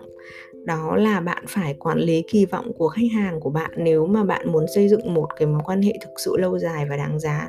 đó 0.66 0.96
là 0.96 1.20
bạn 1.20 1.44
phải 1.48 1.74
quản 1.74 1.98
lý 1.98 2.22
kỳ 2.29 2.46
vọng 2.46 2.72
của 2.79 2.88
khách 2.88 3.07
hàng 3.14 3.40
của 3.40 3.50
bạn 3.50 3.70
nếu 3.76 4.07
mà 4.07 4.24
bạn 4.24 4.52
muốn 4.52 4.64
xây 4.74 4.88
dựng 4.88 5.14
một 5.14 5.29
cái 5.37 5.46
mối 5.46 5.61
quan 5.64 5.83
hệ 5.83 5.92
thực 6.00 6.11
sự 6.24 6.37
lâu 6.37 6.59
dài 6.59 6.87
và 6.90 6.96
đáng 6.96 7.20
giá. 7.20 7.48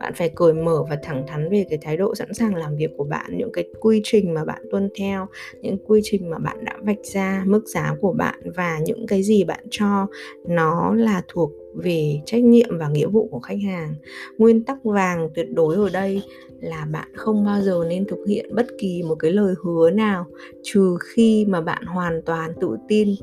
Bạn 0.00 0.12
phải 0.14 0.28
cởi 0.28 0.52
mở 0.52 0.84
và 0.90 0.98
thẳng 1.02 1.24
thắn 1.26 1.50
về 1.50 1.64
cái 1.70 1.78
thái 1.82 1.96
độ 1.96 2.14
sẵn 2.14 2.34
sàng 2.34 2.54
làm 2.54 2.76
việc 2.76 2.90
của 2.96 3.04
bạn, 3.04 3.26
những 3.38 3.52
cái 3.52 3.64
quy 3.80 4.00
trình 4.04 4.34
mà 4.34 4.44
bạn 4.44 4.62
tuân 4.70 4.88
theo, 4.98 5.26
những 5.60 5.78
quy 5.86 6.00
trình 6.04 6.30
mà 6.30 6.38
bạn 6.38 6.64
đã 6.64 6.72
vạch 6.82 7.04
ra, 7.04 7.42
mức 7.46 7.62
giá 7.66 7.94
của 8.00 8.12
bạn 8.12 8.40
và 8.56 8.78
những 8.84 9.06
cái 9.06 9.22
gì 9.22 9.44
bạn 9.44 9.64
cho 9.70 10.06
nó 10.48 10.94
là 10.94 11.22
thuộc 11.28 11.50
về 11.76 12.20
trách 12.26 12.44
nhiệm 12.44 12.78
và 12.78 12.88
nghĩa 12.88 13.06
vụ 13.06 13.28
của 13.30 13.40
khách 13.40 13.58
hàng. 13.64 13.94
Nguyên 14.38 14.64
tắc 14.64 14.84
vàng 14.84 15.28
tuyệt 15.34 15.46
đối 15.52 15.76
ở 15.76 15.88
đây 15.92 16.22
là 16.60 16.86
bạn 16.92 17.08
không 17.14 17.44
bao 17.44 17.62
giờ 17.62 17.84
nên 17.88 18.04
thực 18.04 18.24
hiện 18.28 18.54
bất 18.54 18.66
kỳ 18.78 19.02
một 19.02 19.14
cái 19.14 19.30
lời 19.30 19.54
hứa 19.64 19.90
nào, 19.90 20.26
trừ 20.62 20.96
khi 21.00 21.46
mà 21.48 21.60
bạn 21.60 21.84
hoàn 21.84 22.22
toàn 22.22 22.52
tự 22.60 22.76
tin 22.88 23.14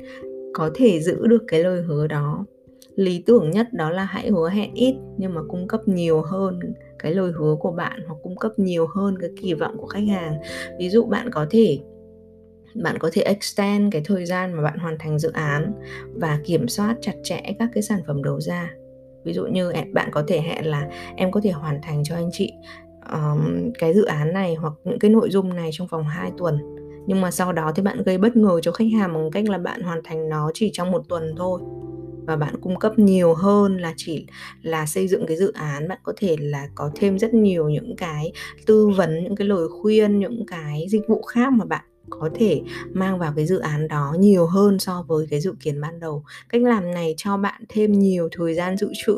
có 0.54 0.70
thể 0.74 1.00
giữ 1.00 1.26
được 1.26 1.42
cái 1.48 1.64
lời 1.64 1.82
hứa 1.82 2.06
đó. 2.06 2.44
Lý 2.96 3.22
tưởng 3.26 3.50
nhất 3.50 3.66
đó 3.72 3.90
là 3.90 4.04
hãy 4.04 4.30
hứa 4.30 4.48
hẹn 4.48 4.74
ít 4.74 4.94
nhưng 5.18 5.34
mà 5.34 5.40
cung 5.48 5.68
cấp 5.68 5.80
nhiều 5.88 6.22
hơn 6.22 6.60
cái 6.98 7.14
lời 7.14 7.32
hứa 7.38 7.56
của 7.60 7.72
bạn 7.72 8.00
hoặc 8.06 8.16
cung 8.22 8.36
cấp 8.36 8.52
nhiều 8.56 8.86
hơn 8.86 9.18
cái 9.20 9.30
kỳ 9.42 9.54
vọng 9.54 9.76
của 9.78 9.86
khách 9.86 10.08
hàng. 10.08 10.34
Ví 10.78 10.90
dụ 10.90 11.04
bạn 11.04 11.30
có 11.30 11.46
thể 11.50 11.78
bạn 12.74 12.98
có 12.98 13.10
thể 13.12 13.22
extend 13.22 13.92
cái 13.92 14.02
thời 14.04 14.26
gian 14.26 14.52
mà 14.52 14.62
bạn 14.62 14.78
hoàn 14.78 14.96
thành 14.98 15.18
dự 15.18 15.32
án 15.32 15.72
và 16.14 16.38
kiểm 16.44 16.68
soát 16.68 16.96
chặt 17.00 17.14
chẽ 17.22 17.40
các 17.58 17.70
cái 17.74 17.82
sản 17.82 18.00
phẩm 18.06 18.22
đầu 18.22 18.40
ra. 18.40 18.70
Ví 19.24 19.32
dụ 19.32 19.46
như 19.46 19.72
bạn 19.92 20.08
có 20.12 20.24
thể 20.28 20.40
hẹn 20.40 20.66
là 20.66 20.88
em 21.16 21.30
có 21.30 21.40
thể 21.44 21.50
hoàn 21.50 21.80
thành 21.82 22.04
cho 22.04 22.14
anh 22.14 22.30
chị 22.32 22.52
um, 23.12 23.72
cái 23.78 23.94
dự 23.94 24.04
án 24.04 24.32
này 24.32 24.54
hoặc 24.54 24.72
những 24.84 24.98
cái 24.98 25.10
nội 25.10 25.30
dung 25.30 25.56
này 25.56 25.70
trong 25.72 25.86
vòng 25.86 26.04
2 26.04 26.32
tuần. 26.38 26.58
Nhưng 27.06 27.20
mà 27.20 27.30
sau 27.30 27.52
đó 27.52 27.72
thì 27.74 27.82
bạn 27.82 28.02
gây 28.02 28.18
bất 28.18 28.36
ngờ 28.36 28.60
cho 28.62 28.72
khách 28.72 28.88
hàng 28.98 29.14
bằng 29.14 29.30
cách 29.30 29.48
là 29.48 29.58
bạn 29.58 29.82
hoàn 29.82 30.00
thành 30.04 30.28
nó 30.28 30.50
chỉ 30.54 30.70
trong 30.72 30.90
một 30.90 31.02
tuần 31.08 31.34
thôi. 31.36 31.60
Và 32.26 32.36
bạn 32.36 32.60
cung 32.60 32.78
cấp 32.78 32.98
nhiều 32.98 33.34
hơn 33.34 33.78
là 33.78 33.94
chỉ 33.96 34.26
là 34.62 34.86
xây 34.86 35.08
dựng 35.08 35.26
cái 35.26 35.36
dự 35.36 35.52
án. 35.52 35.88
Bạn 35.88 35.98
có 36.02 36.12
thể 36.16 36.36
là 36.40 36.68
có 36.74 36.90
thêm 36.94 37.18
rất 37.18 37.34
nhiều 37.34 37.68
những 37.68 37.96
cái 37.96 38.32
tư 38.66 38.88
vấn 38.88 39.24
những 39.24 39.36
cái 39.36 39.48
lời 39.48 39.68
khuyên 39.68 40.18
những 40.18 40.46
cái 40.46 40.86
dịch 40.88 41.02
vụ 41.08 41.22
khác 41.22 41.52
mà 41.52 41.64
bạn 41.64 41.84
có 42.20 42.30
thể 42.34 42.62
mang 42.92 43.18
vào 43.18 43.32
cái 43.36 43.46
dự 43.46 43.58
án 43.58 43.88
đó 43.88 44.16
nhiều 44.18 44.46
hơn 44.46 44.78
so 44.78 45.04
với 45.08 45.26
cái 45.30 45.40
dự 45.40 45.54
kiến 45.60 45.80
ban 45.80 46.00
đầu. 46.00 46.24
Cách 46.48 46.62
làm 46.62 46.94
này 46.94 47.14
cho 47.16 47.36
bạn 47.36 47.64
thêm 47.68 47.92
nhiều 47.92 48.28
thời 48.32 48.54
gian 48.54 48.76
dự 48.76 48.88
trữ. 49.06 49.16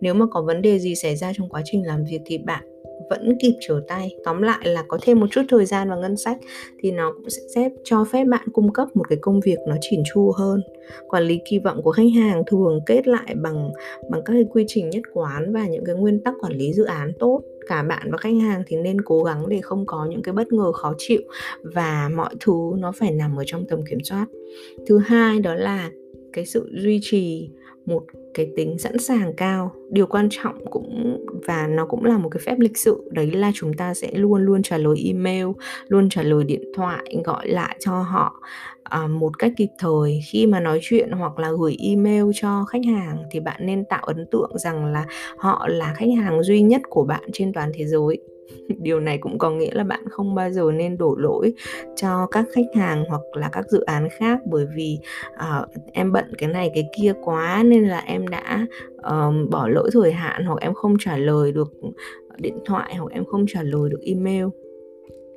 Nếu 0.00 0.14
mà 0.14 0.26
có 0.30 0.42
vấn 0.42 0.62
đề 0.62 0.78
gì 0.78 0.94
xảy 0.94 1.16
ra 1.16 1.32
trong 1.36 1.48
quá 1.48 1.62
trình 1.64 1.86
làm 1.86 2.04
việc 2.04 2.20
thì 2.26 2.38
bạn 2.38 2.64
vẫn 3.10 3.38
kịp 3.40 3.54
trở 3.60 3.80
tay. 3.88 4.14
Tóm 4.24 4.42
lại 4.42 4.58
là 4.62 4.84
có 4.88 4.98
thêm 5.02 5.20
một 5.20 5.26
chút 5.30 5.42
thời 5.48 5.66
gian 5.66 5.90
và 5.90 5.96
ngân 5.96 6.16
sách 6.16 6.38
thì 6.78 6.90
nó 6.90 7.12
cũng 7.16 7.30
sẽ 7.30 7.42
xếp 7.54 7.72
cho 7.84 8.04
phép 8.04 8.24
bạn 8.24 8.48
cung 8.52 8.72
cấp 8.72 8.88
một 8.94 9.08
cái 9.08 9.18
công 9.20 9.40
việc 9.40 9.58
nó 9.68 9.76
chỉn 9.80 10.02
chu 10.14 10.32
hơn. 10.36 10.60
Quản 11.08 11.24
lý 11.24 11.40
kỳ 11.50 11.58
vọng 11.58 11.82
của 11.82 11.92
khách 11.92 12.12
hàng 12.16 12.42
thường 12.46 12.80
kết 12.86 13.08
lại 13.08 13.34
bằng 13.34 13.70
bằng 14.10 14.22
các 14.24 14.32
cái 14.32 14.44
quy 14.50 14.64
trình 14.68 14.90
nhất 14.90 15.02
quán 15.12 15.52
và 15.52 15.66
những 15.66 15.84
cái 15.84 15.94
nguyên 15.94 16.20
tắc 16.20 16.34
quản 16.40 16.52
lý 16.52 16.72
dự 16.72 16.84
án 16.84 17.12
tốt. 17.18 17.42
Cả 17.68 17.82
bạn 17.82 18.08
và 18.10 18.18
khách 18.18 18.34
hàng 18.42 18.62
thì 18.66 18.76
nên 18.76 19.00
cố 19.00 19.22
gắng 19.22 19.48
để 19.48 19.60
không 19.62 19.86
có 19.86 20.06
những 20.10 20.22
cái 20.22 20.32
bất 20.32 20.52
ngờ 20.52 20.72
khó 20.72 20.94
chịu 20.98 21.20
và 21.62 22.10
mọi 22.16 22.34
thứ 22.40 22.72
nó 22.78 22.92
phải 22.92 23.10
nằm 23.10 23.36
ở 23.36 23.42
trong 23.46 23.64
tầm 23.68 23.80
kiểm 23.90 23.98
soát. 24.04 24.26
Thứ 24.86 24.98
hai 24.98 25.40
đó 25.40 25.54
là 25.54 25.90
cái 26.32 26.46
sự 26.46 26.70
duy 26.72 26.98
trì 27.02 27.50
một 27.88 28.02
cái 28.34 28.48
tính 28.56 28.78
sẵn 28.78 28.98
sàng 28.98 29.32
cao. 29.36 29.72
Điều 29.90 30.06
quan 30.06 30.28
trọng 30.30 30.70
cũng 30.70 31.18
và 31.46 31.66
nó 31.66 31.86
cũng 31.86 32.04
là 32.04 32.18
một 32.18 32.28
cái 32.28 32.40
phép 32.46 32.58
lịch 32.58 32.78
sự 32.78 33.08
đấy 33.10 33.30
là 33.30 33.52
chúng 33.54 33.74
ta 33.74 33.94
sẽ 33.94 34.10
luôn 34.12 34.42
luôn 34.42 34.62
trả 34.62 34.78
lời 34.78 34.96
email 35.06 35.46
luôn 35.88 36.08
trả 36.08 36.22
lời 36.22 36.44
điện 36.44 36.62
thoại 36.76 37.16
gọi 37.24 37.48
lại 37.48 37.76
cho 37.80 37.92
họ 37.92 38.40
à, 38.82 39.06
một 39.06 39.38
cách 39.38 39.52
kịp 39.56 39.68
thời. 39.78 40.20
Khi 40.32 40.46
mà 40.46 40.60
nói 40.60 40.78
chuyện 40.82 41.10
hoặc 41.10 41.38
là 41.38 41.52
gửi 41.58 41.76
email 41.82 42.24
cho 42.34 42.64
khách 42.64 42.84
hàng 42.86 43.22
thì 43.30 43.40
bạn 43.40 43.66
nên 43.66 43.84
tạo 43.84 44.02
ấn 44.02 44.26
tượng 44.30 44.50
rằng 44.58 44.92
là 44.92 45.06
họ 45.38 45.68
là 45.68 45.94
khách 45.94 46.10
hàng 46.22 46.42
duy 46.42 46.62
nhất 46.62 46.82
của 46.90 47.04
bạn 47.04 47.22
trên 47.32 47.52
toàn 47.52 47.70
thế 47.74 47.86
giới. 47.86 48.18
điều 48.78 49.00
này 49.00 49.18
cũng 49.18 49.38
có 49.38 49.50
nghĩa 49.50 49.74
là 49.74 49.84
bạn 49.84 50.08
không 50.10 50.34
bao 50.34 50.50
giờ 50.50 50.70
nên 50.74 50.98
đổ 50.98 51.16
lỗi 51.18 51.54
cho 51.96 52.26
các 52.26 52.44
khách 52.52 52.74
hàng 52.74 53.04
hoặc 53.08 53.22
là 53.32 53.48
các 53.52 53.64
dự 53.70 53.80
án 53.80 54.08
khác 54.18 54.38
bởi 54.46 54.66
vì 54.76 54.98
uh, 55.34 55.68
em 55.92 56.12
bận 56.12 56.24
cái 56.38 56.48
này 56.48 56.70
cái 56.74 56.84
kia 56.96 57.12
quá 57.24 57.62
nên 57.66 57.84
là 57.84 57.98
em 57.98 58.28
đã 58.28 58.66
um, 59.02 59.50
bỏ 59.50 59.68
lỡ 59.68 59.88
thời 59.92 60.12
hạn 60.12 60.44
hoặc 60.44 60.60
em 60.60 60.74
không 60.74 60.96
trả 61.00 61.16
lời 61.16 61.52
được 61.52 61.72
điện 62.38 62.58
thoại 62.64 62.94
hoặc 62.96 63.12
em 63.12 63.24
không 63.24 63.44
trả 63.48 63.62
lời 63.62 63.90
được 63.90 64.00
email. 64.02 64.44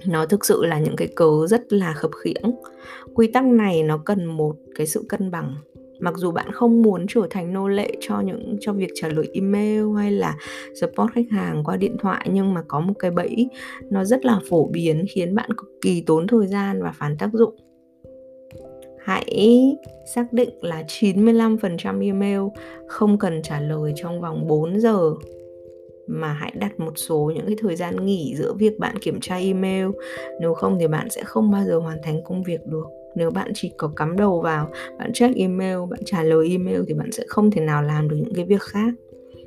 Nó 0.07 0.25
thực 0.25 0.45
sự 0.45 0.65
là 0.65 0.79
những 0.79 0.95
cái 0.95 1.07
cớ 1.15 1.47
rất 1.49 1.73
là 1.73 1.93
khập 1.93 2.11
khiễng. 2.23 2.51
Quy 3.13 3.31
tắc 3.31 3.43
này 3.43 3.83
nó 3.83 3.97
cần 3.97 4.25
một 4.25 4.55
cái 4.75 4.87
sự 4.87 5.05
cân 5.09 5.31
bằng 5.31 5.55
mặc 6.01 6.13
dù 6.17 6.31
bạn 6.31 6.51
không 6.51 6.81
muốn 6.81 7.05
trở 7.09 7.27
thành 7.29 7.53
nô 7.53 7.67
lệ 7.67 7.91
cho 7.99 8.19
những, 8.19 8.57
cho 8.59 8.73
việc 8.73 8.91
trả 8.95 9.07
lời 9.07 9.29
email 9.33 9.85
hay 9.97 10.11
là 10.11 10.37
support 10.81 11.13
khách 11.13 11.29
hàng 11.31 11.63
qua 11.63 11.77
điện 11.77 11.97
thoại, 11.99 12.27
nhưng 12.31 12.53
mà 12.53 12.63
có 12.67 12.79
một 12.79 12.93
cái 12.99 13.11
bẫy 13.11 13.49
nó 13.89 14.03
rất 14.03 14.25
là 14.25 14.39
phổ 14.49 14.67
biến 14.67 15.05
khiến 15.09 15.35
bạn 15.35 15.49
cực 15.57 15.69
kỳ 15.81 16.01
tốn 16.01 16.27
thời 16.27 16.47
gian 16.47 16.83
và 16.83 16.91
phản 16.91 17.17
tác 17.17 17.29
dụng. 17.33 17.55
Hãy 19.03 19.75
xác 20.15 20.33
định 20.33 20.49
là 20.61 20.83
95% 20.87 22.01
email 22.01 22.39
không 22.87 23.17
cần 23.17 23.41
trả 23.41 23.59
lời 23.59 23.93
trong 23.95 24.21
vòng 24.21 24.47
4 24.47 24.79
giờ, 24.79 25.13
mà 26.07 26.33
hãy 26.33 26.53
đặt 26.55 26.79
một 26.79 26.93
số 26.95 27.31
những 27.35 27.45
cái 27.45 27.55
thời 27.59 27.75
gian 27.75 28.05
nghỉ 28.05 28.35
giữa 28.37 28.53
việc 28.53 28.79
bạn 28.79 28.97
kiểm 28.97 29.19
tra 29.21 29.35
email. 29.35 29.87
Nếu 30.41 30.53
không 30.53 30.77
thì 30.79 30.87
bạn 30.87 31.09
sẽ 31.09 31.23
không 31.23 31.51
bao 31.51 31.63
giờ 31.65 31.79
hoàn 31.79 31.97
thành 32.03 32.23
công 32.23 32.43
việc 32.43 32.65
được 32.65 33.00
nếu 33.15 33.31
bạn 33.31 33.51
chỉ 33.53 33.71
có 33.77 33.91
cắm 33.95 34.17
đầu 34.17 34.41
vào, 34.41 34.69
bạn 34.99 35.13
check 35.13 35.35
email, 35.35 35.77
bạn 35.89 35.99
trả 36.05 36.23
lời 36.23 36.49
email 36.49 36.81
thì 36.87 36.93
bạn 36.93 37.11
sẽ 37.11 37.23
không 37.27 37.51
thể 37.51 37.61
nào 37.61 37.83
làm 37.83 38.09
được 38.09 38.15
những 38.19 38.33
cái 38.35 38.45
việc 38.45 38.61
khác. 38.61 38.93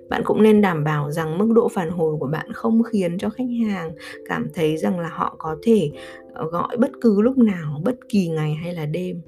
Bạn 0.09 0.23
cũng 0.25 0.43
nên 0.43 0.61
đảm 0.61 0.85
bảo 0.85 1.11
rằng 1.11 1.39
mức 1.39 1.49
độ 1.55 1.69
phản 1.69 1.91
hồi 1.91 2.17
của 2.21 2.27
bạn 2.27 2.53
không 2.53 2.83
khiến 2.83 3.19
cho 3.19 3.31
khách 3.31 3.49
hàng 3.67 3.93
cảm 4.29 4.47
thấy 4.55 4.77
rằng 4.77 5.01
là 5.01 5.09
họ 5.09 5.37
có 5.39 5.57
thể 5.63 5.91
ờ, 6.35 6.51
gọi 6.51 6.77
bất 6.77 6.91
cứ 7.01 7.23
lúc 7.23 7.39
nào, 7.39 7.81
bất 7.85 7.95
kỳ 8.09 8.29
ngày 8.29 8.55
hay 8.55 8.75
là 8.75 8.87
đêm. 8.87 9.21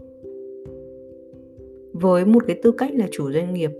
Với 1.93 2.25
một 2.25 2.43
cái 2.47 2.61
tư 2.63 2.73
cách 2.73 2.91
là 2.95 3.07
chủ 3.13 3.33
doanh 3.33 3.55
nghiệp 3.55 3.71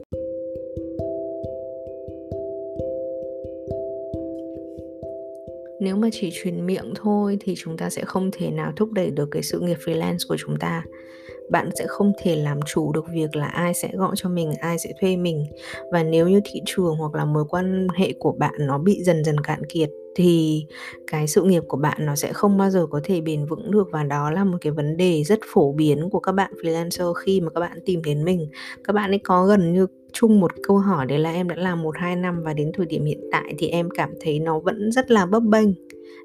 nếu 5.87 5.97
mà 5.97 6.09
chỉ 6.13 6.31
truyền 6.33 6.67
miệng 6.67 6.93
thôi 6.95 7.39
thì 7.41 7.55
chúng 7.57 7.77
ta 7.77 7.91
sẽ 7.91 8.05
không 8.05 8.31
thể 8.33 8.51
nào 8.51 8.73
thúc 8.77 8.93
đẩy 8.93 9.11
được 9.11 9.29
cái 9.31 9.43
sự 9.43 9.61
nghiệp 9.61 9.77
freelance 9.85 10.19
của 10.29 10.37
chúng 10.39 10.57
ta. 10.57 10.83
Bạn 11.51 11.71
sẽ 11.79 11.87
không 11.89 12.13
thể 12.23 12.37
làm 12.37 12.61
chủ 12.67 12.93
được 12.93 13.05
việc 13.15 13.37
là 13.37 13.47
ai 13.47 13.75
sẽ 13.75 13.91
gọi 13.95 14.13
cho 14.17 14.29
mình, 14.29 14.53
ai 14.61 14.79
sẽ 14.79 14.93
thuê 15.01 15.17
mình. 15.17 15.47
Và 15.93 16.03
nếu 16.03 16.29
như 16.29 16.41
thị 16.45 16.61
trường 16.67 16.97
hoặc 16.97 17.15
là 17.15 17.25
mối 17.25 17.45
quan 17.49 17.89
hệ 17.97 18.13
của 18.19 18.33
bạn 18.33 18.55
nó 18.59 18.79
bị 18.79 19.03
dần 19.03 19.25
dần 19.25 19.41
cạn 19.41 19.65
kiệt 19.69 19.91
thì 20.17 20.65
cái 21.07 21.27
sự 21.27 21.43
nghiệp 21.43 21.63
của 21.69 21.77
bạn 21.77 22.07
nó 22.07 22.17
sẽ 22.17 22.33
không 22.33 22.59
bao 22.59 22.71
giờ 22.71 22.87
có 22.91 23.01
thể 23.05 23.21
bền 23.21 23.47
vững 23.47 23.71
được. 23.71 23.89
Và 23.93 24.03
đó 24.03 24.31
là 24.31 24.45
một 24.45 24.59
cái 24.61 24.73
vấn 24.73 24.97
đề 24.97 25.23
rất 25.25 25.39
phổ 25.53 25.73
biến 25.73 26.11
của 26.11 26.21
các 26.21 26.33
bạn 26.33 26.53
freelancer 26.63 27.13
khi 27.13 27.41
mà 27.41 27.51
các 27.51 27.61
bạn 27.61 27.79
tìm 27.87 28.03
đến 28.03 28.25
mình. 28.25 28.49
Các 28.85 28.93
bạn 28.93 29.11
ấy 29.11 29.19
có 29.19 29.47
gần 29.47 29.75
như 29.75 29.87
chung 30.19 30.41
một 30.41 30.51
câu 30.63 30.79
hỏi 30.79 31.07
đấy 31.07 31.19
là 31.19 31.33
em 31.33 31.49
đã 31.49 31.57
làm 31.59 31.83
một 31.83 31.97
hai 31.99 32.17
năm 32.17 32.43
và 32.43 32.53
đến 32.53 32.71
thời 32.75 32.87
điểm 32.87 33.05
hiện 33.05 33.21
tại 33.33 33.55
thì 33.59 33.69
em 33.69 33.89
cảm 33.91 34.11
thấy 34.21 34.39
nó 34.39 34.59
vẫn 34.59 34.93
rất 34.93 35.11
là 35.11 35.27
bấp 35.27 35.43
bênh. 35.43 35.69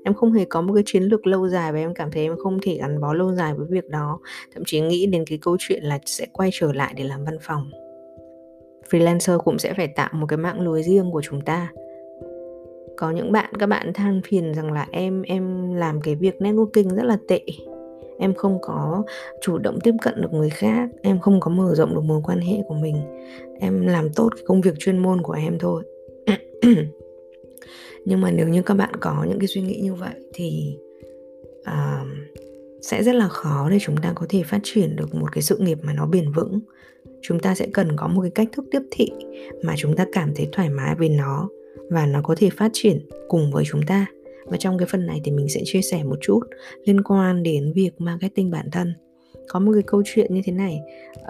Em 0.04 0.14
không 0.14 0.32
hề 0.32 0.46
có 0.46 0.62
một 0.62 0.74
cái 0.74 0.84
chiến 0.86 1.04
lược 1.04 1.28
lâu 1.28 1.48
dài 1.48 1.72
và 1.72 1.80
em 1.80 1.94
cảm 1.94 2.12
thấy 2.12 2.24
em 2.24 2.36
không 2.38 2.60
thể 2.62 2.78
gắn 2.82 3.02
bó 3.02 3.14
lâu 3.14 3.34
dài 3.34 3.54
với 3.54 3.68
việc 3.70 3.90
đó. 3.90 4.20
Thậm 4.54 4.64
chí 4.66 4.82
nghĩ 4.82 5.06
đến 5.06 5.24
cái 5.28 5.38
câu 5.42 5.58
chuyện 5.60 5.84
là 5.84 6.00
sẽ 6.06 6.26
quay 6.34 6.50
trở 6.54 6.74
lại 6.74 6.94
để 6.98 7.04
làm 7.04 7.26
văn 7.26 7.38
phòng. 7.42 7.72
Freelancer 8.90 9.38
cũng 9.38 9.60
sẽ 9.60 9.74
phải 9.74 9.88
tạo 9.88 10.10
một 10.14 10.26
cái 10.26 10.38
mạng 10.38 10.62
lưới 10.62 10.84
riêng 10.84 11.12
của 11.12 11.22
chúng 11.22 11.42
ta. 11.42 11.72
Có 12.98 13.12
những 13.12 13.32
bạn, 13.32 13.54
các 13.60 13.68
bạn 13.68 13.94
than 13.94 14.22
phiền 14.26 14.54
rằng 14.54 14.72
là 14.72 14.88
em 14.92 15.22
em 15.22 15.74
làm 15.74 16.02
cái 16.02 16.16
việc 16.16 16.36
networking 16.40 16.96
rất 16.96 17.04
là 17.04 17.18
tệ 17.28 17.42
em 18.22 18.34
không 18.34 18.58
có 18.62 19.04
chủ 19.42 19.58
động 19.58 19.80
tiếp 19.84 19.94
cận 20.02 20.22
được 20.22 20.34
người 20.34 20.50
khác 20.50 20.90
em 21.02 21.20
không 21.20 21.40
có 21.40 21.52
mở 21.52 21.76
rộng 21.76 21.96
được 21.96 22.04
mối 22.04 22.22
quan 22.24 22.40
hệ 22.40 22.58
của 22.68 22.76
mình. 22.76 22.96
Em 23.60 23.88
làm 23.88 24.10
tốt 24.14 24.30
cái 24.36 24.44
công 24.48 24.62
việc 24.62 24.74
chuyên 24.80 24.98
môn 24.98 25.22
của 25.22 25.34
em 25.34 25.58
thôi. 25.60 25.84
Nhưng 28.06 28.22
mà 28.22 28.32
nếu 28.32 28.48
như 28.48 28.62
các 28.62 28.74
bạn 28.74 28.96
có 29.00 29.26
những 29.30 29.40
cái 29.40 29.48
suy 29.48 29.62
nghĩ 29.62 29.80
như 29.84 29.94
vậy 29.94 30.14
thì 30.34 30.78
uh, 31.62 32.08
sẽ 32.82 33.04
rất 33.04 33.16
là 33.16 33.28
khó 33.28 33.70
để 33.70 33.78
chúng 33.82 33.98
ta 33.98 34.14
có 34.16 34.26
thể 34.30 34.44
phát 34.44 34.60
triển 34.64 34.96
được 34.96 35.16
một 35.16 35.28
cái 35.32 35.42
sự 35.42 35.58
nghiệp 35.58 35.78
mà 35.84 35.94
nó 35.94 36.06
bền 36.06 36.32
vững. 36.32 36.60
Chúng 37.22 37.40
ta 37.40 37.56
sẽ 37.56 37.68
cần 37.74 37.96
có 37.98 38.08
một 38.08 38.22
cái 38.22 38.32
cách 38.32 38.48
thức 38.52 38.66
tiếp 38.72 38.82
thị 38.92 39.10
mà 39.64 39.74
chúng 39.78 39.96
ta 39.96 40.06
cảm 40.14 40.32
thấy 40.36 40.48
thoải 40.52 40.70
mái 40.70 40.96
về 40.96 41.10
nó 41.10 41.50
và 41.90 42.06
nó 42.06 42.22
có 42.24 42.36
thể 42.38 42.50
phát 42.50 42.70
triển 42.74 43.00
cùng 43.28 43.52
với 43.52 43.64
chúng 43.68 43.82
ta 43.88 44.06
và 44.46 44.58
trong 44.58 44.78
cái 44.78 44.88
phần 44.92 45.06
này 45.06 45.22
thì 45.24 45.32
mình 45.32 45.50
sẽ 45.50 45.62
chia 45.66 45.82
sẻ 45.82 46.04
một 46.04 46.18
chút 46.22 46.40
liên 46.86 47.04
quan 47.04 47.44
đến 47.44 47.74
việc 47.76 47.92
marketing 47.98 48.52
bản 48.52 48.72
thân. 48.72 48.94
Có 49.50 49.60
một 49.60 49.72
cái 49.74 49.84
câu 49.88 50.02
chuyện 50.06 50.34
như 50.34 50.42
thế 50.46 50.52
này 50.52 50.80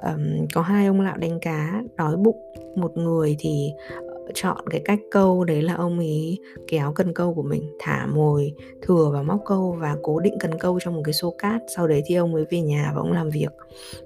um, 0.03 0.47
có 0.53 0.61
hai 0.61 0.87
ông 0.87 1.01
lão 1.01 1.17
đánh 1.17 1.39
cá 1.41 1.83
đói 1.97 2.15
bụng. 2.17 2.37
Một 2.75 2.97
người 2.97 3.35
thì 3.39 3.71
ờ, 4.07 4.31
chọn 4.33 4.57
cái 4.69 4.81
cách 4.85 4.99
câu 5.11 5.43
đấy 5.43 5.61
là 5.61 5.73
ông 5.73 5.97
ấy 5.99 6.39
kéo 6.67 6.91
cần 6.95 7.13
câu 7.13 7.33
của 7.33 7.43
mình 7.43 7.63
thả 7.79 8.05
mồi 8.05 8.53
thừa 8.81 9.09
vào 9.13 9.23
móc 9.23 9.41
câu 9.45 9.77
và 9.79 9.97
cố 10.03 10.19
định 10.19 10.37
cần 10.39 10.59
câu 10.59 10.79
trong 10.79 10.95
một 10.95 11.01
cái 11.05 11.13
xô 11.13 11.35
cát. 11.37 11.61
Sau 11.75 11.87
đấy 11.87 12.01
thì 12.05 12.15
ông 12.15 12.35
ấy 12.35 12.45
về 12.49 12.61
nhà 12.61 12.91
và 12.95 13.01
ông 13.01 13.11
làm 13.11 13.29
việc. 13.29 13.51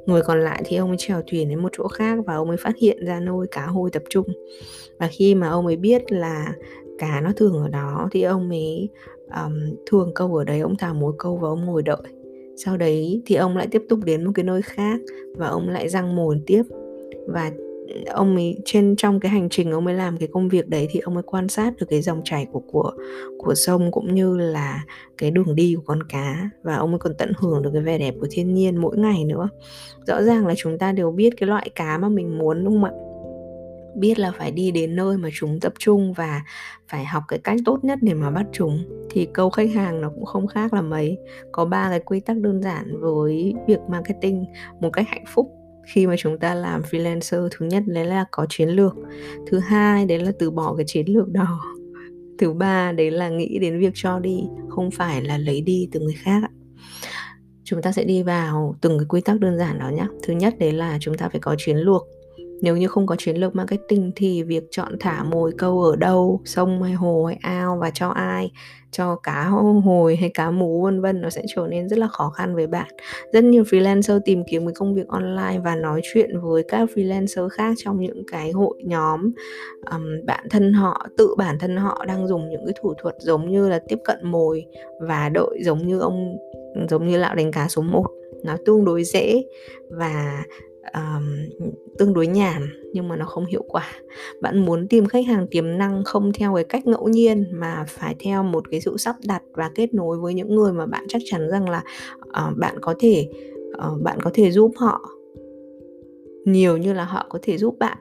Người 0.06 0.22
còn 0.22 0.42
lại 0.42 0.62
thì 0.66 0.78
ông 0.78 0.90
ấy 0.90 0.98
chèo 0.98 1.22
thuyền 1.28 1.50
đến 1.50 1.60
một 1.60 1.70
chỗ 1.78 1.88
khác 1.88 2.20
và 2.26 2.36
ông 2.36 2.48
ấy 2.48 2.58
phát 2.58 2.78
hiện 2.78 3.06
ra 3.06 3.20
nôi 3.20 3.48
cá 3.48 3.66
hôi 3.66 3.90
tập 3.92 4.04
trung. 4.10 4.28
Và 5.00 5.08
khi 5.12 5.36
mà 5.36 5.50
ông 5.50 5.66
ấy 5.66 5.76
biết 5.76 6.12
là 6.12 6.54
cá 6.98 7.22
nó 7.22 7.32
thường 7.36 7.54
ở 7.54 7.68
đó 7.68 8.08
thì 8.12 8.22
ông 8.22 8.50
ấy 8.50 8.90
um, 9.44 9.76
thường 9.86 10.12
câu 10.16 10.36
ở 10.36 10.44
đấy 10.44 10.60
ông 10.60 10.76
thả 10.78 10.94
mồi 10.94 11.14
câu 11.20 11.38
và 11.38 11.48
ông 11.50 11.66
ngồi 11.66 11.84
đợi. 11.84 12.02
Sau 12.58 12.78
đấy 12.78 13.22
thì 13.26 13.36
ông 13.36 13.58
lại 13.58 13.68
tiếp 13.72 13.82
tục 13.90 14.00
đến 14.06 14.24
một 14.24 14.32
cái 14.36 14.44
nơi 14.44 14.62
khác 14.62 15.00
và 15.38 15.48
ông 15.48 15.70
lại 15.70 15.90
răng 15.90 16.16
mồi 16.16 16.42
tiếp. 16.46 16.64
Và 17.28 17.52
ông 18.08 18.36
ấy 18.36 18.58
trên 18.66 18.96
trong 18.96 19.20
cái 19.20 19.32
hành 19.32 19.50
trình 19.50 19.72
ông 19.72 19.86
ấy 19.86 19.96
làm 19.96 20.18
cái 20.18 20.28
công 20.32 20.50
việc 20.50 20.68
đấy 20.68 20.88
thì 20.92 21.00
ông 21.00 21.14
ấy 21.14 21.24
quan 21.24 21.48
sát 21.48 21.74
được 21.80 21.86
cái 21.90 22.02
dòng 22.02 22.22
chảy 22.24 22.46
của 22.52 22.60
của 22.60 22.92
của 23.38 23.56
sông 23.56 23.92
cũng 23.92 24.16
như 24.16 24.38
là 24.38 24.84
cái 25.18 25.32
đường 25.32 25.56
đi 25.56 25.76
của 25.76 25.84
con 25.86 26.04
cá. 26.04 26.50
Và 26.64 26.76
ông 26.76 26.90
ấy 26.90 27.00
còn 27.00 27.14
tận 27.18 27.32
hưởng 27.38 27.62
được 27.62 27.70
cái 27.74 27.82
vẻ 27.82 27.98
đẹp 27.98 28.16
của 28.20 28.28
thiên 28.32 28.54
nhiên 28.54 28.78
mỗi 28.78 28.98
ngày 28.98 29.26
nữa. 29.26 29.50
Rõ 30.08 30.24
ràng 30.24 30.48
là 30.48 30.54
chúng 30.58 30.78
ta 30.78 30.92
đều 30.92 31.12
biết 31.12 31.34
cái 31.38 31.48
loại 31.48 31.70
cá 31.76 31.98
mà 31.98 32.10
mình 32.10 32.38
muốn 32.38 32.64
đúng 32.64 32.74
không 32.74 32.84
ạ? 32.84 32.92
Biết 33.96 34.20
là 34.20 34.32
phải 34.38 34.52
đi 34.52 34.72
đến 34.72 34.96
nơi 34.96 35.18
mà 35.18 35.30
chúng 35.34 35.60
tập 35.60 35.74
trung 35.80 36.14
và 36.14 36.42
phải 36.88 37.06
học 37.06 37.24
cái 37.28 37.40
cách 37.40 37.60
tốt 37.66 37.80
nhất 37.84 38.00
để 38.02 38.14
mà 38.14 38.32
bắt 38.32 38.46
chúng. 38.52 38.84
Thì 39.10 39.28
câu 39.34 39.50
khách 39.50 39.70
hàng 39.76 40.02
nó 40.02 40.10
cũng 40.16 40.26
không 40.26 40.48
khác 40.48 40.74
là 40.74 40.82
mấy. 40.82 41.18
Có 41.52 41.66
ba 41.66 41.90
cái 41.90 42.00
quy 42.00 42.20
tắc 42.20 42.38
đơn 42.38 42.62
giản 42.62 43.00
với 43.00 43.54
việc 43.68 43.80
marketing. 43.90 44.46
Một 44.82 44.90
cách 44.94 45.08
hạnh 45.10 45.26
phúc 45.28 45.52
khi 45.86 46.08
mà 46.08 46.16
chúng 46.18 46.40
ta 46.40 46.56
làm 46.56 46.82
freelancer 46.82 47.48
thứ 47.52 47.66
nhất 47.66 47.84
đấy 47.88 48.06
là 48.06 48.26
có 48.32 48.46
chiến 48.50 48.70
lược. 48.70 48.96
Thứ 49.48 49.60
hai 49.60 50.06
đấy 50.06 50.20
là 50.20 50.32
từ 50.40 50.52
bỏ 50.52 50.76
cái 50.76 50.86
chiến 50.88 51.06
lược 51.10 51.30
đó. 51.30 51.62
Thứ 52.40 52.54
ba 52.54 52.92
đấy 52.92 53.12
là 53.12 53.30
nghĩ 53.30 53.60
đến 53.60 53.80
việc 53.80 53.92
cho 53.96 54.20
đi, 54.20 54.44
không 54.70 54.92
phải 54.92 55.22
là 55.22 55.38
lấy 55.38 55.62
đi 55.62 55.90
từ 55.92 56.00
người 56.00 56.16
khác 56.18 56.44
chúng 57.66 57.82
ta 57.82 57.92
sẽ 57.92 58.04
đi 58.04 58.24
vào 58.24 58.76
từng 58.82 58.98
cái 58.98 59.06
quy 59.10 59.22
tắc 59.22 59.40
đơn 59.40 59.58
giản 59.58 59.80
đó 59.80 59.90
nhé 59.90 60.08
thứ 60.24 60.34
nhất 60.34 60.54
đấy 60.60 60.72
là 60.72 60.98
chúng 61.02 61.18
ta 61.18 61.30
phải 61.30 61.40
có 61.40 61.56
chiến 61.58 61.78
lược 61.78 62.02
nếu 62.62 62.78
như 62.78 62.88
không 62.88 63.08
có 63.08 63.16
chiến 63.16 63.36
lược 63.36 63.56
marketing 63.56 64.12
thì 64.16 64.44
việc 64.44 64.64
chọn 64.72 64.96
thả 65.00 65.24
mồi 65.24 65.52
câu 65.58 65.82
ở 65.82 65.96
đâu 65.96 66.42
sông 66.46 66.84
hay 66.84 66.94
hồ 66.94 67.26
hay 67.26 67.38
ao 67.42 67.78
và 67.82 67.90
cho 67.90 68.10
ai 68.10 68.52
cho 68.98 69.16
cá 69.16 69.44
hồi 69.84 70.16
hay 70.16 70.30
cá 70.34 70.52
mú 70.52 70.84
vân 70.84 71.02
vân 71.02 71.22
nó 71.22 71.30
sẽ 71.30 71.42
trở 71.56 71.68
nên 71.70 71.90
rất 71.90 72.00
là 72.00 72.08
khó 72.08 72.30
khăn 72.30 72.56
với 72.56 72.68
bạn. 72.68 72.88
Rất 73.34 73.44
nhiều 73.44 73.64
freelancer 73.64 74.20
tìm 74.26 74.44
kiếm 74.48 74.66
cái 74.66 74.74
công 74.74 74.94
việc 74.94 75.08
online 75.08 75.60
và 75.64 75.76
nói 75.76 76.02
chuyện 76.14 76.40
với 76.42 76.64
các 76.68 76.90
freelancer 76.96 77.50
khác 77.50 77.74
trong 77.78 78.00
những 78.00 78.24
cái 78.32 78.52
hội 78.52 78.78
nhóm. 78.84 79.32
Um, 79.92 80.26
bạn 80.26 80.46
thân 80.50 80.74
họ 80.74 81.08
tự 81.18 81.36
bản 81.38 81.60
thân 81.60 81.78
họ 81.78 82.06
đang 82.08 82.28
dùng 82.28 82.50
những 82.50 82.66
cái 82.66 82.74
thủ 82.82 82.94
thuật 83.02 83.16
giống 83.20 83.52
như 83.52 83.70
là 83.70 83.80
tiếp 83.88 83.98
cận 84.06 84.18
mồi 84.24 84.66
và 85.00 85.30
đợi 85.30 85.60
giống 85.62 85.88
như 85.88 86.00
ông 86.00 86.38
giống 86.90 87.08
như 87.08 87.18
lão 87.18 87.36
đánh 87.36 87.52
cá 87.52 87.68
số 87.68 87.82
1 87.82 88.06
nó 88.44 88.58
tương 88.66 88.86
đối 88.86 89.04
dễ 89.04 89.44
và 89.90 90.44
um, 90.94 91.24
tương 91.98 92.14
đối 92.14 92.28
nhàn 92.28 92.62
nhưng 92.94 93.08
mà 93.08 93.16
nó 93.16 93.26
không 93.26 93.46
hiệu 93.46 93.64
quả. 93.68 93.88
Bạn 94.42 94.66
muốn 94.66 94.88
tìm 94.88 95.06
khách 95.06 95.26
hàng 95.26 95.48
tiềm 95.48 95.78
năng 95.78 96.04
không 96.04 96.34
theo 96.34 96.56
cái 96.56 96.64
cách 96.64 96.88
ngẫu 96.88 97.08
nhiên 97.08 97.46
mà 97.52 97.86
phải 97.88 98.16
theo 98.20 98.44
một 98.44 98.72
cái 98.72 98.82
sự 98.82 98.98
sắp 98.98 99.16
đặt 99.28 99.44
và 99.54 99.72
kết 99.76 99.94
nối 99.94 100.18
với 100.18 100.34
những 100.34 100.56
người 100.56 100.74
mà 100.74 100.86
bạn 100.86 101.06
chắc 101.08 101.22
chắn 101.26 101.50
rằng 101.50 101.70
là 101.70 101.84
uh, 102.28 102.58
bạn 102.58 102.76
có 102.82 102.96
thể 103.00 103.30
uh, 103.70 104.02
bạn 104.02 104.20
có 104.22 104.32
thể 104.34 104.52
giúp 104.52 104.72
họ. 104.78 105.10
Nhiều 106.46 106.78
như 106.78 106.94
là 106.94 107.04
họ 107.04 107.26
có 107.30 107.40
thể 107.42 107.58
giúp 107.58 107.76
bạn 107.80 107.98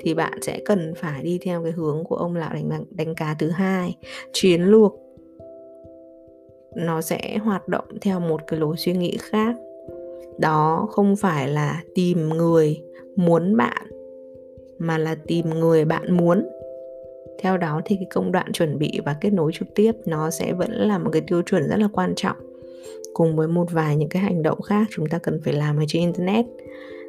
thì 0.00 0.14
bạn 0.14 0.42
sẽ 0.42 0.60
cần 0.64 0.94
phải 0.96 1.22
đi 1.22 1.38
theo 1.42 1.62
cái 1.62 1.72
hướng 1.72 2.04
của 2.04 2.16
ông 2.16 2.36
lão 2.36 2.52
đánh 2.54 2.70
đánh 2.90 3.14
cá 3.14 3.36
thứ 3.38 3.50
hai 3.50 3.96
chiến 4.32 4.62
lược. 4.62 4.92
Nó 6.76 7.00
sẽ 7.00 7.38
hoạt 7.38 7.68
động 7.68 7.84
theo 8.00 8.20
một 8.20 8.40
cái 8.46 8.60
lối 8.60 8.76
suy 8.76 8.92
nghĩ 8.92 9.16
khác 9.20 9.56
đó 10.38 10.88
không 10.90 11.16
phải 11.16 11.48
là 11.48 11.82
tìm 11.94 12.28
người 12.28 12.82
muốn 13.16 13.56
bạn, 13.56 13.86
mà 14.78 14.98
là 14.98 15.16
tìm 15.26 15.50
người 15.50 15.84
bạn 15.84 16.16
muốn. 16.16 16.48
Theo 17.38 17.56
đó 17.56 17.80
thì 17.84 17.96
cái 17.96 18.06
công 18.10 18.32
đoạn 18.32 18.52
chuẩn 18.52 18.78
bị 18.78 19.00
và 19.04 19.16
kết 19.20 19.32
nối 19.32 19.52
trực 19.54 19.74
tiếp 19.74 19.92
nó 20.06 20.30
sẽ 20.30 20.52
vẫn 20.52 20.70
là 20.72 20.98
một 20.98 21.10
cái 21.12 21.22
tiêu 21.26 21.42
chuẩn 21.42 21.68
rất 21.68 21.76
là 21.76 21.88
quan 21.92 22.12
trọng. 22.16 22.36
Cùng 23.14 23.36
với 23.36 23.48
một 23.48 23.72
vài 23.72 23.96
những 23.96 24.08
cái 24.08 24.22
hành 24.22 24.42
động 24.42 24.62
khác 24.62 24.86
chúng 24.90 25.06
ta 25.06 25.18
cần 25.18 25.40
phải 25.44 25.54
làm 25.54 25.76
ở 25.76 25.84
trên 25.88 26.02
internet. 26.02 26.46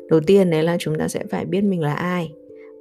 Đầu 0.09 0.19
tiên 0.27 0.49
đấy 0.49 0.63
là 0.63 0.77
chúng 0.79 0.97
ta 0.97 1.07
sẽ 1.07 1.23
phải 1.29 1.45
biết 1.45 1.61
mình 1.61 1.81
là 1.81 1.93
ai. 1.93 2.33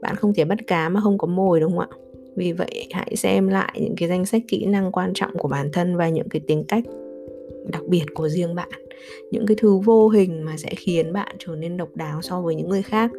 Bạn 0.02 0.16
không 0.16 0.35
thể 0.35 0.44
bắt 0.44 0.59
cá 0.66 0.88
mà 0.88 1.00
không 1.00 1.18
có 1.18 1.26
mồi, 1.26 1.61
đúng 1.61 1.70
không 1.70 1.80
ạ? 1.80 1.88
Vì 2.37 2.52
vậy, 2.52 2.88
hãy 2.92 3.16
xem 3.16 3.48
lại 3.48 3.78
những 3.80 3.94
cái 3.96 4.09
danh 4.09 4.26
sách 4.26 4.42
kỹ 4.48 4.66
năng 4.66 4.92
quan 4.92 5.11
trọng 5.14 5.38
của 5.38 5.48
bản 5.48 5.68
thân 5.72 5.96
và 5.96 6.09
những 6.09 6.28
cái 6.28 6.40
tính 6.46 6.64
cách 6.68 6.85
đặc 7.72 7.83
biệt 7.88 8.04
của 8.14 8.28
riêng 8.28 8.54
bạn 8.54 8.68
những 9.30 9.46
cái 9.46 9.57
thứ 9.61 9.78
vô 9.85 10.09
hình 10.09 10.44
mà 10.44 10.57
sẽ 10.57 10.68
khiến 10.76 11.12
bạn 11.12 11.37
trở 11.38 11.57
nên 11.57 11.76
độc 11.76 11.88
đáo 11.94 12.22
so 12.22 12.40
với 12.40 12.54
những 12.54 12.68
người 12.68 12.83
khác. 12.83 13.11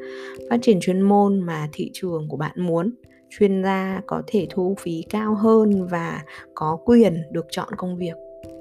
Phát 0.50 0.58
triển 0.62 0.80
chuyên 0.82 1.02
môn 1.02 1.40
mà 1.40 1.70
thị 1.74 1.90
trường 1.94 2.28
của 2.30 2.38
bạn 2.38 2.54
muốn. 2.56 2.92
Chuyên 3.30 3.64
gia 3.64 4.02
có 4.08 4.22
thể 4.28 4.48
thu 4.50 4.76
phí 4.80 5.04
cao 5.10 5.36
hơn 5.36 5.88
và 5.88 6.22
có 6.54 6.78
quyền 6.86 7.24
được 7.32 7.46
chọn 7.50 7.70
công 7.78 7.98
việc. 7.98 8.14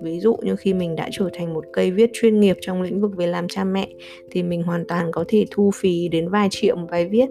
Ví 0.03 0.21
dụ 0.21 0.37
như 0.43 0.57
khi 0.57 0.75
mình 0.75 0.97
đã 0.97 1.09
trở 1.13 1.29
thành 1.33 1.55
một 1.55 1.65
cây 1.73 1.91
viết 1.91 2.11
chuyên 2.13 2.41
nghiệp 2.41 2.57
trong 2.61 2.83
lĩnh 2.83 3.01
vực 3.01 3.11
về 3.17 3.27
làm 3.27 3.49
cha 3.49 3.65
mẹ, 3.65 3.89
thì 4.31 4.43
mình 4.43 4.63
hoàn 4.63 4.85
toàn 4.89 5.13
có 5.13 5.25
thể 5.29 5.45
thu 5.51 5.71
phí 5.75 6.09
đến 6.09 6.29
vài 6.29 6.49
triệu 6.51 6.77
một 6.77 6.87
bài 6.91 7.09
viết 7.09 7.27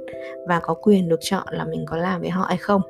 và 0.48 0.60
có 0.64 0.74
quyền 0.74 1.10
được 1.10 1.20
chọn 1.22 1.48
là 1.52 1.66
mình 1.66 1.86
có 1.88 1.98
làm 1.98 2.22
với 2.22 2.30
họ 2.30 2.46
hay 2.48 2.58
không 2.58 2.82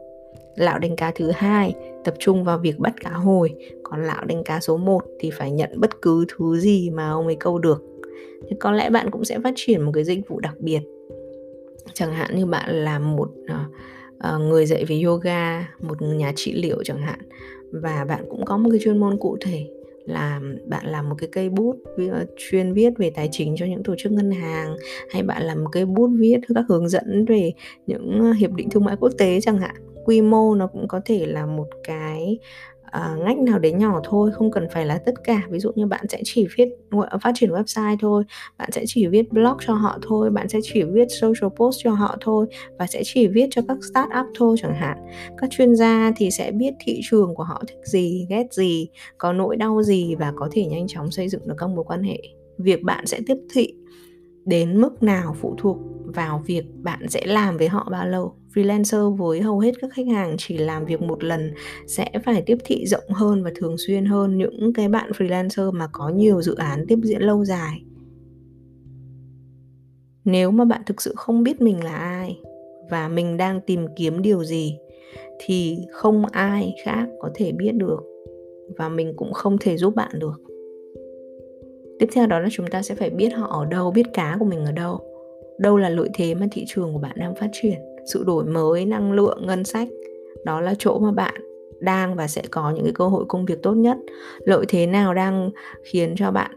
lão 0.56 0.80
đánh 0.80 0.96
cá 0.96 1.12
thứ 1.12 1.32
hai 1.32 1.74
tập 2.04 2.14
trung 2.20 2.44
vào 2.44 2.58
việc 2.58 2.80
bắt 2.80 2.94
cá 3.02 3.10
hồi. 3.10 3.54
Còn 3.84 4.04
lão 4.04 4.26
đánh 4.26 4.44
cá 4.44 4.60
số 4.60 4.78
1 4.78 5.04
thì 5.20 5.30
phải 5.30 5.52
nhận 5.52 5.70
bất 5.76 6.02
cứ 6.02 6.26
thứ 6.28 6.60
gì 6.60 6.90
mà 6.90 7.10
ông 7.10 7.26
ấy 7.26 7.36
câu 7.40 7.60
được. 7.60 7.84
Thì 8.50 8.56
có 8.60 8.72
lẽ 8.72 8.90
bạn 8.90 9.12
cũng 9.12 9.26
sẽ 9.26 9.40
phát 9.44 9.54
triển 9.56 9.82
một 9.82 9.92
cái 9.94 10.04
dịch 10.04 10.28
vụ 10.28 10.40
đặc 10.40 10.56
biệt. 10.60 10.82
Chẳng 11.94 12.14
hạn 12.14 12.36
như 12.36 12.46
bạn 12.46 12.84
là 12.84 13.00
một 13.00 13.30
uh, 13.44 14.42
người 14.42 14.66
dạy 14.66 14.86
về 14.86 15.02
yoga 15.02 15.70
một 15.80 16.02
nhà 16.02 16.34
trị 16.36 16.54
liệu 16.54 16.84
chẳng 16.84 17.02
hạn. 17.02 17.20
Và 17.72 18.06
bạn 18.06 18.26
cũng 18.30 18.46
có 18.46 18.58
một 18.58 18.70
cái 18.72 18.80
chuyên 18.84 18.98
môn 18.98 19.18
cụ 19.18 19.38
thể 19.42 19.68
là 20.06 20.42
bạn 20.66 20.86
làm 20.86 21.10
một 21.10 21.16
cái 21.18 21.30
cây 21.32 21.50
bút 21.50 21.76
ờ, 22.12 22.26
chuyên 22.38 22.74
viết 22.74 22.94
về 22.98 23.10
tài 23.10 23.30
chính 23.32 23.56
cho 23.58 23.66
những 23.66 23.84
tổ 23.84 23.96
chức 23.98 24.12
ngân 24.12 24.32
hàng 24.32 24.76
hay 25.10 25.24
bạn 25.24 25.44
làm 25.44 25.64
một 25.64 25.70
cây 25.72 25.86
bút 25.86 26.10
viết 26.18 26.38
các 26.56 26.66
hướng 26.70 26.90
dẫn 26.90 27.26
về 27.26 27.52
những 27.88 28.34
hiệp 28.34 28.52
định 28.54 28.70
thương 28.70 28.86
mại 28.86 28.96
quốc 29.00 29.12
tế 29.18 29.42
chẳng 29.42 29.58
hạn 29.58 29.93
quy 30.06 30.22
mô 30.22 30.56
nó 30.56 30.68
cũng 30.68 30.88
có 30.88 31.02
thể 31.06 31.26
là 31.26 31.46
một 31.46 31.68
cái 31.84 32.40
uh, 32.98 33.26
ngách 33.26 33.38
nào 33.38 33.60
đấy 33.60 33.72
nhỏ 33.72 34.02
thôi 34.04 34.32
không 34.34 34.52
cần 34.52 34.68
phải 34.72 34.86
là 34.86 34.98
tất 34.98 35.14
cả. 35.24 35.42
Ví 35.50 35.60
dụ 35.60 35.72
như 35.76 35.86
bạn 35.86 36.08
sẽ 36.10 36.22
chỉ 36.24 36.48
viết 36.58 36.70
phát 37.22 37.32
triển 37.36 37.52
website 37.52 37.98
thôi 38.00 38.24
bạn 38.58 38.72
sẽ 38.72 38.84
chỉ 38.88 39.08
viết 39.08 39.32
blog 39.32 39.58
cho 39.68 39.74
họ 39.74 40.00
thôi 40.02 40.30
bạn 40.30 40.50
sẽ 40.50 40.60
chỉ 40.64 40.84
viết 40.84 41.08
social 41.22 41.50
post 41.56 41.80
cho 41.84 41.92
họ 41.92 42.18
thôi 42.22 42.46
và 42.80 42.88
sẽ 42.88 43.02
chỉ 43.06 43.28
viết 43.28 43.48
cho 43.52 43.62
các 43.68 43.78
startup 43.92 44.26
thôi 44.36 44.58
chẳng 44.60 44.76
hạn. 44.76 44.98
Các 45.38 45.50
chuyên 45.52 45.76
gia 45.76 46.12
thì 46.16 46.32
sẽ 46.32 46.52
biết 46.52 46.74
thị 46.80 47.00
trường 47.04 47.36
của 47.36 47.44
họ 47.44 47.64
thích 47.68 47.80
gì 47.84 48.26
ghét 48.30 48.54
gì 48.54 48.88
có 49.18 49.34
nỗi 49.34 49.56
đau 49.56 49.84
gì 49.84 50.16
và 50.16 50.34
có 50.36 50.50
thể 50.52 50.66
nhanh 50.66 50.88
chóng 50.88 51.12
xây 51.12 51.30
dựng 51.30 51.48
được 51.48 51.56
các 51.58 51.70
mối 51.70 51.84
quan 51.88 52.04
hệ. 52.04 52.18
Việc 52.58 52.84
bạn 52.84 53.06
sẽ 53.06 53.20
tiếp 53.28 53.38
thị 53.54 53.74
đến 54.46 54.82
mức 54.82 55.04
nào 55.04 55.36
phụ 55.42 55.56
thuộc 55.58 55.78
vào 56.06 56.44
việc 56.46 56.64
bạn 56.84 57.10
sẽ 57.10 57.26
làm 57.26 57.58
với 57.58 57.68
họ 57.68 57.88
bao 57.92 58.08
lâu 58.08 58.36
freelancer 58.56 59.16
với 59.16 59.42
hầu 59.42 59.60
hết 59.60 59.72
các 59.82 59.90
khách 59.94 60.08
hàng 60.08 60.36
chỉ 60.38 60.58
làm 60.58 60.86
việc 60.86 61.02
một 61.02 61.24
lần 61.24 61.54
sẽ 61.88 62.10
phải 62.26 62.44
tiếp 62.46 62.58
thị 62.66 62.86
rộng 62.86 63.10
hơn 63.10 63.44
và 63.44 63.52
thường 63.56 63.76
xuyên 63.78 64.06
hơn 64.06 64.38
những 64.38 64.74
cái 64.74 64.88
bạn 64.88 65.12
freelancer 65.12 65.72
mà 65.72 65.88
có 65.92 66.10
nhiều 66.10 66.42
dự 66.42 66.56
án 66.56 66.86
tiếp 66.88 67.00
diễn 67.04 67.22
lâu 67.22 67.46
dài. 67.46 67.84
Nếu 70.26 70.52
mà 70.52 70.66
bạn 70.66 70.82
thực 70.86 71.02
sự 71.02 71.14
không 71.16 71.44
biết 71.44 71.62
mình 71.62 71.84
là 71.84 71.96
ai 71.96 72.40
và 72.90 73.08
mình 73.08 73.38
đang 73.38 73.62
tìm 73.62 73.86
kiếm 73.96 74.22
điều 74.22 74.44
gì 74.44 74.78
thì 75.40 75.78
không 75.92 76.26
ai 76.26 76.76
khác 76.86 77.08
có 77.20 77.30
thể 77.36 77.52
biết 77.52 77.72
được 77.74 78.04
và 78.78 78.90
mình 78.90 79.14
cũng 79.16 79.34
không 79.34 79.58
thể 79.58 79.78
giúp 79.78 79.96
bạn 79.96 80.20
được. 80.20 80.42
Tiếp 82.00 82.10
theo 82.14 82.28
đó 82.28 82.40
là 82.40 82.50
chúng 82.52 82.68
ta 82.68 82.82
sẽ 82.82 82.96
phải 82.96 83.10
biết 83.10 83.30
họ 83.30 83.48
ở 83.48 83.66
đâu, 83.66 83.92
biết 83.92 84.06
cá 84.14 84.38
của 84.40 84.46
mình 84.46 84.66
ở 84.66 84.72
đâu. 84.72 85.00
Đâu 85.60 85.78
là 85.78 85.90
lợi 85.90 86.10
thế 86.14 86.36
mà 86.36 86.48
thị 86.52 86.64
trường 86.68 86.94
của 86.94 87.00
bạn 87.00 87.16
đang 87.16 87.36
phát 87.36 87.50
triển 87.54 87.93
sự 88.06 88.24
đổi 88.24 88.46
mới 88.46 88.86
năng 88.86 89.12
lượng 89.12 89.46
ngân 89.46 89.64
sách. 89.64 89.88
Đó 90.46 90.62
là 90.62 90.74
chỗ 90.80 91.00
mà 91.00 91.12
bạn 91.12 91.42
đang 91.80 92.16
và 92.16 92.28
sẽ 92.28 92.42
có 92.52 92.72
những 92.72 92.84
cái 92.84 92.94
cơ 92.96 93.08
hội 93.08 93.26
công 93.28 93.46
việc 93.46 93.64
tốt 93.64 93.74
nhất. 93.74 93.98
Lợi 94.46 94.66
thế 94.70 94.88
nào 94.88 95.14
đang 95.14 95.50
khiến 95.84 96.14
cho 96.18 96.32
bạn 96.32 96.52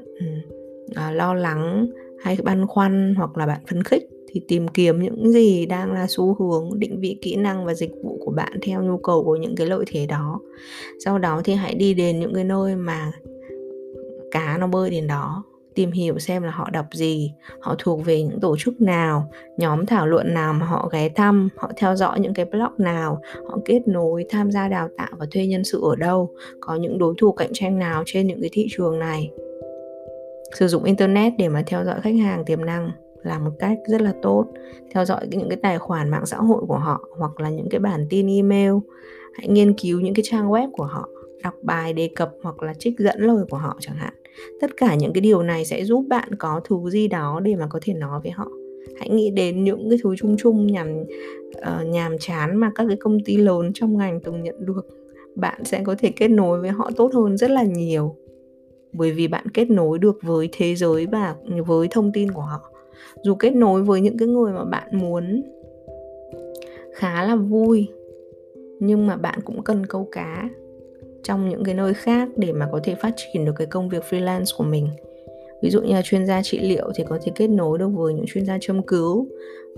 uh, 0.91 1.14
lo 1.14 1.35
lắng 1.35 1.87
hay 2.18 2.37
băn 2.45 2.66
khoăn 2.66 3.14
hoặc 3.16 3.37
là 3.37 3.47
bạn 3.47 3.61
phấn 3.70 3.83
khích? 3.83 4.03
Thì 4.29 4.43
tìm 4.49 4.68
kiếm 4.68 5.03
những 5.03 5.31
gì 5.31 5.66
đang 5.66 5.93
là 5.93 6.07
xu 6.09 6.35
hướng 6.35 6.79
định 6.79 7.01
vị 7.01 7.18
kỹ 7.23 7.37
năng 7.37 7.64
và 7.64 7.75
dịch 7.75 7.93
vụ 8.03 8.18
của 8.25 8.31
bạn 8.31 8.53
theo 8.62 8.83
nhu 8.83 8.99
cầu 8.99 9.25
của 9.25 9.37
những 9.37 9.57
cái 9.57 9.66
lợi 9.66 9.85
thế 9.87 10.07
đó. 10.07 10.41
Sau 11.05 11.18
đó 11.18 11.41
thì 11.45 11.55
hãy 11.55 11.75
đi 11.75 11.95
đến 11.95 12.20
những 12.20 12.35
cái 12.35 12.45
nơi 12.45 12.77
mà 12.77 13.12
cá 14.31 14.59
nó 14.59 14.66
bơi 14.66 14.91
đến 14.91 15.07
đó 15.07 15.45
tìm 15.77 15.93
hiểu 15.93 16.18
xem 16.18 16.43
là 16.43 16.51
họ 16.51 16.70
đọc 16.70 16.87
gì, 16.93 17.33
họ 17.61 17.74
thuộc 17.79 18.05
về 18.05 18.22
những 18.22 18.41
tổ 18.41 18.57
chức 18.59 18.81
nào, 18.81 19.31
nhóm 19.57 19.87
thảo 19.87 20.07
luận 20.07 20.35
nào 20.35 20.53
mà 20.53 20.66
họ 20.66 20.89
ghé 20.93 21.09
thăm, 21.09 21.49
họ 21.57 21.70
theo 21.77 21.97
dõi 21.97 22.20
những 22.20 22.35
cái 22.35 22.45
blog 22.45 22.72
nào, 22.79 23.20
họ 23.49 23.59
kết 23.64 23.81
nối, 23.87 24.24
tham 24.31 24.51
gia 24.51 24.68
đào 24.68 24.89
tạo 24.97 25.09
và 25.18 25.27
thuê 25.31 25.47
nhân 25.47 25.64
sự 25.64 25.81
ở 25.83 25.97
đâu, 25.97 26.31
có 26.61 26.74
những 26.74 26.99
đối 26.99 27.14
thủ 27.18 27.33
cạnh 27.33 27.51
tranh 27.53 27.79
nào 27.79 28.03
trên 28.07 28.27
những 28.27 28.41
cái 28.41 28.51
thị 28.53 28.66
trường 28.70 28.99
này. 28.99 29.31
Sử 30.55 30.68
dụng 30.68 30.85
internet 30.85 31.33
để 31.39 31.49
mà 31.49 31.62
theo 31.66 31.85
dõi 31.85 32.01
khách 32.03 32.16
hàng 32.16 32.45
tiềm 32.45 32.64
năng 32.64 32.91
là 33.22 33.39
một 33.39 33.51
cách 33.59 33.79
rất 33.87 34.01
là 34.01 34.12
tốt. 34.22 34.47
Theo 34.95 35.05
dõi 35.05 35.27
những 35.31 35.49
cái 35.49 35.59
tài 35.62 35.79
khoản 35.79 36.11
mạng 36.11 36.27
xã 36.27 36.37
hội 36.37 36.62
của 36.68 36.79
họ 36.79 37.01
hoặc 37.18 37.41
là 37.41 37.51
những 37.51 37.68
cái 37.70 37.81
bản 37.81 38.07
tin 38.11 38.27
email. 38.27 38.72
Hãy 39.35 39.49
nghiên 39.49 39.74
cứu 39.79 40.01
những 40.01 40.14
cái 40.14 40.22
trang 40.27 40.51
web 40.51 40.70
của 40.72 40.85
họ, 40.85 41.09
đọc 41.43 41.55
bài 41.62 41.93
đề 41.93 42.11
cập 42.16 42.31
hoặc 42.43 42.62
là 42.62 42.74
trích 42.74 42.99
dẫn 42.99 43.20
lời 43.20 43.45
của 43.51 43.57
họ 43.57 43.77
chẳng 43.81 43.97
hạn 43.97 44.12
tất 44.61 44.76
cả 44.76 44.95
những 44.95 45.12
cái 45.12 45.20
điều 45.20 45.43
này 45.43 45.64
sẽ 45.64 45.84
giúp 45.84 46.05
bạn 46.09 46.28
có 46.39 46.61
thứ 46.64 46.76
gì 46.91 47.09
đó 47.09 47.41
để 47.45 47.57
mà 47.57 47.66
có 47.70 47.78
thể 47.82 47.95
nói 47.95 48.20
với 48.22 48.30
họ. 48.30 48.49
Hãy 48.97 49.09
nghĩ 49.09 49.30
đến 49.30 49.64
những 49.64 49.91
cái 49.91 49.99
thứ 50.03 50.16
chung 50.16 50.37
chung 50.39 50.66
nhằm 50.66 51.03
uh, 51.03 51.87
nhàm 51.87 52.18
chán 52.18 52.57
mà 52.57 52.70
các 52.74 52.84
cái 52.89 52.97
công 52.97 53.24
ty 53.24 53.37
lớn 53.37 53.70
trong 53.74 53.99
ngành 53.99 54.20
từng 54.20 54.43
nhận 54.43 54.66
được. 54.66 54.87
Bạn 55.34 55.64
sẽ 55.64 55.82
có 55.84 55.95
thể 55.99 56.11
kết 56.16 56.28
nối 56.28 56.61
với 56.61 56.70
họ 56.70 56.91
tốt 56.97 57.14
hơn 57.14 57.37
rất 57.37 57.51
là 57.51 57.62
nhiều. 57.62 58.16
Bởi 58.93 59.12
vì 59.12 59.28
bạn 59.28 59.49
kết 59.55 59.70
nối 59.70 59.99
được 59.99 60.18
với 60.22 60.49
thế 60.53 60.74
giới 60.74 61.07
và 61.07 61.34
với 61.66 61.89
thông 61.91 62.12
tin 62.12 62.32
của 62.32 62.43
họ. 62.43 62.70
Dù 63.22 63.34
kết 63.34 63.55
nối 63.55 63.82
với 63.82 64.01
những 64.01 64.18
cái 64.18 64.28
người 64.28 64.53
mà 64.53 64.64
bạn 64.64 64.89
muốn 64.93 65.43
khá 66.95 67.24
là 67.24 67.37
vui 67.37 67.89
nhưng 68.80 69.07
mà 69.07 69.16
bạn 69.16 69.39
cũng 69.45 69.62
cần 69.62 69.87
câu 69.87 70.09
cá 70.12 70.49
trong 71.27 71.49
những 71.49 71.64
cái 71.64 71.74
nơi 71.74 71.95
khác 71.95 72.29
để 72.37 72.53
mà 72.53 72.68
có 72.72 72.81
thể 72.85 72.95
phát 72.95 73.14
triển 73.16 73.45
được 73.45 73.53
cái 73.57 73.66
công 73.66 73.89
việc 73.89 74.03
freelance 74.11 74.57
của 74.57 74.64
mình. 74.64 74.89
Ví 75.62 75.70
dụ 75.70 75.81
như 75.81 75.95
là 75.95 76.03
chuyên 76.03 76.27
gia 76.27 76.43
trị 76.43 76.59
liệu 76.59 76.91
thì 76.95 77.05
có 77.09 77.18
thể 77.22 77.33
kết 77.35 77.47
nối 77.47 77.79
được 77.79 77.89
với 77.89 78.14
những 78.14 78.27
chuyên 78.29 78.47
gia 78.47 78.59
châm 78.61 78.83
cứu 78.83 79.29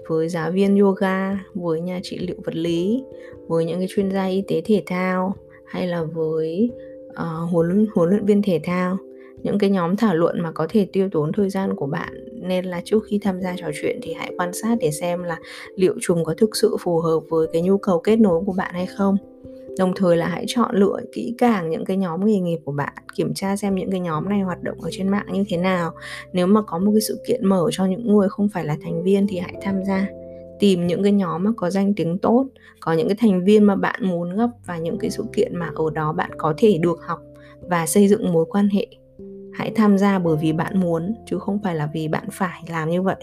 với 0.09 0.28
giáo 0.28 0.51
viên 0.51 0.78
yoga 0.78 1.38
với 1.55 1.80
nhà 1.80 2.01
trị 2.03 2.18
liệu 2.18 2.36
vật 2.44 2.55
lý 2.55 3.03
với 3.46 3.64
những 3.64 3.78
cái 3.78 3.88
chuyên 3.90 4.11
gia 4.11 4.26
y 4.26 4.42
tế 4.49 4.61
thể 4.64 4.82
thao 4.86 5.34
hay 5.66 5.86
là 5.86 6.03
với 6.03 6.70
uh, 7.09 7.51
huấn 7.51 7.86
huấn 7.94 8.11
luyện 8.11 8.24
viên 8.24 8.42
thể 8.42 8.61
thao. 8.64 8.96
Những 9.42 9.59
cái 9.59 9.70
nhóm 9.70 9.96
thảo 9.96 10.14
luận 10.14 10.42
mà 10.42 10.53
có 10.53 10.66
thể 10.70 10.86
tiêu 10.92 11.09
tốn 11.12 11.32
thời 11.32 11.51
gian 11.51 11.76
của 11.76 11.86
bạn 11.86 12.28
nên 12.32 12.64
là 12.64 12.80
trước 12.84 13.05
khi 13.07 13.18
tham 13.22 13.40
gia 13.40 13.55
trò 13.57 13.66
chuyện 13.82 14.01
thì 14.03 14.12
hãy 14.12 14.32
quan 14.38 14.53
sát 14.53 14.76
để 14.80 14.90
xem 14.90 15.22
là 15.22 15.38
liệu 15.76 15.94
chúng 16.01 16.24
có 16.24 16.34
thực 16.34 16.57
sự 16.57 16.76
phù 16.80 17.01
hợp 17.01 17.20
với 17.28 17.46
cái 17.53 17.62
nhu 17.62 17.78
cầu 17.78 17.99
kết 17.99 18.16
nối 18.16 18.40
của 18.46 18.53
bạn 18.53 18.74
hay 18.74 18.86
không 18.86 19.16
đồng 19.79 19.93
thời 19.97 20.16
là 20.16 20.29
hãy 20.29 20.45
chọn 20.49 20.76
lựa 20.76 21.01
kỹ 21.12 21.35
càng 21.39 21.70
những 21.70 21.85
cái 21.85 21.97
nhóm 21.97 22.26
nghề 22.26 22.39
nghiệp 22.41 22.59
của 22.64 22.72
bạn, 22.72 22.93
kiểm 23.14 23.35
tra 23.35 23.57
xem 23.57 23.74
những 23.74 23.91
cái 23.91 24.01
nhóm 24.01 24.29
này 24.29 24.41
hoạt 24.41 24.62
động 24.62 24.81
ở 24.81 24.91
trên 24.93 25.09
mạng 25.09 25.26
như 25.33 25.45
thế 25.49 25.57
nào. 25.57 25.91
Nếu 26.33 26.47
mà 26.47 26.62
có 26.62 26.79
một 26.79 26.91
cái 26.95 27.01
sự 27.01 27.22
kiện 27.29 27.47
mở 27.47 27.68
cho 27.72 27.87
những 27.87 28.07
người 28.07 28.29
không 28.29 28.49
phải 28.49 28.64
là 28.64 28.76
thành 28.83 29.03
viên 29.03 29.26
thì 29.26 29.39
hãy 29.39 29.55
tham 29.62 29.85
gia. 29.85 30.07
Tìm 30.61 30.87
những 30.87 31.03
cái 31.03 31.12
nhóm 31.12 31.45
mà 31.45 31.51
có 31.57 31.70
danh 31.70 31.95
tiếng 31.95 32.18
tốt, 32.18 32.47
có 32.81 32.93
những 32.93 33.09
cái 33.09 33.16
thành 33.20 33.45
viên 33.45 33.64
mà 33.64 33.76
bạn 33.76 34.01
muốn 34.03 34.37
gấp 34.37 34.51
và 34.66 34.79
những 34.79 34.99
cái 34.99 35.11
sự 35.11 35.24
kiện 35.33 35.57
mà 35.57 35.70
ở 35.74 35.85
đó 35.95 36.12
bạn 36.12 36.31
có 36.39 36.55
thể 36.57 36.79
được 36.83 36.99
học 37.03 37.20
và 37.61 37.87
xây 37.87 38.09
dựng 38.09 38.33
mối 38.33 38.45
quan 38.49 38.68
hệ. 38.68 38.87
Hãy 39.53 39.72
tham 39.74 39.99
gia 39.99 40.18
bởi 40.18 40.37
vì 40.37 40.53
bạn 40.53 40.81
muốn, 40.81 41.14
chứ 41.26 41.39
không 41.39 41.59
phải 41.64 41.74
là 41.74 41.89
vì 41.95 42.09
bạn 42.09 42.24
phải 42.33 42.62
làm 42.68 42.91
như 42.91 43.03
vậy. 43.03 43.16